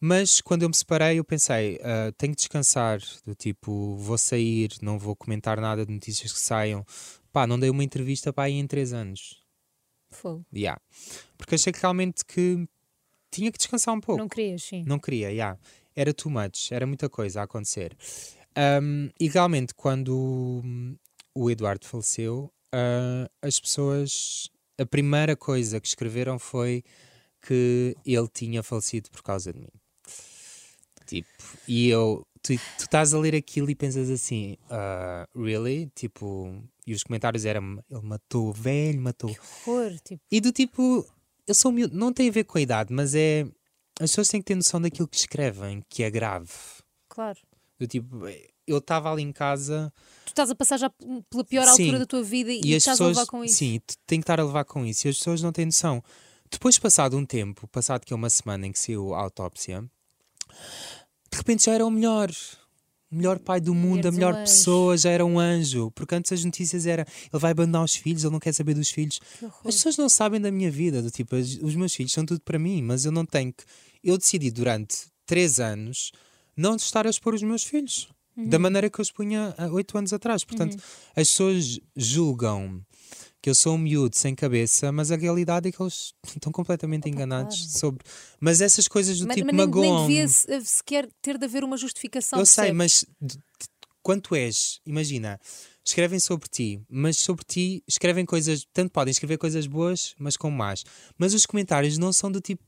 mas 0.00 0.40
quando 0.40 0.62
eu 0.62 0.68
me 0.68 0.74
separei, 0.74 1.18
eu 1.18 1.24
pensei, 1.24 1.78
ah, 1.82 2.10
tenho 2.16 2.32
que 2.32 2.38
descansar, 2.38 3.00
do 3.26 3.34
tipo, 3.34 3.96
vou 3.96 4.16
sair, 4.16 4.70
não 4.80 4.98
vou 4.98 5.14
comentar 5.14 5.60
nada 5.60 5.84
de 5.84 5.92
notícias 5.92 6.32
que 6.32 6.38
saiam. 6.38 6.84
Pá, 7.30 7.46
não 7.46 7.58
dei 7.58 7.68
uma 7.68 7.84
entrevista 7.84 8.32
para 8.32 8.44
aí 8.44 8.54
em 8.54 8.66
3 8.66 8.94
anos. 8.94 9.44
Fogo. 10.10 10.44
Yeah. 10.52 10.80
Porque 11.36 11.54
achei 11.54 11.72
que 11.72 11.80
realmente 11.80 12.24
que 12.24 12.66
tinha 13.30 13.52
que 13.52 13.58
descansar 13.58 13.94
um 13.94 14.00
pouco. 14.00 14.20
Não 14.20 14.28
querias, 14.28 14.62
sim. 14.62 14.84
Não 14.86 14.98
queria, 14.98 15.30
yeah. 15.30 15.58
era 15.94 16.14
too 16.14 16.30
much, 16.30 16.72
era 16.72 16.86
muita 16.86 17.08
coisa 17.08 17.40
a 17.40 17.44
acontecer. 17.44 17.96
Um, 18.82 19.10
e 19.20 19.28
realmente, 19.28 19.74
quando 19.74 20.96
o 21.34 21.50
Eduardo 21.50 21.86
faleceu, 21.86 22.50
ah, 22.72 23.30
as 23.42 23.60
pessoas, 23.60 24.50
a 24.78 24.86
primeira 24.86 25.36
coisa 25.36 25.80
que 25.80 25.86
escreveram 25.86 26.38
foi 26.38 26.82
que 27.42 27.96
ele 28.04 28.28
tinha 28.28 28.62
falecido 28.62 29.10
por 29.10 29.22
causa 29.22 29.52
de 29.52 29.60
mim. 29.60 29.79
Tipo, 31.10 31.28
e 31.66 31.88
eu, 31.88 32.24
tu, 32.42 32.54
tu 32.56 32.82
estás 32.84 33.12
a 33.12 33.18
ler 33.18 33.34
aquilo 33.34 33.68
e 33.68 33.74
pensas 33.74 34.08
assim, 34.08 34.56
ah, 34.70 35.26
really? 35.34 35.90
Tipo, 35.94 36.62
e 36.86 36.94
os 36.94 37.02
comentários 37.02 37.44
eram, 37.44 37.82
ele 37.90 38.02
matou 38.02 38.48
o 38.48 38.52
velho, 38.52 39.00
matou 39.00 39.30
Horror, 39.66 39.98
tipo, 40.00 40.22
e 40.30 40.40
do 40.40 40.52
tipo, 40.52 41.06
eu 41.46 41.54
sou 41.54 41.72
miúdo, 41.72 41.96
não 41.96 42.12
tem 42.12 42.28
a 42.28 42.32
ver 42.32 42.44
com 42.44 42.58
a 42.58 42.60
idade, 42.60 42.92
mas 42.92 43.14
é. 43.14 43.46
As 44.00 44.10
pessoas 44.12 44.28
têm 44.28 44.40
que 44.40 44.46
ter 44.46 44.54
noção 44.54 44.80
daquilo 44.80 45.06
que 45.06 45.16
escrevem, 45.16 45.82
que 45.88 46.02
é 46.02 46.10
grave. 46.10 46.50
claro. 47.08 47.38
Do 47.78 47.86
tipo, 47.86 48.26
eu 48.66 48.78
estava 48.78 49.10
ali 49.10 49.22
em 49.22 49.32
casa 49.32 49.90
Tu 50.24 50.28
estás 50.28 50.50
a 50.50 50.54
passar 50.54 50.78
já 50.78 50.90
pela 51.28 51.44
pior 51.44 51.64
Sim. 51.64 51.82
altura 51.84 51.98
da 51.98 52.06
tua 52.06 52.22
vida 52.22 52.52
e, 52.52 52.60
e, 52.64 52.74
as 52.74 52.82
estás 52.82 52.98
pessoas. 52.98 53.16
a 53.16 53.20
levar 53.20 53.30
com 53.30 53.44
isso. 53.44 53.56
Sim, 53.56 53.80
tu 53.84 53.94
tem 54.06 54.20
que 54.20 54.22
estar 54.22 54.38
a 54.38 54.44
levar 54.44 54.64
com 54.64 54.86
isso. 54.86 55.06
E 55.06 55.10
as 55.10 55.18
pessoas 55.18 55.42
não 55.42 55.50
têm 55.50 55.66
noção. 55.66 56.02
Depois, 56.50 56.78
passado 56.78 57.16
um 57.16 57.26
tempo, 57.26 57.66
passado 57.66 58.04
que 58.04 58.12
é 58.12 58.16
uma 58.16 58.30
semana 58.30 58.66
em 58.66 58.72
que 58.72 58.78
saiu 58.78 59.12
a 59.12 59.20
autópsia, 59.20 59.84
de 61.30 61.38
repente 61.38 61.64
já 61.66 61.72
era 61.72 61.84
o 61.86 61.90
melhor. 61.90 62.30
O 63.10 63.16
melhor 63.16 63.40
pai 63.40 63.60
do 63.60 63.74
mundo, 63.74 63.96
a 64.06 64.08
Eres 64.08 64.12
um 64.14 64.16
melhor 64.18 64.34
anjo. 64.34 64.42
pessoa, 64.42 64.96
já 64.96 65.10
era 65.10 65.26
um 65.26 65.38
anjo. 65.38 65.90
Porque 65.92 66.14
antes 66.14 66.30
as 66.32 66.44
notícias 66.44 66.86
era 66.86 67.02
ele 67.32 67.40
vai 67.40 67.50
abandonar 67.50 67.82
os 67.84 67.96
filhos, 67.96 68.22
ele 68.22 68.32
não 68.32 68.38
quer 68.38 68.52
saber 68.54 68.72
dos 68.74 68.88
filhos. 68.90 69.18
As 69.64 69.74
pessoas 69.74 69.96
não 69.96 70.08
sabem 70.08 70.40
da 70.40 70.50
minha 70.50 70.70
vida, 70.70 71.02
do 71.02 71.10
tipo, 71.10 71.34
os 71.36 71.74
meus 71.74 71.92
filhos 71.94 72.12
são 72.12 72.24
tudo 72.24 72.40
para 72.40 72.58
mim, 72.58 72.80
mas 72.82 73.04
eu 73.04 73.10
não 73.10 73.26
tenho 73.26 73.52
que. 73.52 73.64
Eu 74.02 74.16
decidi 74.16 74.50
durante 74.50 75.06
três 75.26 75.58
anos 75.58 76.12
não 76.56 76.76
estar 76.76 77.04
a 77.06 77.10
expor 77.10 77.34
os 77.34 77.42
meus 77.42 77.64
filhos 77.64 78.08
da 78.36 78.56
Uhum. 78.56 78.62
maneira 78.62 78.88
que 78.88 79.00
eu 79.00 79.02
expunha 79.02 79.54
há 79.58 79.66
oito 79.66 79.98
anos 79.98 80.12
atrás. 80.12 80.44
Portanto, 80.44 80.76
as 81.16 81.28
pessoas 81.28 81.80
julgam 81.96 82.80
que 83.42 83.48
eu 83.50 83.54
sou 83.54 83.74
um 83.74 83.78
miúdo 83.78 84.16
sem 84.16 84.34
cabeça, 84.34 84.90
mas 84.92 85.10
a 85.10 85.16
realidade 85.16 85.68
é 85.68 85.72
que 85.72 85.80
eles 85.82 86.12
estão 86.36 86.52
completamente 86.52 87.08
enganados 87.08 87.56
claro. 87.58 87.78
sobre. 87.78 88.04
Mas 88.38 88.60
essas 88.60 88.86
coisas 88.88 89.18
do 89.18 89.26
Mas, 89.26 89.36
tipo 89.36 89.46
mas 89.46 89.56
nem, 89.56 89.66
nem 89.66 89.74
magoam. 89.90 90.06
devia 90.06 90.24
eh, 90.24 90.60
sequer 90.64 91.08
ter 91.22 91.38
de 91.38 91.44
haver 91.44 91.64
uma 91.64 91.76
justificação. 91.76 92.38
Eu 92.38 92.46
sei, 92.46 92.72
percebes? 92.72 92.76
mas 92.76 93.04
de- 93.20 93.36
de- 93.36 93.42
quanto 94.02 94.34
és, 94.34 94.80
imagina, 94.86 95.38
escrevem 95.84 96.18
sobre 96.20 96.48
ti, 96.48 96.80
mas 96.88 97.16
sobre 97.18 97.44
ti 97.44 97.82
escrevem 97.86 98.24
coisas, 98.24 98.66
tanto 98.72 98.90
podem 98.92 99.10
escrever 99.12 99.38
coisas 99.38 99.66
boas, 99.66 100.14
mas 100.18 100.36
com 100.36 100.50
más. 100.50 100.84
Mas 101.18 101.34
os 101.34 101.44
comentários 101.46 101.98
não 101.98 102.12
são 102.12 102.30
do 102.30 102.40
tipo 102.40 102.62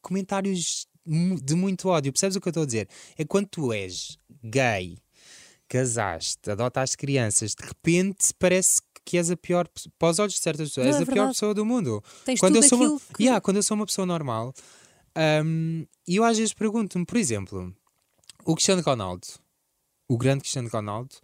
comentários 0.00 0.86
de 1.42 1.54
muito 1.54 1.88
ódio. 1.88 2.12
Percebes 2.12 2.36
o 2.36 2.40
que 2.40 2.48
eu 2.48 2.50
estou 2.50 2.62
a 2.62 2.66
dizer? 2.66 2.88
É 3.16 3.24
quando 3.24 3.46
tu 3.48 3.72
és 3.72 4.18
gay, 4.44 4.98
casaste, 5.68 6.50
adotaste 6.50 6.96
crianças, 6.96 7.54
de 7.54 7.66
repente 7.66 8.32
parece 8.38 8.80
que 9.08 9.16
és 9.16 9.30
a 9.30 9.36
pior 9.38 9.66
para 9.98 10.10
os 10.10 10.18
olhos 10.18 10.34
de 10.34 10.40
certas 10.40 10.68
pessoas, 10.68 10.86
Não, 10.86 10.92
és 10.92 11.00
é 11.00 11.10
a 11.10 11.14
pior 11.14 11.28
pessoa 11.28 11.54
do 11.54 11.64
mundo 11.64 12.04
Tens 12.26 12.38
quando 12.38 12.56
eu 12.56 12.62
sou 12.62 12.78
uma, 12.78 13.00
que... 13.16 13.22
Yeah, 13.22 13.40
quando 13.40 13.56
eu 13.56 13.62
sou 13.62 13.74
uma 13.74 13.86
pessoa 13.86 14.04
normal 14.04 14.52
hum, 15.46 15.86
e 16.06 16.16
eu 16.16 16.24
às 16.24 16.36
vezes 16.36 16.52
pergunto-me, 16.52 17.06
por 17.06 17.16
exemplo, 17.16 17.74
o 18.44 18.54
Cristiano 18.54 18.82
Ronaldo, 18.82 19.26
o 20.06 20.18
grande 20.18 20.40
Cristiano 20.40 20.68
Ronaldo, 20.68 21.16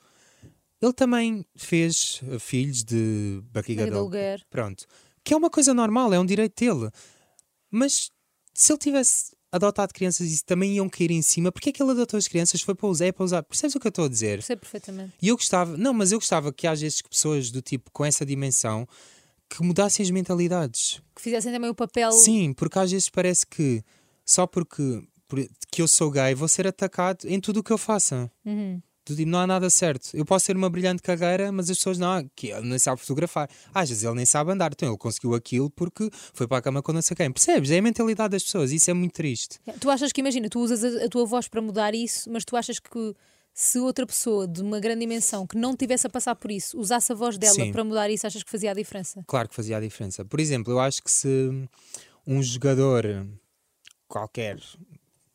ele 0.81 0.95
também 0.95 1.45
fez 1.55 2.23
uh, 2.23 2.41
filhos 2.41 2.83
de 2.83 3.43
barriga 3.53 3.85
de 3.85 3.91
aluguer. 3.91 4.43
Pronto. 4.49 4.87
Que 5.23 5.35
é 5.35 5.37
uma 5.37 5.51
coisa 5.51 5.75
normal, 5.75 6.13
é 6.15 6.19
um 6.19 6.25
direito 6.25 6.59
dele. 6.59 6.91
Mas 7.71 8.11
se 8.55 8.73
ele 8.73 8.79
tivesse 8.79 9.34
adotado 9.55 9.93
crianças 9.95 10.31
e 10.33 10.45
também 10.45 10.75
iam 10.77 10.89
cair 10.89 11.11
em 11.11 11.23
cima, 11.23 11.53
porque 11.53 11.69
é 11.71 11.73
que 11.73 11.83
ele 11.83 11.93
adotou 11.93 12.19
as 12.19 12.27
crianças? 12.27 12.61
Foi 12.61 12.75
para 12.75 12.89
usar, 12.89 13.07
é 13.07 13.13
para 13.13 13.25
usar. 13.25 13.43
Percebes 13.43 13.77
o 13.77 13.81
que 13.81 13.87
eu 13.87 13.91
estou 13.91 14.05
a 14.07 14.09
dizer? 14.09 14.39
Percebo 14.39 14.61
perfeitamente. 14.63 15.13
E 15.23 15.29
eu 15.29 15.37
gostava, 15.37 15.77
não, 15.77 15.93
mas 15.95 16.11
eu 16.13 16.19
gostava 16.19 16.53
que 16.53 16.67
às 16.67 16.81
vezes 16.81 17.01
pessoas 17.03 17.51
do 17.51 17.63
tipo 17.63 17.91
com 17.93 18.05
essa 18.05 18.27
dimensão 18.27 18.87
que 19.49 19.63
mudassem 19.63 20.03
as 20.03 20.11
mentalidades. 20.11 21.01
Que 21.15 21.23
fizessem 21.23 21.53
também 21.53 21.71
o 21.71 21.75
papel. 21.75 22.11
Sim, 22.13 22.53
porque 22.53 22.79
às 22.79 22.91
vezes 22.91 23.09
parece 23.09 23.47
que 23.47 23.83
só 24.27 24.47
porque 24.47 25.03
por- 25.29 25.47
que 25.71 25.81
eu 25.83 25.87
sou 25.89 26.11
gay 26.11 26.35
vou 26.35 26.49
ser 26.49 26.67
atacado 26.67 27.25
em 27.29 27.39
tudo 27.41 27.61
o 27.61 27.63
que 27.63 27.73
eu 27.73 27.79
faça. 27.79 28.31
Uhum. 28.45 28.81
Do 29.07 29.15
tipo, 29.15 29.31
não 29.31 29.41
há 29.41 29.47
nada 29.47 29.69
certo. 29.69 30.11
Eu 30.15 30.25
posso 30.25 30.47
ter 30.47 30.57
uma 30.57 30.71
brilhante 30.71 31.03
carreira, 31.03 31.53
mas 31.53 31.69
as 31.69 31.77
pessoas 31.77 31.99
não, 31.99 32.29
que 32.35 32.49
ele 32.49 32.69
nem 32.69 32.79
sabe 32.79 33.01
fotografar. 33.01 33.49
Às 33.73 33.91
vezes 33.91 34.05
ele 34.05 34.15
nem 34.15 34.27
sabe 34.27 34.53
andar, 34.53 34.73
então 34.73 34.89
ele 34.89 34.99
conseguiu 34.99 35.35
aquilo 35.35 35.69
porque 35.71 36.09
foi 36.33 36.47
para 36.47 36.59
a 36.59 36.63
cama 36.63 36.83
com 36.83 36.93
não 36.93 37.03
sei 37.03 37.17
quem. 37.17 37.31
Percebes? 37.31 37.71
É 37.71 37.79
a 37.79 37.83
mentalidade 37.83 38.31
das 38.31 38.45
pessoas, 38.45 38.73
isso 38.73 38.91
é 38.91 38.95
muito 38.95 39.13
triste. 39.13 39.61
Tu 39.79 39.91
achas 39.91 40.11
que, 40.13 40.21
imagina, 40.21 40.49
tu 40.49 40.61
usas 40.61 40.83
a, 40.85 41.05
a 41.05 41.09
tua 41.09 41.27
voz 41.27 41.49
para 41.49 41.61
mudar 41.61 41.95
isso, 41.95 42.31
mas 42.31 42.45
tu 42.45 42.57
achas 42.57 42.79
que 42.79 43.15
se 43.55 43.79
outra 43.79 44.05
pessoa 44.05 44.49
de 44.49 44.61
uma 44.61 44.81
grande 44.81 45.01
dimensão 45.01 45.47
que 45.47 45.57
não 45.57 45.77
tivesse 45.77 46.07
a 46.07 46.11
passar 46.11 46.35
por 46.35 46.51
isso 46.51 46.77
usasse 46.77 47.13
a 47.13 47.15
voz 47.15 47.39
dela 47.39 47.55
Sim. 47.55 47.71
para 47.71 47.85
mudar 47.85 48.11
isso, 48.11 48.27
achas 48.27 48.43
que 48.43 48.51
fazia 48.51 48.73
a 48.73 48.75
diferença? 48.75 49.23
Claro 49.27 49.49
que 49.49 49.55
fazia 49.55 49.77
a 49.77 49.81
diferença. 49.81 50.25
Por 50.25 50.41
exemplo, 50.41 50.73
eu 50.73 50.81
acho 50.81 51.03
que 51.03 51.11
se 51.11 51.51
um 52.27 52.43
jogador 52.43 53.27
qualquer, 54.09 54.59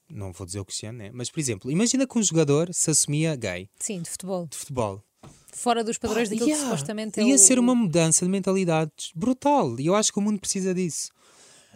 não 0.10 0.32
vou 0.32 0.46
dizer 0.46 0.60
o 0.60 0.66
Cristiano, 0.66 0.98
né? 0.98 1.12
mas 1.14 1.30
por 1.30 1.40
exemplo, 1.40 1.72
imagina 1.72 2.08
que 2.08 2.18
um 2.18 2.24
jogador 2.24 2.74
se 2.74 2.90
assumia 2.92 3.36
gay 3.36 3.70
Sim, 3.80 4.02
de 4.02 4.10
futebol. 4.10 4.48
de 4.48 4.58
futebol. 4.58 5.04
Fora 5.52 5.84
dos 5.84 5.98
padrões 5.98 6.30
Pá, 6.30 6.36
daquilo 6.36 6.50
yeah, 6.50 6.64
que 6.64 6.70
supostamente 6.70 7.20
é 7.20 7.24
Ia 7.24 7.36
o... 7.36 7.40
ser 7.40 7.60
uma 7.60 7.76
mudança 7.76 8.24
de 8.24 8.32
mentalidade 8.32 8.92
brutal. 9.16 9.80
E 9.80 9.88
eu 9.88 9.96
acho 9.96 10.14
que 10.14 10.20
o 10.20 10.22
mundo 10.22 10.40
precisa 10.40 10.74
disso. 10.74 11.10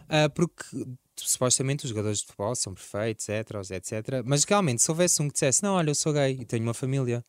Ah, 0.07 0.29
porque 0.29 0.63
supostamente 1.15 1.85
os 1.85 1.89
jogadores 1.89 2.19
de 2.19 2.25
futebol 2.25 2.55
são 2.55 2.73
perfeitos, 2.73 3.27
heteros, 3.29 3.71
etc. 3.71 4.23
Mas 4.25 4.43
realmente, 4.43 4.81
se 4.81 4.89
houvesse 4.89 5.21
um 5.21 5.27
que 5.27 5.33
dissesse: 5.33 5.63
Não, 5.63 5.73
olha, 5.73 5.89
eu 5.89 5.95
sou 5.95 6.13
gay 6.13 6.37
e 6.39 6.45
tenho 6.45 6.63
uma 6.63 6.73
família. 6.73 7.25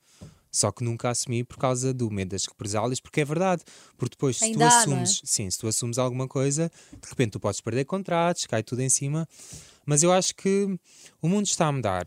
Só 0.52 0.70
que 0.70 0.84
nunca 0.84 1.10
assumi 1.10 1.42
por 1.42 1.56
causa 1.56 1.92
do 1.92 2.08
medo 2.08 2.28
das 2.28 2.44
represálias, 2.44 3.00
porque 3.00 3.22
é 3.22 3.24
verdade. 3.24 3.64
Porque 3.96 4.14
depois, 4.14 4.36
se 4.36 4.44
Ainda 4.44 4.58
tu 4.58 4.62
há, 4.62 4.66
é? 4.66 4.78
assumes, 4.78 5.20
sim, 5.24 5.50
se 5.50 5.58
tu 5.58 5.66
assumes 5.66 5.98
alguma 5.98 6.28
coisa, 6.28 6.70
de 6.92 7.08
repente 7.08 7.32
tu 7.32 7.40
podes 7.40 7.60
perder 7.60 7.84
contratos, 7.84 8.46
cai 8.46 8.62
tudo 8.62 8.80
em 8.80 8.88
cima. 8.88 9.28
Mas 9.86 10.02
eu 10.02 10.12
acho 10.12 10.34
que 10.34 10.78
o 11.20 11.28
mundo 11.28 11.46
está 11.46 11.66
a 11.66 11.72
mudar, 11.72 12.04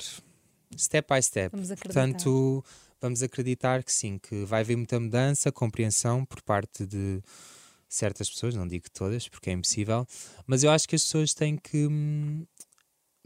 step 0.78 1.14
by 1.14 1.22
step. 1.22 1.56
Vamos. 1.56 1.70
Portanto, 1.80 2.64
vamos 3.02 3.22
acreditar 3.24 3.84
que 3.84 3.92
sim, 3.92 4.18
que 4.18 4.44
vai 4.46 4.62
haver 4.62 4.76
muita 4.76 5.00
mudança, 5.00 5.52
compreensão 5.52 6.26
por 6.26 6.42
parte 6.42 6.86
de 6.86 7.22
certas 7.88 8.30
pessoas, 8.30 8.56
não 8.56 8.68
digo 8.68 8.86
todas, 8.92 9.30
porque 9.30 9.50
é 9.50 9.54
impossível, 9.54 10.06
mas 10.46 10.64
eu 10.64 10.72
acho 10.72 10.88
que 10.88 10.96
as 10.96 11.04
pessoas 11.04 11.34
têm 11.34 11.56
que 11.56 11.88
hum, 11.88 12.46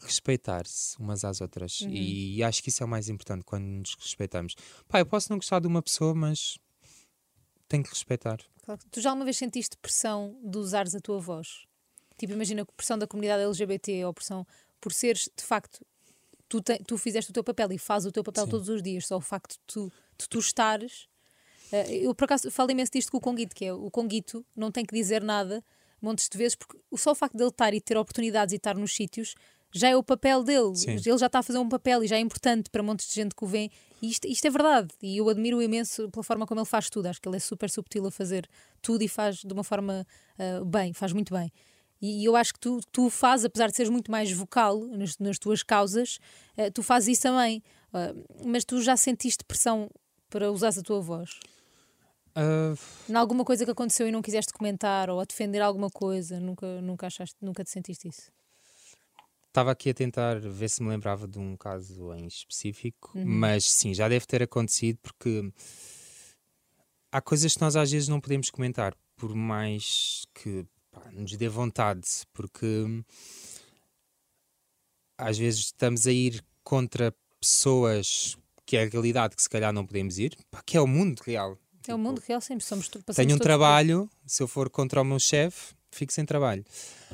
respeitar-se 0.01 0.97
umas 0.99 1.23
às 1.23 1.41
outras. 1.41 1.81
Uhum. 1.81 1.89
E 1.89 2.43
acho 2.43 2.61
que 2.61 2.69
isso 2.69 2.83
é 2.83 2.85
o 2.85 2.89
mais 2.89 3.09
importante 3.09 3.43
quando 3.43 3.63
nos 3.63 3.95
respeitamos. 3.95 4.55
Pá, 4.87 4.99
eu 4.99 5.05
posso 5.05 5.31
não 5.31 5.37
gostar 5.37 5.59
de 5.59 5.67
uma 5.67 5.81
pessoa, 5.81 6.13
mas 6.13 6.57
tenho 7.67 7.83
que 7.83 7.89
respeitar. 7.89 8.39
Claro. 8.63 8.81
Tu 8.91 9.01
já 9.01 9.09
alguma 9.09 9.25
vez 9.25 9.37
sentiste 9.37 9.77
pressão 9.77 10.37
de 10.43 10.57
usares 10.57 10.93
a 10.93 10.99
tua 10.99 11.19
voz? 11.19 11.65
Tipo, 12.17 12.33
imagina 12.33 12.65
pressão 12.77 12.97
da 12.97 13.07
comunidade 13.07 13.43
LGBT 13.43 14.05
ou 14.05 14.13
pressão 14.13 14.45
por 14.79 14.93
seres, 14.93 15.29
de 15.35 15.43
facto, 15.43 15.85
tu, 16.49 16.61
te, 16.61 16.77
tu 16.79 16.97
fizeste 16.97 17.31
o 17.31 17.33
teu 17.33 17.43
papel 17.43 17.71
e 17.71 17.77
fazes 17.77 18.07
o 18.07 18.11
teu 18.11 18.23
papel 18.23 18.45
Sim. 18.45 18.51
todos 18.51 18.69
os 18.69 18.81
dias, 18.81 19.07
só 19.07 19.17
o 19.17 19.21
facto 19.21 19.53
de 19.53 19.59
tu, 19.67 19.91
de 20.17 20.27
tu 20.29 20.39
estares. 20.39 21.07
eh, 21.71 21.97
eu, 21.97 22.13
por 22.13 22.25
acaso, 22.25 22.51
falo 22.51 22.71
imenso 22.71 22.91
disto 22.91 23.11
com 23.11 23.17
o 23.17 23.21
Conguito, 23.21 23.55
que 23.55 23.65
é 23.65 23.73
o 23.73 23.89
Conguito 23.89 24.45
não 24.55 24.71
tem 24.71 24.85
que 24.85 24.93
dizer 24.93 25.23
nada 25.23 25.63
montes 26.01 26.27
de 26.27 26.37
vezes, 26.37 26.55
porque 26.55 26.77
só 26.97 27.11
o 27.11 27.15
facto 27.15 27.37
dele 27.37 27.49
estar 27.49 27.73
e 27.73 27.79
ter 27.79 27.95
oportunidades 27.95 28.53
e 28.53 28.55
estar 28.55 28.75
nos 28.75 28.93
sítios 28.93 29.35
já 29.73 29.89
é 29.89 29.95
o 29.95 30.03
papel 30.03 30.43
dele. 30.43 30.75
Sim. 30.75 30.91
Ele 30.91 31.17
já 31.17 31.27
está 31.27 31.39
a 31.39 31.43
fazer 31.43 31.59
um 31.59 31.69
papel 31.69 32.03
e 32.03 32.07
já 32.07 32.17
é 32.17 32.19
importante 32.19 32.69
para 32.69 32.83
montes 32.83 33.07
de 33.07 33.13
gente 33.13 33.33
que 33.33 33.43
o 33.43 33.47
vê. 33.47 33.69
E 34.01 34.09
isto, 34.09 34.27
isto 34.27 34.45
é 34.45 34.49
verdade. 34.49 34.89
E 35.01 35.17
eu 35.17 35.29
admiro 35.29 35.61
imenso 35.61 36.09
pela 36.09 36.23
forma 36.23 36.45
como 36.45 36.59
ele 36.59 36.67
faz 36.67 36.89
tudo. 36.89 37.05
Acho 37.05 37.21
que 37.21 37.29
ele 37.29 37.37
é 37.37 37.39
super 37.39 37.69
subtil 37.69 38.05
a 38.05 38.11
fazer 38.11 38.49
tudo 38.81 39.01
e 39.01 39.07
faz 39.07 39.37
de 39.37 39.53
uma 39.53 39.63
forma 39.63 40.05
ah, 40.37 40.65
bem, 40.65 40.91
faz 40.91 41.13
muito 41.13 41.33
bem. 41.33 41.51
E, 42.01 42.25
eu 42.25 42.35
acho 42.35 42.53
que 42.53 42.59
tu, 42.59 42.79
tu 42.91 43.09
fazes, 43.09 43.45
apesar 43.45 43.67
de 43.69 43.75
seres 43.75 43.89
muito 43.91 44.09
mais 44.09 44.31
vocal 44.31 44.79
nas, 44.87 45.17
nas 45.19 45.37
tuas 45.37 45.61
causas, 45.63 46.17
ah, 46.57 46.71
tu 46.73 46.81
fazes 46.81 47.09
isso 47.09 47.21
também. 47.23 47.61
Ah, 47.93 48.13
mas 48.45 48.65
tu 48.65 48.81
já 48.81 48.97
sentiste 48.97 49.43
pressão 49.45 49.89
para 50.29 50.51
usares 50.51 50.77
a 50.77 50.81
tua 50.81 50.99
voz? 51.01 51.39
Ah, 52.35 52.73
Em 53.09 53.15
alguma 53.15 53.43
coisa 53.43 53.65
que 53.65 53.71
aconteceu 53.71 54.07
e 54.07 54.11
não 54.11 54.21
quiseste 54.21 54.53
comentar 54.53 55.09
ou 55.09 55.19
a 55.19 55.25
defender 55.25 55.61
alguma 55.61 55.89
coisa, 55.89 56.39
nunca, 56.39 56.81
nunca 56.81 57.07
achaste, 57.07 57.35
nunca 57.41 57.63
te 57.63 57.69
sentiste 57.69 58.07
isso? 58.07 58.31
Estava 59.47 59.71
aqui 59.71 59.89
a 59.89 59.93
tentar 59.93 60.39
ver 60.39 60.69
se 60.69 60.81
me 60.81 60.87
lembrava 60.87 61.27
de 61.27 61.37
um 61.37 61.57
caso 61.57 62.13
em 62.13 62.25
específico, 62.25 63.11
Uhum. 63.15 63.25
mas 63.25 63.69
sim, 63.69 63.93
já 63.93 64.07
deve 64.07 64.25
ter 64.25 64.41
acontecido 64.41 64.97
porque 65.01 65.51
há 67.11 67.21
coisas 67.21 67.53
que 67.53 67.61
nós 67.61 67.75
às 67.75 67.91
vezes 67.91 68.07
não 68.07 68.21
podemos 68.21 68.49
comentar, 68.49 68.95
por 69.17 69.35
mais 69.35 70.25
que 70.33 70.65
pá, 70.91 71.09
nos 71.11 71.35
dê 71.37 71.47
vontade, 71.49 72.07
porque 72.33 72.85
às 75.17 75.37
vezes 75.37 75.65
estamos 75.65 76.07
a 76.07 76.11
ir 76.11 76.43
contra 76.63 77.13
pessoas 77.39 78.37
que 78.65 78.77
é 78.77 78.83
a 78.83 78.87
realidade 78.87 79.35
que 79.35 79.41
se 79.41 79.49
calhar 79.49 79.73
não 79.73 79.85
podemos 79.85 80.17
ir, 80.17 80.37
pá, 80.49 80.61
que 80.65 80.77
é 80.77 80.81
o 80.81 80.87
mundo 80.87 81.19
real. 81.21 81.51
É 81.51 81.55
o 81.55 81.81
Tipo, 81.81 81.97
mundo 81.97 82.19
real, 82.19 82.39
sempre 82.39 82.63
somos 82.63 82.87
tenho 83.15 83.35
um 83.35 83.39
trabalho, 83.39 84.09
se 84.25 84.41
eu 84.43 84.47
for 84.47 84.69
contra 84.69 85.01
o 85.01 85.03
meu 85.03 85.19
chefe, 85.19 85.73
fico 85.91 86.13
sem 86.13 86.23
trabalho. 86.23 86.63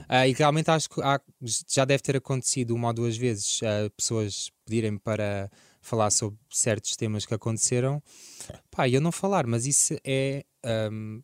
Ah, 0.07 0.27
e 0.27 0.33
realmente 0.33 0.69
acho 0.69 0.89
que 0.89 1.01
há- 1.01 1.21
já 1.67 1.85
deve 1.85 2.03
ter 2.03 2.17
acontecido 2.17 2.75
uma 2.75 2.89
ou 2.89 2.93
duas 2.93 3.17
vezes 3.17 3.61
ah, 3.63 3.89
pessoas 3.95 4.51
pedirem 4.65 4.97
para 4.97 5.49
falar 5.81 6.11
sobre 6.11 6.37
certos 6.51 6.95
temas 6.95 7.25
que 7.25 7.33
aconteceram. 7.33 8.03
Pá, 8.69 8.87
eu 8.89 8.99
não 9.01 9.11
falar, 9.11 9.47
mas 9.47 9.65
isso 9.65 9.95
é. 10.03 10.45
ahm, 10.63 11.21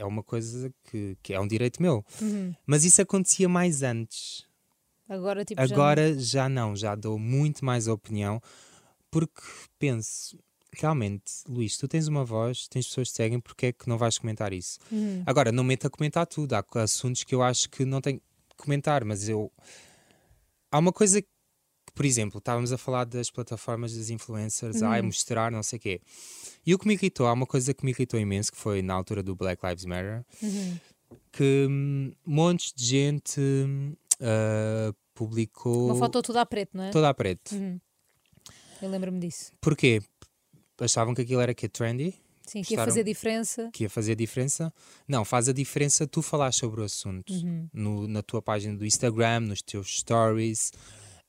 é 0.00 0.04
uma 0.04 0.22
coisa 0.22 0.72
que, 0.84 1.16
que 1.22 1.32
é 1.34 1.40
um 1.40 1.46
direito 1.46 1.80
meu. 1.82 2.04
Uhum. 2.20 2.54
Mas 2.66 2.84
isso 2.84 3.00
acontecia 3.02 3.48
mais 3.48 3.82
antes. 3.82 4.46
Agora, 5.08 5.44
tipo, 5.44 5.60
já 5.60 5.66
não- 5.68 5.74
Agora 5.74 6.18
já 6.18 6.48
não, 6.48 6.76
já 6.76 6.94
dou 6.94 7.18
muito 7.18 7.64
mais 7.64 7.86
opinião, 7.88 8.40
porque 9.10 9.42
penso, 9.78 10.38
realmente, 10.72 11.32
Luís, 11.48 11.76
tu 11.76 11.88
tens 11.88 12.06
uma 12.06 12.24
voz, 12.24 12.68
tens 12.68 12.86
pessoas 12.86 13.10
que 13.10 13.16
seguem, 13.16 13.40
porque 13.40 13.66
é 13.66 13.72
que 13.72 13.88
não 13.88 13.98
vais 13.98 14.16
comentar 14.18 14.52
isso? 14.52 14.78
Uhum. 14.90 15.22
Agora, 15.26 15.50
não 15.52 15.64
meto 15.64 15.86
a 15.86 15.90
comentar 15.90 16.26
tudo, 16.26 16.54
há 16.54 16.64
assuntos 16.76 17.24
que 17.24 17.34
eu 17.34 17.42
acho 17.42 17.68
que 17.68 17.84
não 17.84 18.00
tenho 18.00 18.18
que 18.20 18.56
comentar, 18.56 19.04
mas 19.04 19.28
eu. 19.28 19.50
Há 20.70 20.78
uma 20.78 20.92
coisa 20.92 21.20
que, 21.20 21.28
por 21.94 22.04
exemplo, 22.04 22.38
estávamos 22.38 22.72
a 22.72 22.78
falar 22.78 23.04
das 23.04 23.30
plataformas 23.30 23.94
das 23.96 24.10
influencers, 24.10 24.82
ai, 24.82 25.02
mostrar, 25.02 25.50
não 25.52 25.62
sei 25.62 25.78
o 25.78 25.80
quê. 25.80 26.00
E 26.66 26.74
o 26.74 26.78
que 26.78 26.86
me 26.86 26.94
irritou, 26.94 27.26
há 27.26 27.32
uma 27.32 27.46
coisa 27.46 27.72
que 27.74 27.84
me 27.84 27.90
irritou 27.90 28.18
imenso, 28.20 28.50
que 28.52 28.58
foi 28.58 28.82
na 28.82 28.94
altura 28.94 29.22
do 29.22 29.34
Black 29.34 29.64
Lives 29.66 29.84
Matter, 29.84 30.24
Uhum. 30.42 30.78
que 31.32 31.66
hum, 31.68 32.12
montes 32.26 32.72
de 32.74 32.84
gente 32.84 33.40
ah, 34.20 34.92
publicou 35.14 35.86
Uma 35.86 35.96
foto 35.96 36.22
toda 36.22 36.40
a 36.40 36.46
preto, 36.46 36.76
não 36.76 36.84
é? 36.84 36.90
toda 36.90 37.08
a 37.08 37.14
preto. 37.14 37.52
Uhum. 37.54 37.80
Eu 38.82 38.88
lembro-me 38.90 39.20
disso. 39.20 39.52
Porquê? 39.60 40.00
Achavam 40.80 41.14
que 41.14 41.20
aquilo 41.22 41.40
era 41.42 41.52
que 41.54 41.68
trendy, 41.68 42.14
Sim, 42.46 42.62
que 42.62 42.74
ia 42.74 42.82
fazer 42.84 43.04
diferença. 43.04 43.68
que 43.72 43.84
ia 43.84 43.90
fazer 43.90 44.14
diferença. 44.14 44.72
Não, 45.06 45.24
faz 45.26 45.48
a 45.48 45.52
diferença 45.52 46.06
tu 46.06 46.22
falar 46.22 46.52
sobre 46.52 46.80
o 46.80 46.84
assunto 46.84 47.30
Uhum. 47.32 47.68
no- 47.72 48.08
na 48.08 48.22
tua 48.22 48.40
página 48.40 48.74
do 48.76 48.86
Instagram, 48.86 49.40
nos 49.40 49.60
teus 49.62 49.98
stories. 49.98 50.72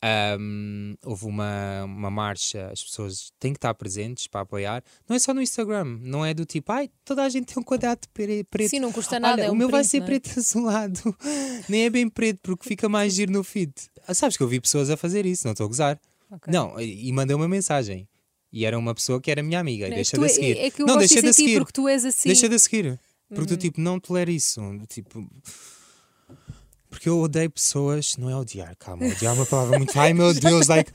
Ahm, 0.04 0.96
houve 1.06 1.26
uma, 1.26 1.84
uma 1.86 2.10
marcha, 2.10 2.70
as 2.72 2.84
pessoas 2.84 3.32
têm 3.40 3.54
que 3.54 3.58
estar 3.58 3.72
presentes 3.76 4.26
para 4.26 4.42
apoiar. 4.42 4.84
Não 5.08 5.16
é 5.16 5.20
só 5.20 5.32
no 5.34 5.42
Instagram, 5.42 6.00
não 6.02 6.26
é 6.26 6.34
do 6.34 6.44
tipo, 6.44 6.72
ai, 6.72 6.90
toda 7.06 7.24
a 7.24 7.30
gente 7.30 7.54
tem 7.54 7.62
um 7.62 7.64
quadrado 7.64 8.02
preto. 8.12 8.68
Sim, 8.70 8.80
não 8.80 8.92
custa 8.92 9.20
nada. 9.20 9.42
Olha, 9.44 9.48
é 9.48 9.50
o 9.50 9.54
um 9.54 9.56
meu 9.56 9.70
vai 9.70 9.82
print, 9.82 9.92
ser 9.92 10.00
não 10.00 10.04
é? 10.06 10.08
preto 10.08 10.34
azulado. 10.40 11.16
Nem 11.70 11.84
é 11.86 11.90
bem 11.92 12.10
preto, 12.10 12.40
porque 12.42 12.68
fica 12.68 12.90
mais 12.90 13.14
giro 13.14 13.32
no 13.32 13.44
feed. 13.44 13.72
Ah, 14.08 14.14
sabes 14.16 14.36
que 14.38 14.42
eu 14.44 14.48
vi 14.48 14.60
pessoas 14.60 14.90
a 14.90 14.98
fazer 14.98 15.24
isso, 15.26 15.46
não 15.46 15.52
estou 15.52 15.66
a 15.66 15.68
gozar. 15.68 16.00
Ok. 16.32 16.52
Não, 16.52 16.80
e 16.82 17.12
mandei 17.12 17.36
uma 17.36 17.48
mensagem. 17.48 18.08
E 18.52 18.66
era 18.66 18.78
uma 18.80 18.96
pessoa 18.96 19.22
que 19.22 19.30
era 19.30 19.44
minha 19.44 19.60
amiga. 19.60 19.86
e 19.86 19.90
Não, 19.90 19.96
deixa 19.96 20.18
tu 20.18 20.22
de 20.22 20.26
é- 20.26 20.30
seguir. 20.30 20.58
É 20.58 20.72
que 20.72 20.82
eu 20.82 20.88
não, 20.88 20.96
gosto 20.96 21.10
deixa 21.10 21.22
de 21.22 21.34
seguir. 21.34 21.58
porque 21.60 21.72
tu 21.74 21.88
és 21.88 22.04
assim. 22.06 22.28
Deixa 22.30 22.50
de 22.50 22.58
seguir. 22.60 23.00
Porque 23.30 23.42
Uhum. 23.42 23.48
tu, 23.48 23.58
tipo, 23.58 23.80
não 23.80 24.00
tolero 24.00 24.32
isso. 24.32 24.60
Tipo. 24.90 25.26
Porque 27.02 27.10
eu 27.10 27.20
odeio 27.20 27.50
pessoas. 27.50 28.16
Não 28.16 28.30
é 28.30 28.36
odiar, 28.36 28.76
calma. 28.78 29.08
Odiar 29.08 29.34
é 29.34 29.36
uma 29.40 29.46
palavra 29.48 29.76
muito. 29.80 30.00
Ai 30.00 30.14
meu 30.14 30.32
Deus, 30.36 30.68
like. 30.68 30.92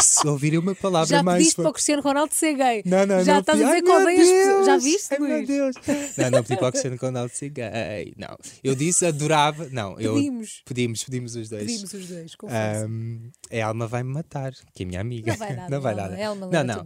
Se 0.00 0.26
ouvirem 0.26 0.58
uma 0.58 0.74
palavra 0.74 1.06
Já 1.06 1.22
mais. 1.22 1.38
pediste 1.38 1.56
para 1.62 1.70
o 1.70 1.72
Cristiano 1.72 2.02
Ronaldo 2.02 2.34
ser 2.34 2.54
gay. 2.54 2.82
Não, 2.84 3.06
não, 3.06 3.24
Já 3.24 3.34
não. 3.34 3.40
estás 3.40 3.60
a 3.62 3.70
pedi- 3.70 3.80
dizer 3.80 3.92
Ai, 3.92 3.96
que 3.96 4.02
odeias 4.02 4.28
pessoas. 4.28 4.66
Já 4.66 4.76
viste, 4.76 5.14
Ai, 5.14 5.18
meu? 5.20 5.46
Deus. 5.46 5.76
Não, 6.18 6.30
não 6.30 6.42
pedi 6.42 6.56
para 6.58 6.68
o 6.68 6.70
Cristiano 6.72 6.96
Ronaldo 7.00 7.32
ser 7.32 7.48
gay. 7.50 8.12
Não. 8.16 8.36
Eu 8.64 8.74
disse 8.74 9.06
adorava. 9.06 9.68
Não, 9.70 9.98
eu. 10.00 10.14
Pedimos. 10.16 10.62
Pedimos, 10.66 11.04
pedimos 11.04 11.36
os 11.36 11.48
dois. 11.48 11.66
Pedimos 11.66 11.92
os 11.94 12.08
dois, 12.08 12.34
confesso. 12.34 12.84
Ahm, 12.84 13.30
a 13.52 13.64
Alma 13.64 13.86
vai-me 13.86 14.12
matar, 14.12 14.52
que 14.74 14.82
é 14.82 14.86
minha 14.86 15.00
amiga. 15.00 15.30
Não 15.30 15.38
vai 15.38 15.54
nada. 15.54 15.70
não 15.70 15.80
vai 15.80 15.94
nada. 15.94 16.18
Elma 16.20 16.46
Não. 16.64 16.84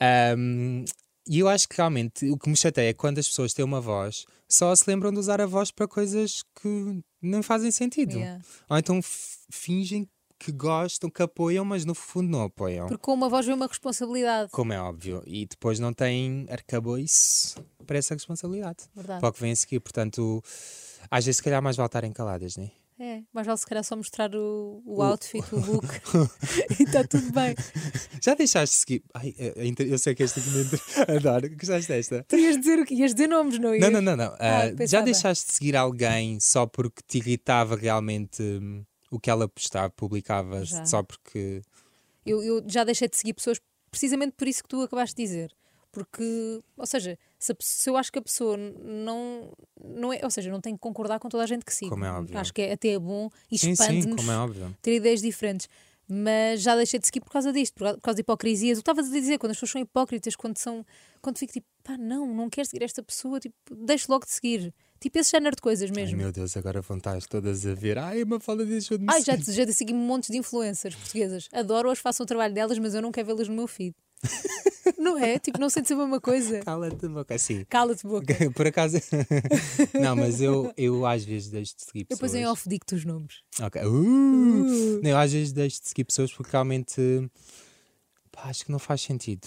Ahm, 0.00 0.84
e 1.28 1.38
eu 1.38 1.48
acho 1.48 1.68
que 1.68 1.76
realmente 1.76 2.30
o 2.30 2.38
que 2.38 2.48
me 2.48 2.56
chateia 2.56 2.90
é 2.90 2.94
quando 2.94 3.18
as 3.18 3.28
pessoas 3.28 3.52
têm 3.52 3.64
uma 3.64 3.80
voz, 3.80 4.24
só 4.48 4.74
se 4.74 4.84
lembram 4.86 5.12
de 5.12 5.18
usar 5.18 5.40
a 5.40 5.46
voz 5.46 5.70
para 5.70 5.86
coisas 5.86 6.42
que 6.60 7.00
não 7.20 7.42
fazem 7.42 7.70
sentido. 7.70 8.16
Yeah. 8.16 8.42
Ou 8.68 8.78
então 8.78 9.00
fingem 9.50 10.08
que 10.38 10.52
gostam, 10.52 11.10
que 11.10 11.22
apoiam, 11.22 11.64
mas 11.64 11.84
no 11.84 11.94
fundo 11.94 12.30
não 12.30 12.44
apoiam. 12.44 12.86
Porque 12.86 13.02
com 13.02 13.12
uma 13.12 13.28
voz 13.28 13.44
vem 13.44 13.54
uma 13.54 13.66
responsabilidade. 13.66 14.50
Como 14.52 14.72
é 14.72 14.80
óbvio. 14.80 15.22
E 15.26 15.46
depois 15.46 15.80
não 15.80 15.92
têm 15.92 16.46
arcabouço 16.48 17.56
para 17.86 17.98
essa 17.98 18.14
responsabilidade. 18.14 18.84
Verdade. 18.94 19.20
Para 19.20 19.28
o 19.28 19.32
que 19.32 19.40
vem 19.40 19.52
a 19.52 19.56
seguir. 19.56 19.80
Portanto, 19.80 20.42
às 21.10 21.24
vezes 21.24 21.38
se 21.38 21.42
calhar 21.42 21.60
mais 21.60 21.76
vale 21.76 21.88
estarem 21.88 22.12
caladas, 22.12 22.56
não 22.56 22.64
é? 22.64 22.70
É, 23.00 23.22
mas 23.32 23.46
vale 23.46 23.58
se 23.58 23.64
calhar 23.66 23.84
só 23.84 23.94
mostrar 23.94 24.34
o, 24.34 24.82
o 24.84 24.98
O- 24.98 25.02
outfit, 25.02 25.44
o 25.54 25.60
look 25.60 25.86
e 26.80 26.82
está 26.82 27.04
tudo 27.04 27.30
bem. 27.32 27.54
Já 28.20 28.34
deixaste 28.34 28.74
de 28.74 28.80
seguir. 28.80 29.04
Ai, 29.14 29.34
a 29.56 29.64
inter- 29.64 29.86
eu 29.88 29.98
sei 29.98 30.16
que 30.16 30.24
este 30.24 30.40
documento. 30.40 30.80
Adoro. 31.16 31.48
Gostaste 31.56 31.86
desta? 31.88 32.24
Tu 32.28 32.36
ias 32.36 32.56
dizer 32.58 32.80
o 32.80 32.84
quê? 32.84 32.94
Ias 32.94 33.14
dizer 33.14 33.28
nomes, 33.28 33.58
não 33.60 33.72
ias? 33.72 33.82
Não, 33.84 34.00
não, 34.00 34.02
não, 34.02 34.16
não. 34.16 34.34
Ah, 34.40 34.64
Ah, 34.80 34.86
já 34.86 35.00
deixaste 35.00 35.46
de 35.46 35.52
seguir 35.52 35.76
alguém 35.76 36.40
só 36.40 36.66
porque 36.66 37.00
te 37.06 37.18
irritava 37.18 37.76
realmente 37.76 38.42
hum, 38.42 38.84
o 39.12 39.20
que 39.20 39.30
ela 39.30 39.46
postava, 39.48 39.90
publicava, 39.90 40.64
Já. 40.64 40.84
só 40.84 41.02
porque. 41.02 41.62
Eu, 42.26 42.42
eu 42.42 42.64
já 42.66 42.82
deixei 42.82 43.08
de 43.08 43.16
seguir 43.16 43.32
pessoas 43.34 43.60
precisamente 43.92 44.32
por 44.36 44.48
isso 44.48 44.62
que 44.62 44.68
tu 44.68 44.82
acabaste 44.82 45.14
de 45.14 45.22
dizer. 45.22 45.52
Porque, 45.90 46.60
ou 46.76 46.86
seja, 46.86 47.18
se, 47.38 47.54
se 47.60 47.88
eu 47.88 47.96
acho 47.96 48.12
que 48.12 48.18
a 48.18 48.22
pessoa 48.22 48.56
não, 48.56 49.52
não 49.82 50.12
é, 50.12 50.20
ou 50.22 50.30
seja, 50.30 50.50
não 50.50 50.60
tem 50.60 50.74
que 50.74 50.80
concordar 50.80 51.18
com 51.18 51.28
toda 51.28 51.42
a 51.42 51.46
gente 51.46 51.64
que 51.64 51.74
siga. 51.74 51.90
Como 51.90 52.04
é 52.04 52.10
óbvio. 52.12 52.38
Acho 52.38 52.52
que 52.52 52.62
é, 52.62 52.72
até 52.72 52.88
é 52.90 52.98
bom 52.98 53.30
e 53.50 53.58
sim, 53.58 53.70
expande-nos 53.70 54.28
é 54.28 54.70
ter 54.82 54.96
ideias 54.96 55.22
diferentes. 55.22 55.68
Mas 56.10 56.62
já 56.62 56.74
deixei 56.74 56.98
de 56.98 57.06
seguir 57.06 57.20
por 57.20 57.30
causa 57.30 57.52
disto, 57.52 57.74
por 57.74 58.00
causa, 58.00 58.14
de 58.16 58.22
hipocrisias. 58.22 58.78
O 58.78 58.80
que 58.80 58.90
estavas 58.90 59.10
a 59.10 59.12
dizer, 59.12 59.38
quando 59.38 59.50
as 59.50 59.56
pessoas 59.58 59.72
são 59.72 59.82
hipócritas, 59.82 60.34
quando 60.34 60.56
são. 60.56 60.84
Quando 61.20 61.36
fico 61.38 61.52
tipo, 61.52 61.66
pá, 61.84 61.98
não, 61.98 62.34
não 62.34 62.48
quero 62.48 62.66
seguir 62.66 62.82
esta 62.82 63.02
pessoa, 63.02 63.38
tipo, 63.38 63.54
deixo 63.70 64.10
logo 64.10 64.24
de 64.24 64.32
seguir. 64.32 64.72
Tipo, 64.98 65.18
esse 65.18 65.30
género 65.30 65.54
de 65.54 65.60
coisas 65.60 65.90
Ai 65.90 65.96
mesmo. 65.96 66.16
meu 66.16 66.32
Deus, 66.32 66.56
agora 66.56 66.80
vão 66.80 66.96
estar 66.96 67.20
todas 67.24 67.66
a 67.66 67.74
ver. 67.74 67.98
Ai, 67.98 68.22
uma 68.22 68.40
fala 68.40 68.64
deixou 68.64 68.96
de 68.96 69.04
Ai, 69.06 69.22
já, 69.22 69.36
seguir. 69.36 69.66
já 69.66 69.72
segui 69.72 69.92
montes 69.92 70.30
de 70.30 70.38
influencers 70.38 70.94
portuguesas. 70.94 71.46
Adoro-as, 71.52 71.98
façam 71.98 72.24
o 72.24 72.26
trabalho 72.26 72.54
delas, 72.54 72.78
mas 72.78 72.94
eu 72.94 73.02
não 73.02 73.12
quero 73.12 73.26
vê-las 73.26 73.48
no 73.48 73.54
meu 73.54 73.68
feed. 73.68 73.94
Não 74.98 75.18
é? 75.18 75.38
Tipo, 75.38 75.58
não 75.58 75.70
sente 75.70 75.92
a 75.92 75.96
mesma 75.96 76.20
coisa. 76.20 76.60
Cala-te 76.60 77.06
a 77.06 77.08
boca. 77.08 77.38
Sim. 77.38 77.64
Cala-te 77.68 78.06
boca. 78.06 78.34
Por 78.54 78.66
acaso. 78.66 78.98
não, 80.00 80.16
mas 80.16 80.40
eu, 80.40 80.72
eu 80.76 81.06
às 81.06 81.24
vezes 81.24 81.48
deixo 81.48 81.76
de 81.76 81.82
seguir 81.82 82.04
pessoas. 82.04 82.18
Depois 82.18 82.34
em 82.34 82.46
off 82.46 82.68
digo-te 82.68 82.94
os 82.94 83.04
nomes. 83.04 83.42
Ok. 83.60 83.82
Uh! 83.82 85.00
Não, 85.02 85.10
eu 85.10 85.18
às 85.18 85.32
vezes 85.32 85.52
deixo 85.52 85.82
de 85.82 85.88
seguir 85.88 86.04
pessoas 86.04 86.32
porque 86.32 86.52
realmente 86.52 87.30
pá, 88.30 88.44
acho 88.44 88.64
que 88.64 88.72
não 88.72 88.78
faz 88.78 89.00
sentido. 89.00 89.46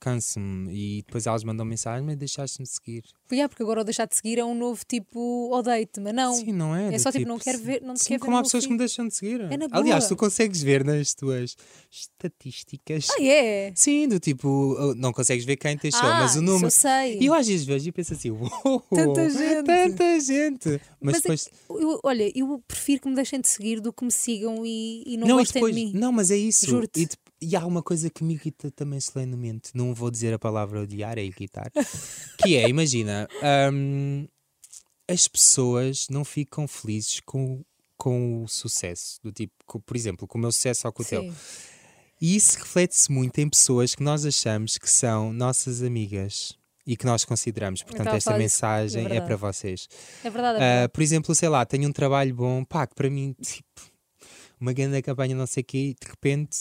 Canso-me. 0.00 0.72
E 0.72 1.02
depois 1.02 1.26
elas 1.26 1.44
mandam 1.44 1.64
mensagem, 1.66 2.04
mas 2.04 2.16
deixaste-me 2.16 2.66
seguir. 2.66 3.04
Yeah, 3.30 3.48
porque 3.48 3.62
agora 3.62 3.82
o 3.82 3.84
deixar 3.84 4.06
de 4.06 4.16
seguir 4.16 4.38
é 4.38 4.44
um 4.44 4.54
novo 4.54 4.82
tipo 4.84 5.50
odeio-te, 5.52 6.00
mas 6.00 6.12
não. 6.14 6.34
Sim, 6.34 6.52
não 6.52 6.74
é? 6.74 6.92
É 6.94 6.98
só 6.98 7.12
tipo, 7.12 7.28
não 7.28 7.38
quero 7.38 7.58
ver- 7.58 7.80
não 7.82 7.94
te 7.94 8.00
sim, 8.02 8.08
quero 8.08 8.20
ver 8.20 8.24
como 8.26 8.36
há 8.38 8.42
pessoas 8.42 8.66
que 8.66 8.72
me 8.72 8.78
deixam 8.78 9.06
de 9.06 9.14
seguir. 9.14 9.40
É 9.42 9.48
Aliás, 9.70 10.08
tu 10.08 10.16
consegues 10.16 10.62
ver 10.62 10.84
nas 10.84 11.14
tuas 11.14 11.54
estatísticas. 11.90 13.08
Ah, 13.10 13.22
é? 13.22 13.72
Sim, 13.74 14.08
do 14.08 14.18
tipo, 14.18 14.48
uh, 14.48 14.94
não 14.96 15.12
consegues 15.12 15.44
ver 15.44 15.56
quem 15.56 15.76
te 15.76 15.82
deixou, 15.82 16.00
Ah, 16.08 16.20
mas 16.20 16.36
o 16.36 16.42
número. 16.42 16.66
eu 16.66 16.70
sei. 16.70 17.18
E 17.20 17.26
eu 17.26 17.34
às 17.34 17.46
vezes 17.46 17.64
vejo 17.66 17.88
e 17.88 17.92
penso 17.92 18.14
assim, 18.14 18.30
uou, 18.30 18.80
Tanta 18.90 19.30
gente. 19.30 19.64
Tanta 19.66 20.20
gente. 20.20 20.68
Mas, 20.68 20.80
Mas 21.00 21.16
é 21.16 21.20
depois. 21.20 21.48
eu- 21.70 22.00
olha, 22.02 22.32
eu 22.34 22.62
prefiro 22.66 23.02
que 23.02 23.08
me 23.08 23.14
deixem 23.14 23.40
de 23.40 23.48
seguir 23.48 23.80
do 23.80 23.92
que 23.92 24.04
me 24.04 24.10
sigam 24.12 24.64
e, 24.66 25.04
e 25.06 25.16
não, 25.16 25.26
e 25.28 25.32
gostem 25.32 25.54
depois, 25.60 25.74
de 25.74 25.84
mim. 25.84 25.92
Não, 25.94 26.10
mas 26.12 26.30
é 26.30 26.36
isso. 26.36 26.66
Juro-te. 26.66 27.08
E, 27.42 27.56
há 27.56 27.64
uma 27.66 27.82
coisa 27.82 28.10
que 28.10 28.22
me 28.22 28.34
irrita 28.34 28.70
também 28.70 29.00
solenemente. 29.00 29.70
Não 29.74 29.94
vou 29.94 30.10
dizer 30.10 30.34
a 30.34 30.38
palavra 30.38 30.82
odiar, 30.82 31.18
é 31.18 31.24
irritar. 31.24 31.70
que 32.38 32.56
é, 32.56 32.68
imagina, 32.68 33.26
hum, 33.72 34.26
as 35.08 35.26
pessoas 35.26 36.06
não 36.10 36.24
ficam 36.24 36.68
felizes 36.68 37.20
com, 37.20 37.64
com 37.96 38.42
o 38.44 38.48
sucesso. 38.48 39.18
Do 39.22 39.32
tipo, 39.32 39.52
com- 39.66 39.80
por 39.80 39.96
exemplo, 39.96 40.26
com 40.28 40.36
o 40.38 40.40
meu 40.40 40.52
sucesso 40.52 40.86
ou 40.86 40.92
com 40.92 41.02
o 41.02 41.06
teu. 41.06 41.22
Sim. 41.22 41.34
E 42.20 42.36
isso 42.36 42.58
reflete-se 42.58 43.10
muito 43.10 43.38
em 43.38 43.48
pessoas 43.48 43.94
que 43.94 44.02
nós 44.02 44.26
achamos 44.26 44.76
que 44.76 44.90
são 44.90 45.32
nossas 45.32 45.82
amigas 45.82 46.54
e 46.86 46.94
que 46.94 47.06
nós 47.06 47.24
consideramos. 47.24 47.82
Portanto, 47.82 48.08
a 48.08 48.16
esta 48.16 48.36
mensagem 48.36 49.06
é 49.06 49.16
é, 49.16 49.20
para 49.22 49.36
vocês. 49.36 49.88
É 50.22 50.28
verdade, 50.28 50.58
é 50.58 50.62
Ah, 50.62 50.66
verdade. 50.72 50.92
por 50.92 51.02
exemplo, 51.02 51.34
sei 51.34 51.48
lá, 51.48 51.64
tenho 51.64 51.88
um 51.88 51.92
trabalho 51.92 52.34
bom, 52.34 52.62
pá, 52.64 52.86
que 52.86 52.94
para 52.94 53.08
mim, 53.08 53.34
tipo, 53.40 53.80
uma 54.60 54.74
grande 54.74 55.00
campanha, 55.00 55.34
não 55.34 55.46
sei 55.46 55.62
o 55.62 55.64
quê, 55.64 55.78
e 55.78 55.94
de 55.94 56.10
repente, 56.10 56.58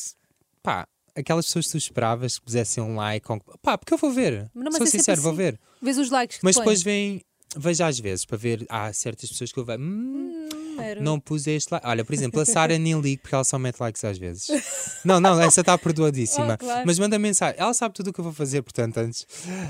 pá, 0.64 0.88
aquelas 1.16 1.46
pessoas 1.46 1.66
que 1.66 1.72
tu 1.72 1.78
esperavas 1.78 2.38
que 2.40 2.46
pusessem 2.46 2.84
um 2.84 2.96
like, 2.96 3.26
ou- 3.32 3.42
pá, 3.62 3.78
porque 3.78 3.94
eu 3.94 3.98
vou 3.98 4.12
ver. 4.12 4.50
Não, 4.54 4.72
Sou 4.72 4.84
é 4.84 4.90
sincero, 4.90 5.22
vou 5.22 5.32
assim. 5.32 5.38
ver. 5.38 5.60
Vês 5.82 5.98
os 5.98 6.10
likes 6.10 6.38
que 6.40 6.44
Mas 6.46 6.56
depois 6.56 6.82
vem, 6.84 7.22
vejo 7.58 7.84
às 7.84 8.00
vezes, 8.00 8.26
para 8.26 8.38
ver, 8.38 8.66
há 8.70 8.92
certas 8.94 9.30
pessoas 9.30 9.52
que 9.52 9.60
eu 9.60 9.66
vejo, 9.66 9.80
hum, 9.82 10.48
Hum, 10.80 11.04
não 11.04 11.20
pus 11.20 11.46
este 11.46 11.72
like. 11.74 11.86
Olha, 11.86 12.06
por 12.06 12.14
exemplo, 12.14 12.40
a 12.40 12.46
Sara 12.46 12.78
nem 12.80 12.98
liga 13.02 13.22
porque 13.22 13.36
ela 13.36 13.44
só 13.44 13.60
mete 13.60 13.80
likes 13.82 14.02
às 14.06 14.18
vezes. 14.18 14.48
Não, 15.04 15.20
não, 15.20 15.40
essa 15.42 15.60
está 15.62 15.78
perdoadíssima. 15.78 16.54
Ah, 16.54 16.58
claro. 16.58 16.84
Mas 16.86 16.98
manda 16.98 17.20
mensagem. 17.20 17.60
Ela 17.60 17.74
sabe 17.74 17.94
tudo 17.94 18.10
o 18.12 18.14
que 18.14 18.20
eu 18.20 18.24
vou 18.24 18.32
fazer, 18.34 18.62
portanto, 18.62 18.98
antes. 18.98 19.26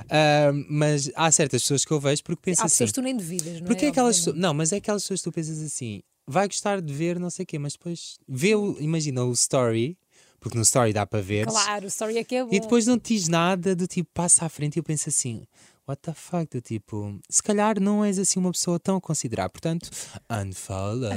Ah, 0.08 0.52
mas 0.70 1.10
há 1.16 1.32
certas 1.32 1.64
pessoas 1.64 1.84
que 1.84 1.92
eu 1.92 2.00
vejo 2.00 2.24
porque 2.24 2.42
penso 2.44 2.62
Há 2.62 2.66
assim. 2.66 2.74
pessoas 2.76 2.90
que 2.92 2.96
tu 2.96 3.02
nem 3.02 3.16
duvidas, 3.18 3.60
não 3.60 3.66
Porque 3.68 3.86
é? 3.86 3.90
aquelas. 3.90 4.20
Obviamente. 4.20 4.42
Não, 4.42 4.54
mas 4.54 4.72
é 4.72 4.76
aquelas 4.78 5.02
pessoas 5.04 5.22
que 5.22 5.24
tu 5.24 5.32
pensas 5.34 5.60
assim. 5.62 6.02
Vai 6.28 6.48
gostar 6.48 6.80
de 6.80 6.94
ver 6.94 7.20
não 7.20 7.32
sei 7.32 7.42
o 7.44 7.46
quê, 7.48 7.58
mas 7.58 7.74
depois 7.74 8.18
vê 8.28 8.54
o, 8.56 8.78
imagina 8.80 9.24
o 9.26 9.32
story, 9.34 9.98
porque 10.40 10.58
no 10.58 10.64
story 10.64 10.94
dá 10.94 11.06
para 11.06 11.22
ver. 11.22 11.46
Claro, 11.48 11.86
o 11.86 11.88
story 11.88 12.18
é 12.18 12.24
que 12.24 12.36
é 12.36 12.44
bom. 12.44 12.50
E 12.52 12.60
depois 12.60 12.86
não 12.86 12.98
te 12.98 13.16
diz 13.16 13.28
nada 13.28 13.76
do 13.76 13.88
tipo, 13.88 14.10
passa 14.14 14.46
à 14.46 14.50
frente 14.50 14.78
e 14.78 14.80
eu 14.80 14.84
penso 14.84 15.10
assim, 15.10 15.46
what 15.88 16.02
the 16.02 16.14
fuck, 16.14 16.46
do 16.52 16.62
tipo, 16.62 17.20
se 17.30 17.42
calhar 17.42 17.80
não 17.80 18.06
és 18.06 18.20
assim 18.20 18.40
uma 18.40 18.52
pessoa 18.52 18.80
tão 18.80 18.98
a 18.98 19.02
considerar, 19.02 19.50
portanto, 19.50 19.90
unfollow. 20.30 21.12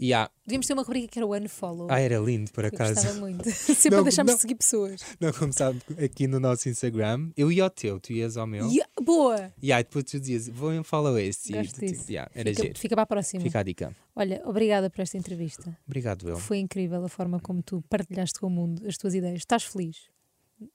Yeah. 0.00 0.30
Devíamos 0.46 0.66
ter 0.66 0.72
uma 0.72 0.82
rubrica 0.82 1.08
que 1.08 1.18
era 1.18 1.26
o 1.26 1.34
unfollow. 1.36 1.88
Ah, 1.90 2.00
era 2.00 2.18
lindo, 2.18 2.50
por 2.52 2.64
eu 2.64 2.68
acaso. 2.68 2.94
gostava 2.94 3.18
muito. 3.20 3.48
Sempre 3.50 3.90
Não, 3.90 3.98
a 4.00 4.02
deixarmos 4.02 4.32
não. 4.32 4.36
de 4.36 4.40
seguir 4.42 4.54
pessoas. 4.56 5.00
Não, 5.20 5.32
como 5.32 5.52
sabe, 5.52 5.80
aqui 6.04 6.26
no 6.26 6.40
nosso 6.40 6.68
Instagram, 6.68 7.30
eu 7.36 7.50
ia 7.52 7.62
ao 7.64 7.70
teu, 7.70 8.00
tu 8.00 8.12
ias 8.12 8.36
ao 8.36 8.46
meu. 8.46 8.66
Yeah, 8.68 8.90
boa! 9.02 9.52
E 9.62 9.72
aí 9.72 9.82
depois 9.84 10.04
tu 10.04 10.18
dizias, 10.18 10.48
vou 10.48 10.72
em 10.72 10.82
follow 10.82 11.18
esse. 11.18 11.52
E 11.52 11.56
Gosto 11.56 11.74
tipo, 11.80 11.86
disso. 11.92 12.10
yeah, 12.10 12.30
era 12.34 12.50
Fica, 12.50 12.62
giro. 12.62 12.78
fica 12.78 12.94
para 12.96 13.02
a 13.02 13.06
próxima. 13.06 13.42
Fica 13.42 13.60
a 13.60 13.62
dica. 13.62 13.96
Olha, 14.14 14.42
obrigada 14.44 14.90
por 14.90 15.00
esta 15.00 15.16
entrevista. 15.16 15.76
Obrigado, 15.86 16.28
eu. 16.28 16.36
Foi 16.36 16.58
incrível 16.58 17.04
a 17.04 17.08
forma 17.08 17.38
como 17.40 17.62
tu 17.62 17.82
partilhaste 17.88 18.38
com 18.40 18.46
o 18.46 18.50
mundo 18.50 18.86
as 18.86 18.96
tuas 18.96 19.14
ideias. 19.14 19.38
Estás 19.38 19.64
feliz? 19.64 20.10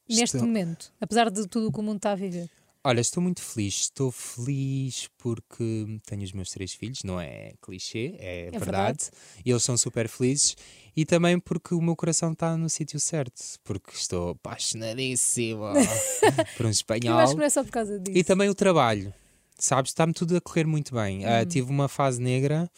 Neste 0.09 0.23
Estou. 0.35 0.41
momento, 0.41 0.91
apesar 0.99 1.29
de 1.29 1.47
tudo 1.47 1.69
o 1.69 1.71
que 1.71 1.79
o 1.79 1.83
mundo 1.83 1.97
está 1.97 2.11
a 2.11 2.15
viver. 2.15 2.49
Olha, 2.87 3.01
estou 3.01 3.21
muito 3.21 3.41
feliz. 3.41 3.81
Estou 3.81 4.13
feliz 4.13 5.09
porque 5.17 5.99
tenho 6.05 6.23
os 6.23 6.31
meus 6.31 6.49
três 6.51 6.71
filhos, 6.71 7.03
não 7.03 7.19
é 7.19 7.51
clichê, 7.61 8.15
é, 8.17 8.43
verdade. 8.49 8.59
verdade. 8.63 9.09
E 9.45 9.51
eles 9.51 9.61
são 9.61 9.75
super 9.75 10.07
felizes. 10.07 10.55
E 10.95 11.03
também 11.03 11.37
porque 11.37 11.75
o 11.75 11.81
meu 11.81 11.97
coração 11.97 12.31
está 12.31 12.55
no 12.55 12.69
sítio 12.69 12.97
certo. 12.97 13.43
Porque 13.65 13.91
estou 13.93 14.29
apaixonadíssimo 14.29 15.63
por 16.55 16.65
um 16.65 16.69
Eu 16.69 16.71
espanhol. 16.71 17.17
acho 17.19 17.33
que 17.33 17.39
não 17.39 17.45
é 17.45 17.49
só 17.49 17.61
por 17.61 17.71
causa 17.71 17.99
disso. 17.99 18.17
E 18.17 18.23
também 18.23 18.47
o 18.47 18.55
trabalho. 18.55 19.13
Sabes, 19.59 19.91
está-me 19.91 20.13
tudo 20.13 20.37
a 20.37 20.39
correr 20.39 20.65
muito 20.65 20.95
bem. 20.95 21.25
Uhum. 21.25 21.45
tive 21.45 21.69
uma 21.69 21.89
fase 21.89 22.21
negra 22.21 22.71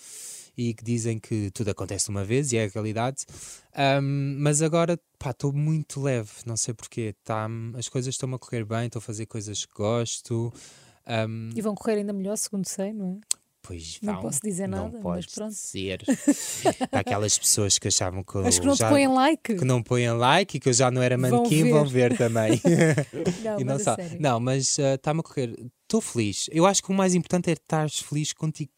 e 0.61 0.73
que 0.73 0.83
dizem 0.83 1.17
que 1.19 1.49
tudo 1.51 1.69
acontece 1.71 2.09
uma 2.09 2.23
vez 2.25 2.51
e 2.51 2.57
é 2.57 2.65
a 2.65 2.67
realidade. 2.67 3.23
Ahm, 3.73 4.35
mas 4.39 4.61
agora 4.61 4.99
pá, 5.17 5.31
estou 5.31 5.53
muito 5.53 6.01
leve, 6.01 6.29
não 6.45 6.57
sei 6.57 6.73
porquê. 6.73 7.15
Tá, 7.23 7.47
as 7.77 7.87
coisas 7.87 8.13
estão-me 8.13 8.35
a 8.35 8.39
correr 8.39 8.65
bem, 8.65 8.87
estou 8.87 8.99
a 8.99 9.01
fazer 9.01 9.25
coisas 9.25 9.65
que 9.65 9.73
gosto. 9.73 10.51
Ahm, 11.05 11.51
E 11.55 11.61
vão 11.61 11.73
correr 11.75 11.97
ainda 11.99 12.11
melhor, 12.13 12.35
segundo 12.37 12.67
sei, 12.67 12.91
não 12.91 13.11
é? 13.13 13.37
pois 13.61 13.99
Não 14.01 14.13
vão, 14.13 14.21
posso 14.23 14.39
dizer 14.43 14.67
não 14.67 14.85
nada, 14.85 14.99
mas 15.03 15.25
pode 15.25 15.27
pronto. 15.35 15.53
Há 16.91 16.99
aquelas 16.99 17.37
pessoas 17.37 17.77
que 17.77 17.87
achavam 17.87 18.23
que 18.23 18.37
Acho 18.39 18.59
que 18.61 18.65
não 18.67 18.73
te 18.73 18.79
já- 18.79 18.89
põem 18.89 19.07
like. 19.07 19.55
que 19.55 19.65
não 19.65 19.81
põem 19.83 20.09
like 20.11 20.57
e 20.57 20.59
que 20.59 20.69
eu 20.69 20.73
já 20.73 20.89
não 20.91 21.01
era 21.01 21.17
Vão 21.17 21.29
manequim, 21.31 21.69
vão 21.69 21.85
ver. 21.85 22.09
ver 22.09 22.17
também. 22.17 22.59
Não, 23.43 23.59
E 23.59 23.63
não, 23.63 23.75
mas 23.75 23.85
não, 24.19 24.39
mas 24.39 24.79
ah, 24.79 24.95
está-me 24.95 25.19
a 25.19 25.23
correr. 25.23 25.55
Estou 25.83 26.01
feliz. 26.01 26.49
Eu 26.51 26.65
acho 26.65 26.81
que 26.83 26.89
o 26.91 26.93
mais 26.93 27.13
importante 27.15 27.49
é 27.49 27.53
estar 27.53 27.89
feliz 27.89 28.33
contigo 28.33 28.71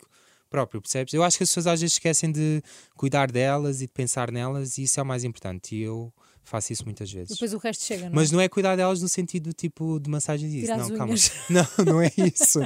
próprio, 0.51 0.81
percebes? 0.81 1.13
Eu 1.13 1.23
acho 1.23 1.37
que 1.37 1.43
as 1.43 1.49
pessoas 1.49 1.65
às 1.65 1.79
vezes 1.81 1.93
esquecem 1.95 2.31
de 2.31 2.61
cuidar 2.95 3.31
delas 3.31 3.81
e 3.81 3.87
de 3.87 3.91
pensar 3.93 4.29
nelas 4.31 4.77
e 4.77 4.83
isso 4.83 4.99
é 4.99 5.03
o 5.03 5.05
mais 5.05 5.23
importante. 5.23 5.73
E 5.75 5.81
eu 5.81 6.13
faço 6.43 6.73
isso 6.73 6.83
muitas 6.83 7.09
vezes. 7.11 7.29
Depois 7.29 7.53
o 7.53 7.57
resto 7.57 7.83
chega, 7.85 8.01
não 8.03 8.11
é? 8.11 8.15
Mas 8.15 8.31
não 8.31 8.41
é 8.41 8.49
cuidar 8.49 8.75
delas 8.75 9.01
no 9.01 9.07
sentido 9.07 9.53
tipo 9.53 9.99
de 9.99 10.09
massagens 10.09 10.51
e 10.51 10.57
isso. 10.57 10.65
Tirar 10.65 10.77
Não, 10.79 10.97
calma. 10.97 11.15
Não, 11.49 11.85
não 11.85 12.01
é 12.01 12.11
isso. 12.17 12.59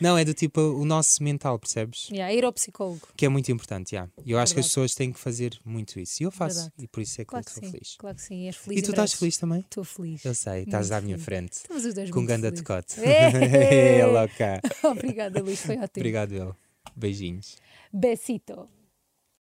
não, 0.00 0.16
é 0.16 0.24
do 0.24 0.32
tipo 0.32 0.60
o 0.60 0.84
nosso 0.84 1.22
mental, 1.22 1.58
percebes? 1.58 2.08
Yeah, 2.08 2.32
ir 2.32 2.44
ao 2.44 2.52
psicólogo. 2.52 3.06
Que 3.16 3.26
é 3.26 3.28
muito 3.28 3.50
importante, 3.52 3.90
já. 3.90 4.08
E 4.24 4.30
eu 4.30 4.38
acho 4.38 4.54
que 4.54 4.60
as 4.60 4.66
Verdade. 4.66 4.68
pessoas 4.68 4.94
têm 4.94 5.12
que 5.12 5.18
fazer 5.18 5.58
muito 5.64 6.00
isso. 6.00 6.22
E 6.22 6.24
eu 6.24 6.30
faço. 6.30 6.56
Verdade. 6.60 6.74
E 6.78 6.88
por 6.88 7.02
isso 7.02 7.20
é 7.20 7.24
que 7.24 7.30
Claro 7.30 7.42
eu 7.42 7.46
que 7.46 7.52
sou 7.52 7.64
sim. 7.64 7.70
feliz. 7.72 7.96
Claro 7.98 8.16
que 8.16 8.22
sim. 8.22 8.46
És 8.46 8.56
feliz 8.56 8.78
E 8.78 8.82
tu 8.82 8.90
estás 8.90 9.12
feliz 9.12 9.36
também? 9.36 9.60
Estou 9.60 9.84
feliz. 9.84 10.24
Eu 10.24 10.34
sei, 10.34 10.62
estás 10.62 10.90
à 10.92 11.00
minha 11.02 11.18
frente. 11.18 11.52
Estamos 11.54 11.84
os 11.84 11.92
dois 11.94 12.10
Com 12.10 12.24
ganda 12.24 12.50
decote. 12.50 12.94
Louca. 14.12 14.60
Obrigada, 14.84 15.42
Luís. 15.42 15.60
Foi 15.60 15.74
ótimo. 15.76 15.90
Obrigado, 15.96 16.32
eu. 16.32 16.65
Beijinhos. 16.94 17.56
Besito. 17.92 18.68